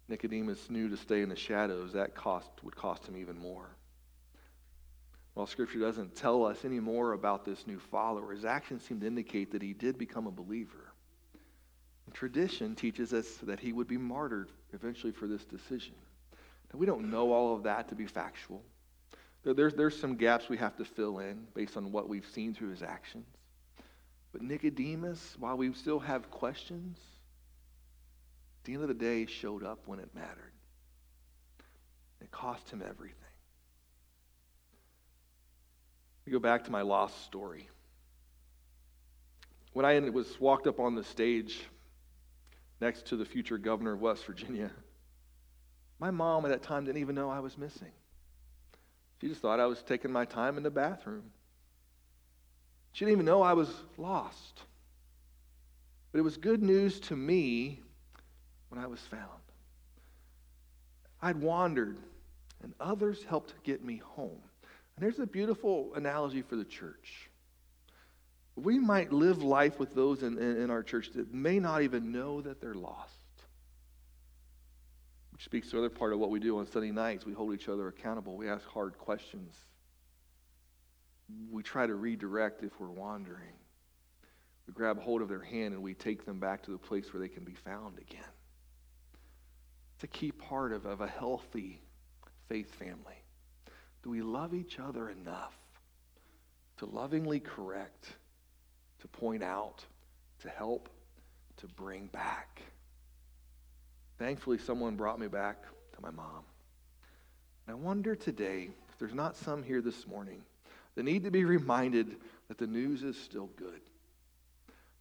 Nicodemus 0.09 0.70
knew 0.70 0.89
to 0.89 0.97
stay 0.97 1.23
in 1.23 1.29
the 1.29 1.37
shadows, 1.37 1.93
that 1.93 2.14
cost 2.14 2.51
would 2.62 2.77
cost 2.77 3.07
him 3.07 3.16
even 3.16 3.39
more. 3.39 3.77
While 5.35 5.47
Scripture 5.47 5.79
doesn't 5.79 6.14
tell 6.14 6.45
us 6.45 6.64
any 6.64 6.81
more 6.81 7.12
about 7.12 7.45
this 7.45 7.66
new 7.66 7.79
follower, 7.79 8.33
his 8.33 8.45
actions 8.45 8.83
seem 8.85 9.01
to 9.01 9.07
indicate 9.07 9.51
that 9.53 9.62
he 9.62 9.73
did 9.73 9.97
become 9.97 10.27
a 10.27 10.31
believer. 10.31 10.93
And 12.07 12.14
tradition 12.14 12.75
teaches 12.75 13.12
us 13.12 13.27
that 13.43 13.59
he 13.59 13.73
would 13.73 13.89
be 13.89 13.97
martyred 13.97 14.51
eventually 14.73 15.12
for 15.12 15.27
this 15.27 15.45
decision. 15.45 15.95
Now, 16.73 16.79
we 16.79 16.87
don't 16.87 17.11
know 17.11 17.33
all 17.33 17.55
of 17.55 17.62
that 17.62 17.89
to 17.89 17.95
be 17.95 18.07
factual. 18.07 18.62
There's, 19.45 19.74
there's 19.74 19.99
some 19.99 20.16
gaps 20.16 20.49
we 20.49 20.57
have 20.59 20.76
to 20.76 20.84
fill 20.84 21.18
in 21.18 21.47
based 21.55 21.76
on 21.76 21.90
what 21.90 22.09
we've 22.09 22.26
seen 22.26 22.55
through 22.55 22.70
his 22.70 22.82
actions. 22.82 23.26
But 24.32 24.43
Nicodemus, 24.43 25.36
while 25.38 25.57
we 25.57 25.72
still 25.74 25.99
have 25.99 26.30
questions, 26.30 26.99
at 28.61 28.64
the 28.64 28.74
end 28.74 28.82
of 28.82 28.88
the 28.88 28.95
day, 28.95 29.26
showed 29.26 29.64
up 29.64 29.80
when 29.86 29.99
it 29.99 30.09
mattered. 30.14 30.53
It 32.20 32.30
cost 32.30 32.70
him 32.70 32.82
everything. 32.88 33.16
We 36.24 36.32
go 36.32 36.38
back 36.38 36.64
to 36.64 36.70
my 36.70 36.82
lost 36.82 37.24
story. 37.24 37.68
When 39.72 39.84
I 39.84 39.99
was 40.11 40.40
walked 40.40 40.68
up 40.68 40.78
on 40.78 40.95
the 40.95 41.03
stage 41.03 41.64
next 42.80 43.07
to 43.07 43.16
the 43.16 43.24
future 43.24 43.59
governor 43.59 43.95
of 43.95 44.01
West 44.01 44.24
Virginia, 44.24 44.70
my 45.99 46.12
mom 46.12 46.45
at 46.45 46.51
that 46.51 46.62
time 46.62 46.84
didn't 46.84 47.01
even 47.01 47.16
know 47.16 47.28
I 47.28 47.40
was 47.40 47.59
missing. 47.59 47.90
She 49.23 49.29
just 49.29 49.41
thought 49.41 49.61
I 49.61 49.66
was 49.66 49.81
taking 49.85 50.11
my 50.11 50.25
time 50.25 50.57
in 50.57 50.64
the 50.64 50.70
bathroom. 50.70 51.23
She 52.91 53.05
didn't 53.05 53.18
even 53.18 53.25
know 53.25 53.41
I 53.41 53.53
was 53.53 53.73
lost. 53.97 54.62
But 56.11 56.18
it 56.18 56.23
was 56.23 56.37
good 56.37 56.61
news 56.61 56.99
to 57.03 57.14
me 57.14 57.79
when 58.68 58.83
I 58.83 58.89
was 58.89 58.99
found. 58.99 59.29
I'd 61.23 61.41
wandered, 61.41 61.99
and 62.64 62.75
others 62.81 63.23
helped 63.23 63.55
get 63.62 63.85
me 63.85 64.03
home. 64.05 64.41
And 64.97 65.05
there's 65.05 65.20
a 65.20 65.27
beautiful 65.27 65.93
analogy 65.95 66.43
for 66.43 66.57
the 66.57 66.64
church. 66.64 67.31
We 68.57 68.81
might 68.81 69.12
live 69.12 69.41
life 69.41 69.79
with 69.79 69.95
those 69.95 70.25
in, 70.25 70.37
in, 70.37 70.62
in 70.62 70.68
our 70.68 70.83
church 70.83 71.12
that 71.12 71.33
may 71.33 71.61
not 71.61 71.83
even 71.83 72.11
know 72.11 72.41
that 72.41 72.61
they're 72.61 72.75
lost 72.75 73.22
speaks 75.43 75.70
to 75.70 75.76
another 75.76 75.90
part 75.90 76.12
of 76.12 76.20
what 76.20 76.30
we 76.30 76.38
do 76.38 76.59
on 76.59 76.66
Sunday 76.66 76.93
nights. 76.93 77.26
We 77.26 77.32
hold 77.32 77.53
each 77.53 77.68
other 77.68 77.88
accountable. 77.88 78.36
We 78.36 78.49
ask 78.49 78.64
hard 78.68 78.97
questions. 78.97 79.57
We 81.51 81.62
try 81.62 81.86
to 81.86 81.95
redirect 81.95 82.62
if 82.62 82.78
we're 82.78 82.90
wandering. 82.90 83.55
We 84.68 84.72
grab 84.72 85.01
hold 85.01 85.20
of 85.20 85.28
their 85.28 85.43
hand 85.43 85.74
and 85.74 85.82
we 85.82 85.95
take 85.95 86.24
them 86.24 86.38
back 86.38 86.62
to 86.64 86.70
the 86.70 86.78
place 86.78 87.12
where 87.12 87.20
they 87.20 87.28
can 87.28 87.43
be 87.43 87.55
found 87.55 87.99
again. 87.99 88.20
It's 89.97 90.05
a 90.05 90.07
key 90.07 90.30
part 90.30 90.72
of, 90.72 90.86
of 90.86 91.01
a 91.01 91.09
healthy 91.09 91.82
faith 92.49 92.72
family. 92.76 93.22
Do 94.05 94.11
we 94.11 94.22
love 94.22 94.55
each 94.55 94.78
other 94.78 95.11
enough 95.11 95.55
to 96.78 96.86
lovingly 96.86 97.40
correct, 97.40 98.07
to 99.01 99.09
point 99.09 99.43
out, 99.43 99.84
to 100.43 100.49
help, 100.49 100.88
to 101.57 101.66
bring 101.66 102.07
back? 102.07 102.62
Thankfully, 104.23 104.59
someone 104.59 104.95
brought 104.95 105.18
me 105.18 105.27
back 105.27 105.61
to 105.62 106.01
my 106.01 106.12
mom. 106.12 106.45
And 107.66 107.77
I 107.77 107.79
wonder 107.81 108.14
today 108.14 108.68
if 108.89 108.97
there's 108.97 109.14
not 109.14 109.35
some 109.35 109.64
here 109.64 109.81
this 109.81 110.07
morning 110.07 110.43
that 110.95 111.03
need 111.03 111.25
to 111.25 111.33
be 111.33 111.45
reminded 111.59 112.14
that 112.47 112.57
the 112.57 112.68
news 112.68 113.03
is 113.03 113.18
still 113.18 113.51
good. 113.57 113.81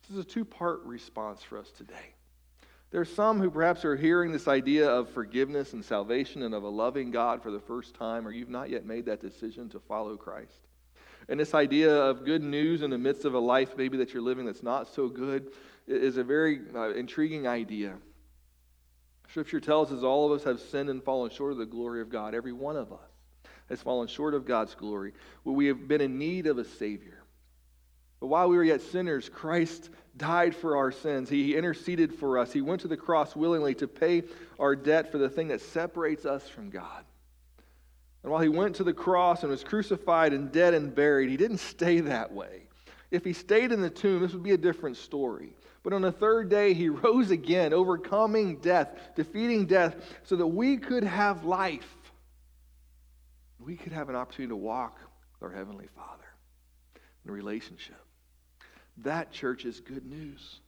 This 0.02 0.18
is 0.18 0.26
a 0.26 0.28
two 0.28 0.44
part 0.44 0.82
response 0.86 1.44
for 1.44 1.60
us 1.60 1.70
today. 1.70 2.16
There 2.90 3.00
are 3.00 3.06
some 3.06 3.40
who 3.40 3.52
perhaps 3.52 3.86
are 3.86 3.96
hearing 3.96 4.32
this 4.32 4.48
idea 4.48 4.90
of 4.90 5.08
forgiveness 5.12 5.74
and 5.74 5.86
salvation 5.86 6.42
and 6.42 6.56
of 6.56 6.64
a 6.64 6.70
loving 6.70 7.12
God 7.12 7.44
for 7.44 7.52
the 7.52 7.60
first 7.60 7.94
time, 7.94 8.28
or 8.28 8.32
you've 8.32 8.50
not 8.50 8.72
yet 8.72 8.88
made 8.88 9.06
that 9.06 9.22
decision 9.22 9.70
to 9.70 9.80
follow 9.80 10.18
Christ. 10.18 10.68
And 11.30 11.40
this 11.40 11.54
idea 11.54 11.96
of 11.96 12.26
good 12.26 12.42
news 12.42 12.82
in 12.82 12.90
the 12.90 12.98
midst 12.98 13.26
of 13.26 13.36
a 13.36 13.40
life 13.40 13.78
maybe 13.78 13.98
that 13.98 14.16
you're 14.16 14.24
living 14.24 14.48
that's 14.48 14.64
not 14.64 14.88
so 14.88 15.08
good 15.08 15.52
is 15.86 16.18
a 16.18 16.24
very 16.24 16.62
uh, 16.74 16.96
intriguing 16.96 17.46
idea. 17.46 17.94
Scripture 19.32 19.62
tells 19.62 19.94
us 19.94 20.04
all 20.04 20.26
of 20.26 20.38
us 20.38 20.44
have 20.44 20.60
sinned 20.60 20.90
and 20.90 21.02
fallen 21.02 21.32
short 21.32 21.54
of 21.54 21.58
the 21.58 21.66
glory 21.66 22.02
of 22.02 22.10
God. 22.10 22.36
Every 22.36 22.52
one 22.52 22.76
of 22.76 22.92
us 22.92 23.00
has 23.70 23.82
fallen 23.82 24.10
short 24.10 24.34
of 24.34 24.46
God's 24.46 24.76
glory. 24.76 25.14
We 25.46 25.68
have 25.68 25.88
been 25.88 26.02
in 26.02 26.18
need 26.18 26.48
of 26.48 26.58
a 26.58 26.66
Savior. 26.66 27.24
But 28.20 28.28
while 28.28 28.50
we 28.50 28.58
were 28.58 28.64
yet 28.64 28.82
sinners, 28.82 29.30
Christ 29.30 29.90
died 30.18 30.54
for 30.54 30.76
our 30.76 30.92
sins. 30.92 31.30
He 31.30 31.56
interceded 31.56 32.14
for 32.14 32.38
us. 32.38 32.52
He 32.52 32.60
went 32.60 32.82
to 32.82 32.90
the 32.90 32.98
cross 32.98 33.34
willingly 33.34 33.74
to 33.76 33.88
pay 33.88 34.24
our 34.60 34.76
debt 34.76 35.10
for 35.10 35.18
the 35.18 35.30
thing 35.30 35.48
that 35.48 35.62
separates 35.62 36.26
us 36.26 36.50
from 36.50 36.70
God. 36.70 37.06
And 38.24 38.32
while 38.34 38.42
he 38.42 38.50
went 38.50 38.76
to 38.76 38.84
the 38.84 38.94
cross 38.94 39.44
and 39.44 39.50
was 39.50 39.64
crucified 39.64 40.34
and 40.34 40.52
dead 40.52 40.74
and 40.74 40.94
buried, 40.94 41.30
he 41.30 41.38
didn't 41.38 41.60
stay 41.60 42.02
that 42.02 42.34
way. 42.34 42.64
If 43.12 43.24
he 43.24 43.32
stayed 43.32 43.72
in 43.72 43.82
the 43.82 43.90
tomb, 43.90 44.22
this 44.22 44.34
would 44.34 44.44
be 44.44 44.52
a 44.52 44.58
different 44.58 44.98
story. 44.98 45.54
But 45.84 45.94
on 45.94 46.02
the 46.02 46.12
third 46.12 46.50
day, 46.50 46.74
he 46.74 46.90
rose 46.90 47.32
again, 47.32 47.74
overcoming 47.74 48.58
death, 48.58 48.90
defeating 49.16 49.66
death, 49.66 49.96
so 50.24 50.36
that 50.36 50.48
we 50.48 50.78
could 50.78 51.04
have 51.04 51.44
life. 51.46 51.88
We 53.60 53.76
could 53.76 53.92
have 53.92 54.10
an 54.10 54.16
opportunity 54.16 54.50
to 54.50 54.56
walk 54.56 55.00
with 55.34 55.50
our 55.50 55.56
Heavenly 55.56 55.88
Father 55.96 56.26
in 57.24 57.30
a 57.30 57.34
relationship. 57.34 58.00
That, 58.98 59.32
church, 59.32 59.66
is 59.66 59.80
good 59.80 60.06
news. 60.06 60.60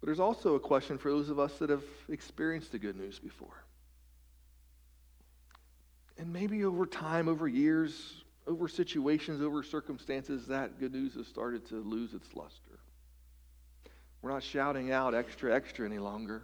But 0.00 0.06
there's 0.06 0.20
also 0.20 0.54
a 0.54 0.60
question 0.60 0.98
for 0.98 1.10
those 1.10 1.30
of 1.30 1.38
us 1.38 1.58
that 1.58 1.70
have 1.70 1.84
experienced 2.08 2.72
the 2.72 2.78
good 2.78 2.96
news 2.96 3.18
before. 3.18 3.64
And 6.18 6.32
maybe 6.32 6.64
over 6.64 6.86
time, 6.86 7.28
over 7.28 7.46
years, 7.46 8.22
over 8.46 8.68
situations, 8.68 9.42
over 9.42 9.62
circumstances, 9.62 10.46
that 10.46 10.78
good 10.78 10.92
news 10.92 11.14
has 11.14 11.26
started 11.26 11.66
to 11.68 11.76
lose 11.76 12.14
its 12.14 12.34
luster. 12.34 12.65
We're 14.26 14.32
not 14.32 14.42
shouting 14.42 14.90
out 14.90 15.14
extra, 15.14 15.54
extra 15.54 15.86
any 15.86 16.00
longer. 16.00 16.42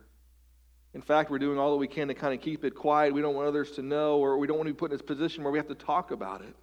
In 0.94 1.02
fact, 1.02 1.32
we're 1.32 1.40
doing 1.40 1.58
all 1.58 1.72
that 1.72 1.78
we 1.78 1.88
can 1.88 2.06
to 2.06 2.14
kind 2.14 2.32
of 2.32 2.40
keep 2.40 2.64
it 2.64 2.76
quiet. 2.76 3.12
We 3.12 3.20
don't 3.20 3.34
want 3.34 3.48
others 3.48 3.72
to 3.72 3.82
know, 3.82 4.18
or 4.18 4.38
we 4.38 4.46
don't 4.46 4.56
want 4.56 4.68
to 4.68 4.72
be 4.72 4.78
put 4.78 4.92
in 4.92 4.96
this 4.96 5.04
position 5.04 5.42
where 5.42 5.50
we 5.50 5.58
have 5.58 5.66
to 5.66 5.74
talk 5.74 6.12
about 6.12 6.42
it. 6.42 6.54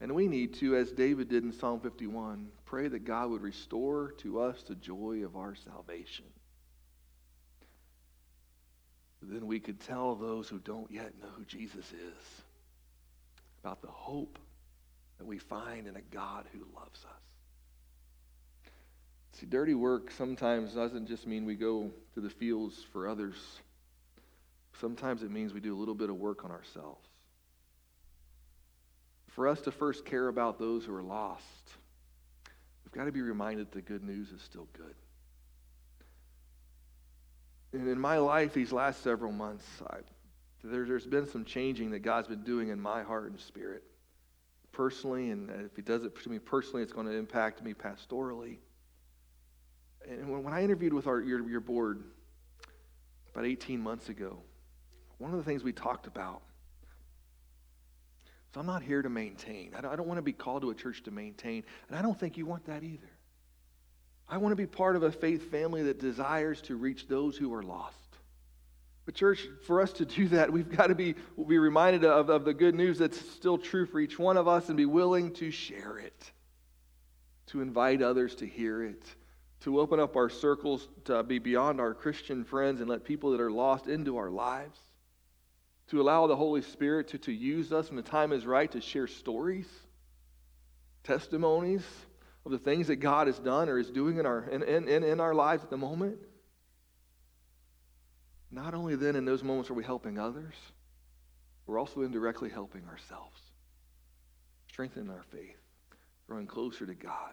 And 0.00 0.14
we 0.14 0.28
need 0.28 0.54
to, 0.60 0.76
as 0.76 0.92
David 0.92 1.28
did 1.28 1.42
in 1.42 1.50
Psalm 1.50 1.80
51, 1.80 2.46
pray 2.64 2.86
that 2.86 3.04
God 3.04 3.30
would 3.30 3.42
restore 3.42 4.12
to 4.18 4.38
us 4.38 4.62
the 4.62 4.76
joy 4.76 5.24
of 5.24 5.34
our 5.34 5.56
salvation. 5.56 6.26
Then 9.20 9.48
we 9.48 9.58
could 9.58 9.80
tell 9.80 10.14
those 10.14 10.48
who 10.48 10.60
don't 10.60 10.92
yet 10.92 11.12
know 11.20 11.30
who 11.36 11.44
Jesus 11.44 11.86
is 11.86 12.42
about 13.64 13.82
the 13.82 13.88
hope 13.88 14.38
that 15.18 15.26
we 15.26 15.38
find 15.38 15.88
in 15.88 15.96
a 15.96 16.02
God 16.12 16.44
who 16.52 16.60
loves 16.78 17.04
us. 17.04 17.33
See, 19.40 19.46
dirty 19.46 19.74
work 19.74 20.10
sometimes 20.10 20.74
doesn't 20.74 21.06
just 21.06 21.26
mean 21.26 21.44
we 21.44 21.54
go 21.54 21.90
to 22.14 22.20
the 22.20 22.30
fields 22.30 22.84
for 22.92 23.08
others. 23.08 23.36
Sometimes 24.80 25.22
it 25.22 25.30
means 25.30 25.52
we 25.52 25.60
do 25.60 25.74
a 25.74 25.78
little 25.78 25.94
bit 25.94 26.10
of 26.10 26.16
work 26.16 26.44
on 26.44 26.50
ourselves 26.50 27.06
for 29.34 29.48
us 29.48 29.60
to 29.62 29.72
first 29.72 30.04
care 30.04 30.28
about 30.28 30.58
those 30.58 30.84
who 30.84 30.94
are 30.94 31.02
lost, 31.02 31.44
we've 32.84 32.92
got 32.92 33.04
to 33.04 33.12
be 33.12 33.20
reminded 33.20 33.70
the 33.72 33.82
good 33.82 34.04
news 34.04 34.30
is 34.30 34.40
still 34.40 34.68
good. 34.72 34.94
And 37.72 37.88
in 37.88 37.98
my 37.98 38.18
life, 38.18 38.54
these 38.54 38.70
last 38.70 39.02
several 39.02 39.32
months, 39.32 39.66
I, 39.90 39.98
there, 40.62 40.84
has 40.86 41.06
been 41.06 41.26
some 41.26 41.44
changing 41.44 41.90
that 41.90 42.00
God's 42.00 42.28
been 42.28 42.44
doing 42.44 42.68
in 42.68 42.80
my 42.80 43.02
heart 43.02 43.28
and 43.28 43.40
spirit. 43.40 43.82
Personally, 44.70 45.30
and 45.30 45.50
if 45.50 45.74
He 45.74 45.82
does 45.82 46.04
it 46.04 46.16
to 46.22 46.30
me 46.30 46.38
personally, 46.38 46.84
it's 46.84 46.92
going 46.92 47.06
to 47.08 47.16
impact 47.16 47.62
me 47.62 47.74
pastorally. 47.74 48.58
And 50.08 50.44
when, 50.44 50.52
I 50.52 50.62
interviewed 50.62 50.92
with 50.92 51.06
our, 51.06 51.20
your, 51.20 51.48
your 51.48 51.60
board 51.60 52.02
about 53.32 53.46
18 53.46 53.80
months 53.80 54.08
ago, 54.08 54.38
one 55.18 55.30
of 55.30 55.38
the 55.38 55.44
things 55.44 55.64
we 55.64 55.72
talked 55.72 56.06
about 56.06 56.42
so 58.54 58.60
I'm 58.60 58.66
not 58.66 58.84
here 58.84 59.02
to 59.02 59.08
maintain. 59.08 59.72
I 59.76 59.80
don't, 59.80 59.92
I 59.92 59.96
don't 59.96 60.06
want 60.06 60.18
to 60.18 60.22
be 60.22 60.32
called 60.32 60.62
to 60.62 60.70
a 60.70 60.74
church 60.76 61.02
to 61.04 61.10
maintain. 61.10 61.64
And 61.88 61.98
I 61.98 62.02
don't 62.02 62.18
think 62.18 62.36
you 62.36 62.46
want 62.46 62.66
that 62.66 62.84
either. 62.84 63.10
I 64.28 64.36
want 64.38 64.52
to 64.52 64.56
be 64.56 64.66
part 64.66 64.94
of 64.94 65.02
a 65.02 65.10
faith 65.10 65.50
family 65.50 65.82
that 65.82 65.98
desires 65.98 66.60
to 66.62 66.76
reach 66.76 67.08
those 67.08 67.36
who 67.36 67.52
are 67.52 67.64
lost. 67.64 67.98
But, 69.06 69.16
church, 69.16 69.48
for 69.66 69.80
us 69.80 69.92
to 69.94 70.06
do 70.06 70.28
that, 70.28 70.52
we've 70.52 70.70
got 70.70 70.86
to 70.86 70.94
be, 70.94 71.16
we'll 71.36 71.48
be 71.48 71.58
reminded 71.58 72.04
of, 72.04 72.30
of 72.30 72.44
the 72.44 72.54
good 72.54 72.76
news 72.76 72.96
that's 72.96 73.20
still 73.32 73.58
true 73.58 73.86
for 73.86 73.98
each 73.98 74.20
one 74.20 74.36
of 74.36 74.46
us 74.46 74.68
and 74.68 74.76
be 74.76 74.86
willing 74.86 75.32
to 75.34 75.50
share 75.50 75.98
it, 75.98 76.32
to 77.46 77.60
invite 77.60 78.02
others 78.02 78.36
to 78.36 78.46
hear 78.46 78.84
it, 78.84 79.04
to 79.64 79.80
open 79.80 79.98
up 79.98 80.14
our 80.14 80.28
circles 80.28 80.86
to 81.06 81.22
be 81.22 81.38
beyond 81.38 81.80
our 81.80 81.94
Christian 81.94 82.44
friends 82.44 82.80
and 82.80 82.88
let 82.88 83.02
people 83.02 83.30
that 83.30 83.40
are 83.40 83.50
lost 83.50 83.86
into 83.86 84.18
our 84.18 84.30
lives 84.30 84.78
to 85.88 86.02
allow 86.02 86.26
the 86.26 86.36
Holy 86.36 86.60
Spirit 86.60 87.08
to, 87.08 87.18
to 87.18 87.32
use 87.32 87.72
us 87.72 87.88
when 87.88 87.96
the 87.96 88.02
time 88.02 88.32
is 88.32 88.44
right 88.44 88.70
to 88.72 88.80
share 88.82 89.06
stories, 89.06 89.66
testimonies 91.02 91.84
of 92.44 92.52
the 92.52 92.58
things 92.58 92.88
that 92.88 92.96
God 92.96 93.26
has 93.26 93.38
done 93.38 93.70
or 93.70 93.78
is 93.78 93.88
doing 93.88 94.18
in 94.18 94.26
our, 94.26 94.44
in, 94.50 94.62
in, 94.62 95.02
in 95.02 95.18
our 95.18 95.34
lives 95.34 95.64
at 95.64 95.70
the 95.70 95.78
moment. 95.78 96.18
Not 98.50 98.74
only 98.74 98.96
then 98.96 99.16
in 99.16 99.24
those 99.24 99.42
moments 99.42 99.70
are 99.70 99.74
we 99.74 99.84
helping 99.84 100.18
others, 100.18 100.54
we're 101.66 101.78
also 101.78 102.02
indirectly 102.02 102.50
helping 102.50 102.84
ourselves, 102.86 103.40
strengthening 104.68 105.08
our 105.08 105.24
faith, 105.32 105.56
growing 106.26 106.46
closer 106.46 106.84
to 106.84 106.94
God, 106.94 107.32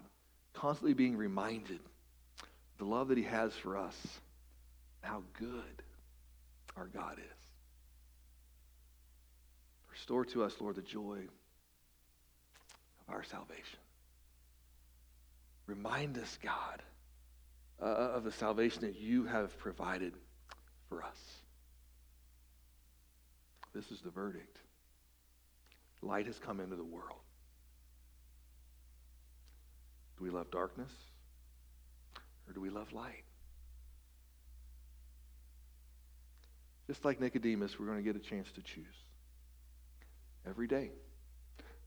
constantly 0.54 0.94
being 0.94 1.18
reminded 1.18 1.80
the 2.82 2.88
love 2.88 3.10
that 3.10 3.18
He 3.18 3.24
has 3.26 3.54
for 3.54 3.78
us, 3.78 3.96
how 5.02 5.22
good 5.38 5.84
our 6.76 6.88
God 6.88 7.20
is. 7.20 7.42
Restore 9.92 10.26
to 10.26 10.44
us, 10.44 10.56
Lord, 10.60 10.78
the 10.78 10.82
joy 10.82 11.20
of 13.08 13.14
our 13.14 13.24
salvation. 13.24 13.78
Remind 15.68 16.18
us, 16.18 16.40
God, 16.42 16.82
uh, 17.80 17.86
of 17.86 18.24
the 18.24 18.32
salvation 18.32 18.82
that 18.82 19.00
you 19.00 19.26
have 19.26 19.56
provided 19.60 20.14
for 20.90 21.04
us. 21.04 21.20
This 23.76 23.92
is 23.92 24.02
the 24.02 24.10
verdict. 24.10 24.58
Light 26.02 26.26
has 26.26 26.40
come 26.40 26.60
into 26.60 26.78
the 26.78 26.84
world. 26.84 27.22
Do 30.18 30.24
we 30.24 30.32
love 30.32 30.50
darkness 30.50 30.90
or 32.52 32.54
do 32.54 32.60
we 32.60 32.70
love 32.70 32.92
light? 32.92 33.24
Just 36.88 37.06
like 37.06 37.22
Nicodemus, 37.22 37.80
we're 37.80 37.86
going 37.86 37.98
to 37.98 38.04
get 38.04 38.18
a 38.18 38.20
chance 38.20 38.52
to 38.52 38.62
choose 38.62 38.86
every 40.46 40.68
day. 40.68 40.92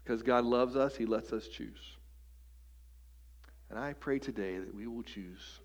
Because 0.02 0.22
God 0.22 0.44
loves 0.44 0.74
us, 0.74 0.96
He 0.96 1.04
lets 1.04 1.34
us 1.34 1.48
choose. 1.48 1.96
And 3.68 3.78
I 3.78 3.92
pray 3.92 4.18
today 4.18 4.58
that 4.58 4.74
we 4.74 4.86
will 4.86 5.02
choose 5.02 5.60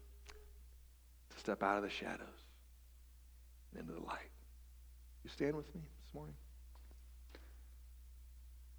to 1.29 1.39
step 1.39 1.63
out 1.63 1.77
of 1.77 1.83
the 1.83 1.89
shadows 1.89 2.27
and 3.71 3.81
into 3.81 3.93
the 3.93 4.05
light. 4.05 4.31
You 5.23 5.29
stand 5.29 5.55
with 5.55 5.73
me 5.73 5.81
this 6.03 6.13
morning? 6.13 6.35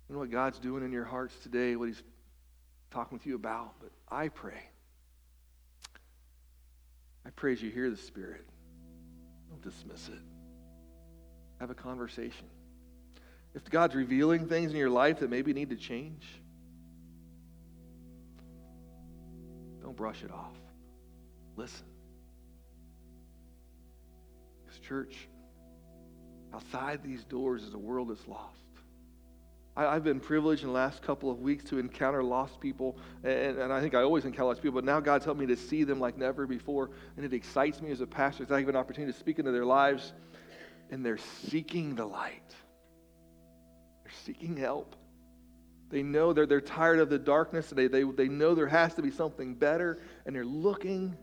I 0.08 0.12
know 0.12 0.18
what 0.18 0.30
God's 0.30 0.58
doing 0.58 0.84
in 0.84 0.92
your 0.92 1.04
hearts 1.04 1.34
today, 1.42 1.76
what 1.76 1.88
He's 1.88 2.02
talking 2.90 3.16
with 3.16 3.26
you 3.26 3.36
about, 3.36 3.76
but 3.80 3.92
I 4.10 4.28
pray. 4.28 4.69
I 7.26 7.30
pray 7.30 7.52
as 7.52 7.62
you 7.62 7.70
hear 7.70 7.90
the 7.90 7.96
Spirit, 7.96 8.46
don't 9.48 9.62
dismiss 9.62 10.08
it. 10.08 10.22
Have 11.60 11.70
a 11.70 11.74
conversation. 11.74 12.46
If 13.54 13.68
God's 13.68 13.94
revealing 13.94 14.46
things 14.46 14.70
in 14.70 14.76
your 14.76 14.90
life 14.90 15.20
that 15.20 15.30
maybe 15.30 15.52
need 15.52 15.70
to 15.70 15.76
change, 15.76 16.24
don't 19.82 19.96
brush 19.96 20.22
it 20.22 20.30
off. 20.30 20.56
Listen. 21.56 21.86
Because, 24.64 24.80
church, 24.80 25.28
outside 26.54 27.02
these 27.02 27.24
doors 27.24 27.62
is 27.62 27.74
a 27.74 27.78
world 27.78 28.08
that's 28.08 28.26
lost. 28.28 28.59
I, 29.76 29.94
have 29.94 30.04
been 30.04 30.20
privileged 30.20 30.62
in 30.62 30.68
the 30.68 30.74
last 30.74 31.02
couple 31.02 31.30
of 31.30 31.40
weeks 31.40 31.64
to 31.64 31.78
encounter 31.78 32.22
lost 32.22 32.60
people, 32.60 32.98
and, 33.22 33.58
and, 33.58 33.72
I 33.72 33.80
think 33.80 33.94
I 33.94 34.02
always 34.02 34.24
encounter 34.24 34.46
lost 34.46 34.62
people, 34.62 34.74
but 34.74 34.84
now 34.84 35.00
God's 35.00 35.24
helped 35.24 35.40
me 35.40 35.46
to 35.46 35.56
see 35.56 35.84
them 35.84 36.00
like 36.00 36.18
never 36.18 36.46
before, 36.46 36.90
and 37.16 37.24
it 37.24 37.32
excites 37.32 37.80
me 37.80 37.90
as 37.90 38.00
a 38.00 38.06
pastor 38.06 38.46
I 38.50 38.58
have 38.58 38.68
an 38.68 38.76
opportunity 38.76 39.12
to 39.12 39.18
speak 39.18 39.38
into 39.38 39.52
their 39.52 39.64
lives, 39.64 40.12
and 40.90 41.06
they're 41.06 41.18
seeking 41.18 41.94
the 41.94 42.04
light. 42.04 42.54
They're 44.02 44.12
seeking 44.24 44.56
help. 44.56 44.96
They 45.88 46.02
know 46.02 46.32
they're, 46.32 46.46
they're 46.46 46.60
tired 46.60 47.00
of 47.00 47.10
the 47.10 47.18
darkness. 47.18 47.70
and 47.70 47.78
They, 47.78 47.88
they, 47.88 48.04
they 48.04 48.28
know 48.28 48.54
there 48.54 48.68
has 48.68 48.94
to 48.94 49.02
be 49.02 49.10
something 49.10 49.54
better, 49.54 49.98
and 50.26 50.34
they're 50.34 50.44
looking. 50.44 51.16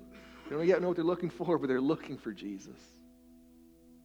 They 0.50 0.56
don't 0.56 0.66
yet 0.66 0.82
know 0.82 0.90
what 0.90 0.98
they're 0.98 1.06
looking 1.06 1.30
for, 1.30 1.58
but 1.58 1.68
they're 1.68 1.82
looking 1.82 2.18
for 2.18 2.32
Jesus. 2.32 2.80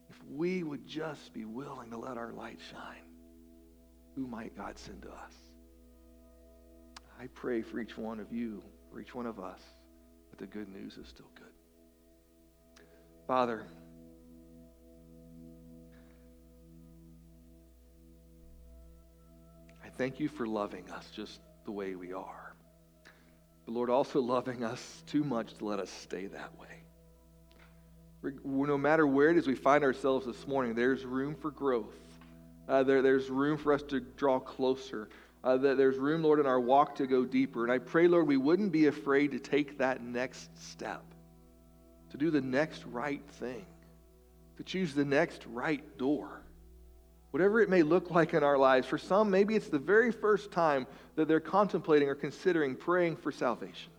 If 0.09 0.17
we 0.29 0.63
would 0.63 0.85
just 0.85 1.33
be 1.33 1.45
willing 1.45 1.91
to 1.91 1.97
let 1.97 2.17
our 2.17 2.31
light 2.31 2.59
shine, 2.71 3.12
who 4.15 4.27
might 4.27 4.55
God 4.55 4.77
send 4.77 5.01
to 5.03 5.09
us? 5.09 5.33
I 7.19 7.27
pray 7.27 7.61
for 7.61 7.79
each 7.79 7.97
one 7.97 8.19
of 8.19 8.31
you, 8.31 8.61
for 8.91 8.99
each 8.99 9.15
one 9.15 9.25
of 9.25 9.39
us, 9.39 9.61
that 10.29 10.39
the 10.39 10.47
good 10.47 10.69
news 10.69 10.97
is 10.97 11.07
still 11.07 11.29
good. 11.35 11.45
Father, 13.27 13.65
I 19.83 19.89
thank 19.97 20.19
you 20.19 20.27
for 20.27 20.45
loving 20.45 20.89
us 20.91 21.09
just 21.15 21.39
the 21.65 21.71
way 21.71 21.95
we 21.95 22.11
are. 22.13 22.55
But 23.65 23.73
Lord, 23.73 23.89
also 23.89 24.19
loving 24.19 24.63
us 24.63 25.03
too 25.07 25.23
much 25.23 25.53
to 25.59 25.65
let 25.65 25.79
us 25.79 25.89
stay 25.89 26.27
that 26.27 26.51
way. 26.59 26.67
No 28.43 28.77
matter 28.77 29.07
where 29.07 29.29
it 29.29 29.37
is 29.37 29.47
we 29.47 29.55
find 29.55 29.83
ourselves 29.83 30.25
this 30.25 30.45
morning, 30.47 30.75
there's 30.75 31.05
room 31.05 31.35
for 31.35 31.51
growth. 31.51 31.95
Uh, 32.67 32.83
there, 32.83 33.01
there's 33.01 33.29
room 33.29 33.57
for 33.57 33.73
us 33.73 33.83
to 33.83 33.99
draw 33.99 34.39
closer. 34.39 35.09
Uh, 35.43 35.57
that 35.57 35.77
there's 35.77 35.97
room, 35.97 36.23
Lord, 36.23 36.39
in 36.39 36.45
our 36.45 36.59
walk 36.59 36.95
to 36.95 37.07
go 37.07 37.25
deeper. 37.25 37.63
And 37.63 37.71
I 37.71 37.77
pray, 37.77 38.07
Lord, 38.07 38.27
we 38.27 38.37
wouldn't 38.37 38.71
be 38.71 38.87
afraid 38.87 39.31
to 39.31 39.39
take 39.39 39.77
that 39.79 40.01
next 40.01 40.49
step, 40.71 41.03
to 42.11 42.17
do 42.17 42.31
the 42.31 42.39
next 42.39 42.85
right 42.85 43.21
thing, 43.33 43.65
to 44.55 44.63
choose 44.63 44.93
the 44.93 45.03
next 45.03 45.45
right 45.47 45.97
door. 45.97 46.41
Whatever 47.31 47.59
it 47.59 47.69
may 47.69 47.83
look 47.83 48.09
like 48.09 48.33
in 48.33 48.43
our 48.43 48.57
lives, 48.57 48.87
for 48.87 48.97
some, 48.97 49.29
maybe 49.29 49.55
it's 49.55 49.67
the 49.67 49.79
very 49.79 50.11
first 50.11 50.51
time 50.51 50.87
that 51.15 51.27
they're 51.27 51.41
contemplating 51.41 52.07
or 52.07 52.15
considering 52.15 52.75
praying 52.75 53.17
for 53.17 53.31
salvation. 53.31 53.91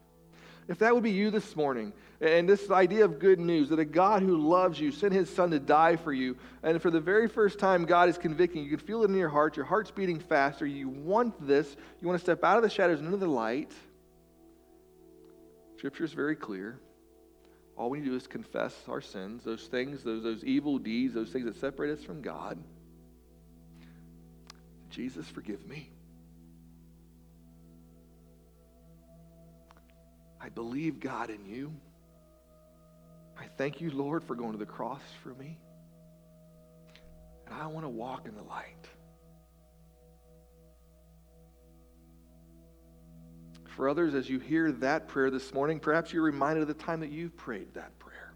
If 0.66 0.78
that 0.78 0.94
would 0.94 1.02
be 1.02 1.10
you 1.10 1.30
this 1.30 1.54
morning, 1.56 1.92
and 2.20 2.48
this 2.48 2.70
idea 2.70 3.04
of 3.04 3.18
good 3.18 3.38
news 3.38 3.68
that 3.68 3.78
a 3.78 3.84
God 3.84 4.22
who 4.22 4.36
loves 4.36 4.80
you 4.80 4.92
sent 4.92 5.12
his 5.12 5.28
son 5.28 5.50
to 5.50 5.58
die 5.58 5.96
for 5.96 6.12
you, 6.12 6.36
and 6.62 6.80
for 6.80 6.90
the 6.90 7.00
very 7.00 7.28
first 7.28 7.58
time 7.58 7.84
God 7.84 8.08
is 8.08 8.16
convicting 8.16 8.64
you, 8.64 8.70
you 8.70 8.76
can 8.76 8.86
feel 8.86 9.02
it 9.02 9.10
in 9.10 9.16
your 9.16 9.28
heart, 9.28 9.56
your 9.56 9.66
heart's 9.66 9.90
beating 9.90 10.18
faster, 10.18 10.64
you 10.64 10.88
want 10.88 11.46
this, 11.46 11.76
you 12.00 12.08
want 12.08 12.18
to 12.18 12.24
step 12.24 12.42
out 12.44 12.56
of 12.56 12.62
the 12.62 12.70
shadows 12.70 12.98
and 12.98 13.06
into 13.06 13.18
the 13.18 13.26
light. 13.26 13.72
Scripture 15.76 16.04
is 16.04 16.14
very 16.14 16.36
clear. 16.36 16.78
All 17.76 17.90
we 17.90 17.98
need 17.98 18.04
to 18.04 18.10
do 18.12 18.16
is 18.16 18.26
confess 18.26 18.74
our 18.88 19.02
sins, 19.02 19.44
those 19.44 19.64
things, 19.64 20.02
those, 20.02 20.22
those 20.22 20.44
evil 20.44 20.78
deeds, 20.78 21.12
those 21.12 21.30
things 21.30 21.44
that 21.44 21.56
separate 21.56 21.98
us 21.98 22.04
from 22.04 22.22
God. 22.22 22.58
Jesus, 24.88 25.26
forgive 25.28 25.66
me. 25.66 25.90
I 30.45 30.51
believe, 30.51 31.01
God, 31.01 31.30
in 31.30 31.47
you. 31.47 31.72
I 33.40 33.47
thank 33.57 33.80
you, 33.80 33.90
Lord, 33.90 34.22
for 34.22 34.34
going 34.34 34.53
to 34.53 34.59
the 34.59 34.66
cross 34.66 35.01
for 35.22 35.30
me. 35.30 35.57
And 37.47 37.55
I 37.55 37.66
want 37.66 37.86
to 37.86 37.88
walk 37.88 38.26
in 38.26 38.36
the 38.36 38.42
light. 38.42 38.86
For 43.68 43.88
others, 43.88 44.14
as 44.14 44.28
you 44.28 44.38
hear 44.38 44.70
that 44.70 45.09
prayer 45.09 45.30
this 45.30 45.55
morning, 45.55 45.80
perhaps 45.80 46.12
you're 46.12 46.22
reminded 46.22 46.61
of 46.61 46.68
the 46.68 46.74
time 46.74 47.01
that 47.01 47.11
you've 47.11 47.36
prayed 47.38 47.72
that 47.72 47.99
prayer. 47.99 48.34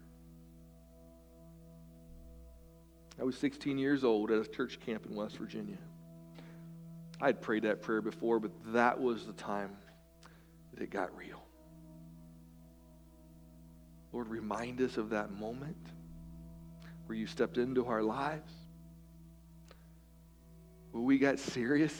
I 3.19 3.23
was 3.23 3.37
16 3.37 3.77
years 3.77 4.03
old 4.03 4.31
at 4.31 4.43
a 4.43 4.49
church 4.49 4.79
camp 4.83 5.05
in 5.05 5.15
West 5.15 5.37
Virginia. 5.37 5.77
I 7.21 7.27
had 7.27 7.39
prayed 7.39 7.63
that 7.63 7.83
prayer 7.83 8.01
before, 8.01 8.39
but 8.39 8.51
that 8.73 8.99
was 8.99 9.27
the 9.27 9.33
time 9.33 9.69
that 10.73 10.81
it 10.81 10.89
got 10.89 11.15
real. 11.15 11.38
Lord, 14.11 14.27
remind 14.27 14.81
us 14.81 14.97
of 14.97 15.11
that 15.11 15.31
moment 15.31 15.77
where 17.05 17.17
you 17.17 17.27
stepped 17.27 17.57
into 17.57 17.85
our 17.85 18.01
lives, 18.01 18.51
where 20.91 21.03
we 21.03 21.19
got 21.19 21.39
serious 21.39 21.93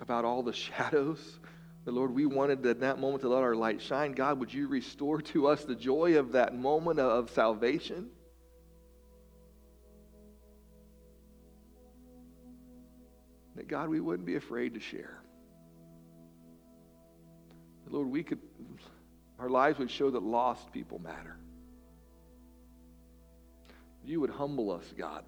about 0.00 0.24
all 0.24 0.42
the 0.42 0.52
shadows. 0.54 1.38
The 1.84 1.92
Lord, 1.92 2.12
we 2.12 2.26
wanted 2.26 2.66
at 2.66 2.80
that 2.80 2.98
moment 2.98 3.22
to 3.22 3.28
let 3.28 3.42
our 3.42 3.54
light 3.54 3.80
shine. 3.80 4.12
God, 4.12 4.40
would 4.40 4.52
you 4.52 4.66
restore 4.66 5.20
to 5.22 5.46
us 5.46 5.64
the 5.64 5.74
joy 5.74 6.18
of 6.18 6.32
that 6.32 6.54
moment 6.54 6.98
of 6.98 7.30
salvation? 7.30 8.08
That 13.54 13.68
God, 13.68 13.88
we 13.88 14.00
wouldn't 14.00 14.26
be 14.26 14.36
afraid 14.36 14.74
to 14.74 14.80
share. 14.80 15.22
Lord, 17.88 18.08
we 18.08 18.22
could 18.24 18.40
our 19.38 19.48
lives 19.48 19.78
would 19.78 19.90
show 19.90 20.10
that 20.10 20.22
lost 20.22 20.72
people 20.72 20.98
matter. 20.98 21.36
You 24.04 24.20
would 24.20 24.30
humble 24.30 24.70
us, 24.70 24.84
God, 24.96 25.24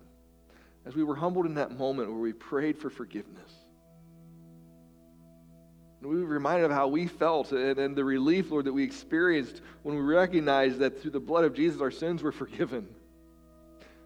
as 0.86 0.94
we 0.94 1.02
were 1.02 1.16
humbled 1.16 1.46
in 1.46 1.54
that 1.54 1.76
moment 1.76 2.10
where 2.10 2.20
we 2.20 2.32
prayed 2.32 2.78
for 2.78 2.90
forgiveness. 2.90 3.52
And 6.00 6.10
we 6.10 6.20
were 6.20 6.28
reminded 6.28 6.66
of 6.66 6.70
how 6.70 6.86
we 6.86 7.08
felt 7.08 7.50
and, 7.50 7.78
and 7.78 7.96
the 7.96 8.04
relief, 8.04 8.50
Lord, 8.50 8.66
that 8.66 8.72
we 8.72 8.84
experienced 8.84 9.60
when 9.82 9.96
we 9.96 10.02
recognized 10.02 10.78
that 10.78 11.02
through 11.02 11.10
the 11.10 11.20
blood 11.20 11.44
of 11.44 11.54
Jesus 11.54 11.80
our 11.80 11.90
sins 11.90 12.22
were 12.22 12.32
forgiven. 12.32 12.86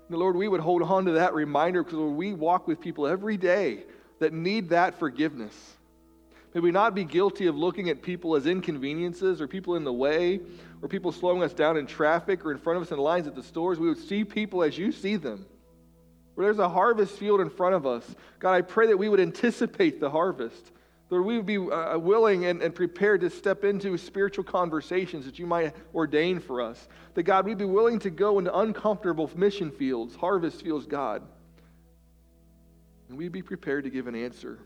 And 0.08 0.18
Lord, 0.18 0.36
we 0.36 0.48
would 0.48 0.60
hold 0.60 0.82
on 0.82 1.04
to 1.04 1.12
that 1.12 1.34
reminder 1.34 1.82
because 1.82 1.98
we 1.98 2.32
walk 2.32 2.66
with 2.66 2.80
people 2.80 3.06
every 3.06 3.36
day 3.36 3.84
that 4.20 4.32
need 4.32 4.70
that 4.70 4.98
forgiveness. 4.98 5.54
May 6.54 6.60
we 6.60 6.70
not 6.70 6.94
be 6.94 7.04
guilty 7.04 7.46
of 7.46 7.56
looking 7.56 7.88
at 7.88 8.02
people 8.02 8.36
as 8.36 8.46
inconveniences 8.46 9.40
or 9.40 9.48
people 9.48 9.76
in 9.76 9.84
the 9.84 9.92
way 9.92 10.40
or 10.82 10.88
people 10.88 11.10
slowing 11.10 11.42
us 11.42 11.54
down 11.54 11.78
in 11.78 11.86
traffic 11.86 12.44
or 12.44 12.52
in 12.52 12.58
front 12.58 12.76
of 12.76 12.82
us 12.82 12.92
in 12.92 12.98
lines 12.98 13.26
at 13.26 13.34
the 13.34 13.42
stores. 13.42 13.78
We 13.78 13.88
would 13.88 13.98
see 13.98 14.24
people 14.24 14.62
as 14.62 14.76
you 14.76 14.92
see 14.92 15.16
them. 15.16 15.46
Where 16.34 16.46
there's 16.46 16.58
a 16.58 16.68
harvest 16.68 17.16
field 17.18 17.40
in 17.40 17.50
front 17.50 17.74
of 17.74 17.86
us, 17.86 18.04
God, 18.38 18.52
I 18.52 18.62
pray 18.62 18.86
that 18.88 18.96
we 18.96 19.08
would 19.08 19.20
anticipate 19.20 20.00
the 20.00 20.10
harvest. 20.10 20.72
Lord, 21.08 21.26
we 21.26 21.36
would 21.36 21.46
be 21.46 21.58
uh, 21.58 21.98
willing 21.98 22.46
and, 22.46 22.62
and 22.62 22.74
prepared 22.74 23.20
to 23.20 23.28
step 23.28 23.64
into 23.64 23.98
spiritual 23.98 24.44
conversations 24.44 25.26
that 25.26 25.38
you 25.38 25.46
might 25.46 25.74
ordain 25.94 26.40
for 26.40 26.62
us. 26.62 26.88
That, 27.14 27.24
God, 27.24 27.44
we'd 27.44 27.58
be 27.58 27.66
willing 27.66 27.98
to 28.00 28.10
go 28.10 28.38
into 28.38 28.54
uncomfortable 28.58 29.30
mission 29.34 29.70
fields, 29.70 30.16
harvest 30.16 30.62
fields, 30.62 30.86
God. 30.86 31.22
And 33.08 33.18
we'd 33.18 33.32
be 33.32 33.42
prepared 33.42 33.84
to 33.84 33.90
give 33.90 34.06
an 34.06 34.14
answer 34.14 34.58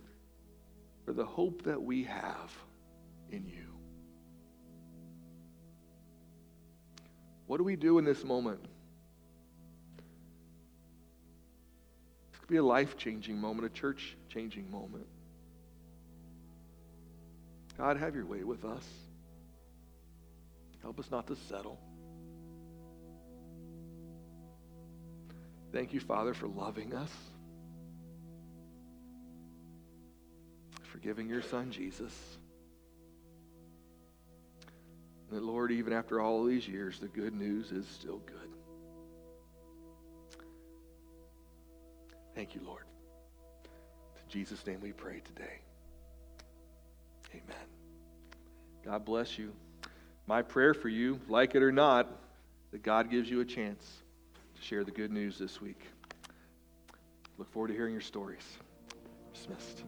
for 1.06 1.12
the 1.12 1.24
hope 1.24 1.62
that 1.62 1.80
we 1.80 2.02
have 2.02 2.52
in 3.30 3.46
you. 3.46 3.62
What 7.46 7.58
do 7.58 7.64
we 7.64 7.76
do 7.76 7.98
in 7.98 8.04
this 8.04 8.24
moment? 8.24 8.60
This 12.32 12.40
could 12.40 12.48
be 12.48 12.56
a 12.56 12.64
life 12.64 12.96
changing 12.96 13.38
moment, 13.38 13.66
a 13.66 13.70
church 13.70 14.16
changing 14.28 14.68
moment. 14.68 15.06
God, 17.78 17.98
have 17.98 18.16
your 18.16 18.26
way 18.26 18.42
with 18.42 18.64
us. 18.64 18.84
Help 20.82 20.98
us 20.98 21.08
not 21.12 21.28
to 21.28 21.36
settle. 21.48 21.78
Thank 25.72 25.92
you, 25.92 26.00
Father, 26.00 26.34
for 26.34 26.48
loving 26.48 26.94
us. 26.94 27.10
Forgiving 30.96 31.28
your 31.28 31.42
son, 31.42 31.70
Jesus. 31.70 32.38
And 35.28 35.36
that, 35.36 35.44
Lord, 35.44 35.70
even 35.70 35.92
after 35.92 36.22
all 36.22 36.42
these 36.42 36.66
years, 36.66 36.98
the 36.98 37.08
good 37.08 37.34
news 37.34 37.70
is 37.70 37.86
still 37.86 38.22
good. 38.24 38.48
Thank 42.34 42.54
you, 42.54 42.62
Lord. 42.64 42.84
In 43.64 44.30
Jesus' 44.30 44.66
name 44.66 44.80
we 44.80 44.92
pray 44.92 45.20
today. 45.20 45.58
Amen. 47.32 47.66
God 48.82 49.04
bless 49.04 49.36
you. 49.36 49.52
My 50.26 50.40
prayer 50.40 50.72
for 50.72 50.88
you, 50.88 51.20
like 51.28 51.54
it 51.54 51.62
or 51.62 51.72
not, 51.72 52.08
that 52.72 52.82
God 52.82 53.10
gives 53.10 53.28
you 53.28 53.40
a 53.40 53.44
chance 53.44 53.84
to 54.54 54.62
share 54.62 54.82
the 54.82 54.92
good 54.92 55.10
news 55.10 55.38
this 55.38 55.60
week. 55.60 55.82
Look 57.36 57.52
forward 57.52 57.68
to 57.68 57.74
hearing 57.74 57.92
your 57.92 58.00
stories. 58.00 58.46
Dismissed. 59.34 59.84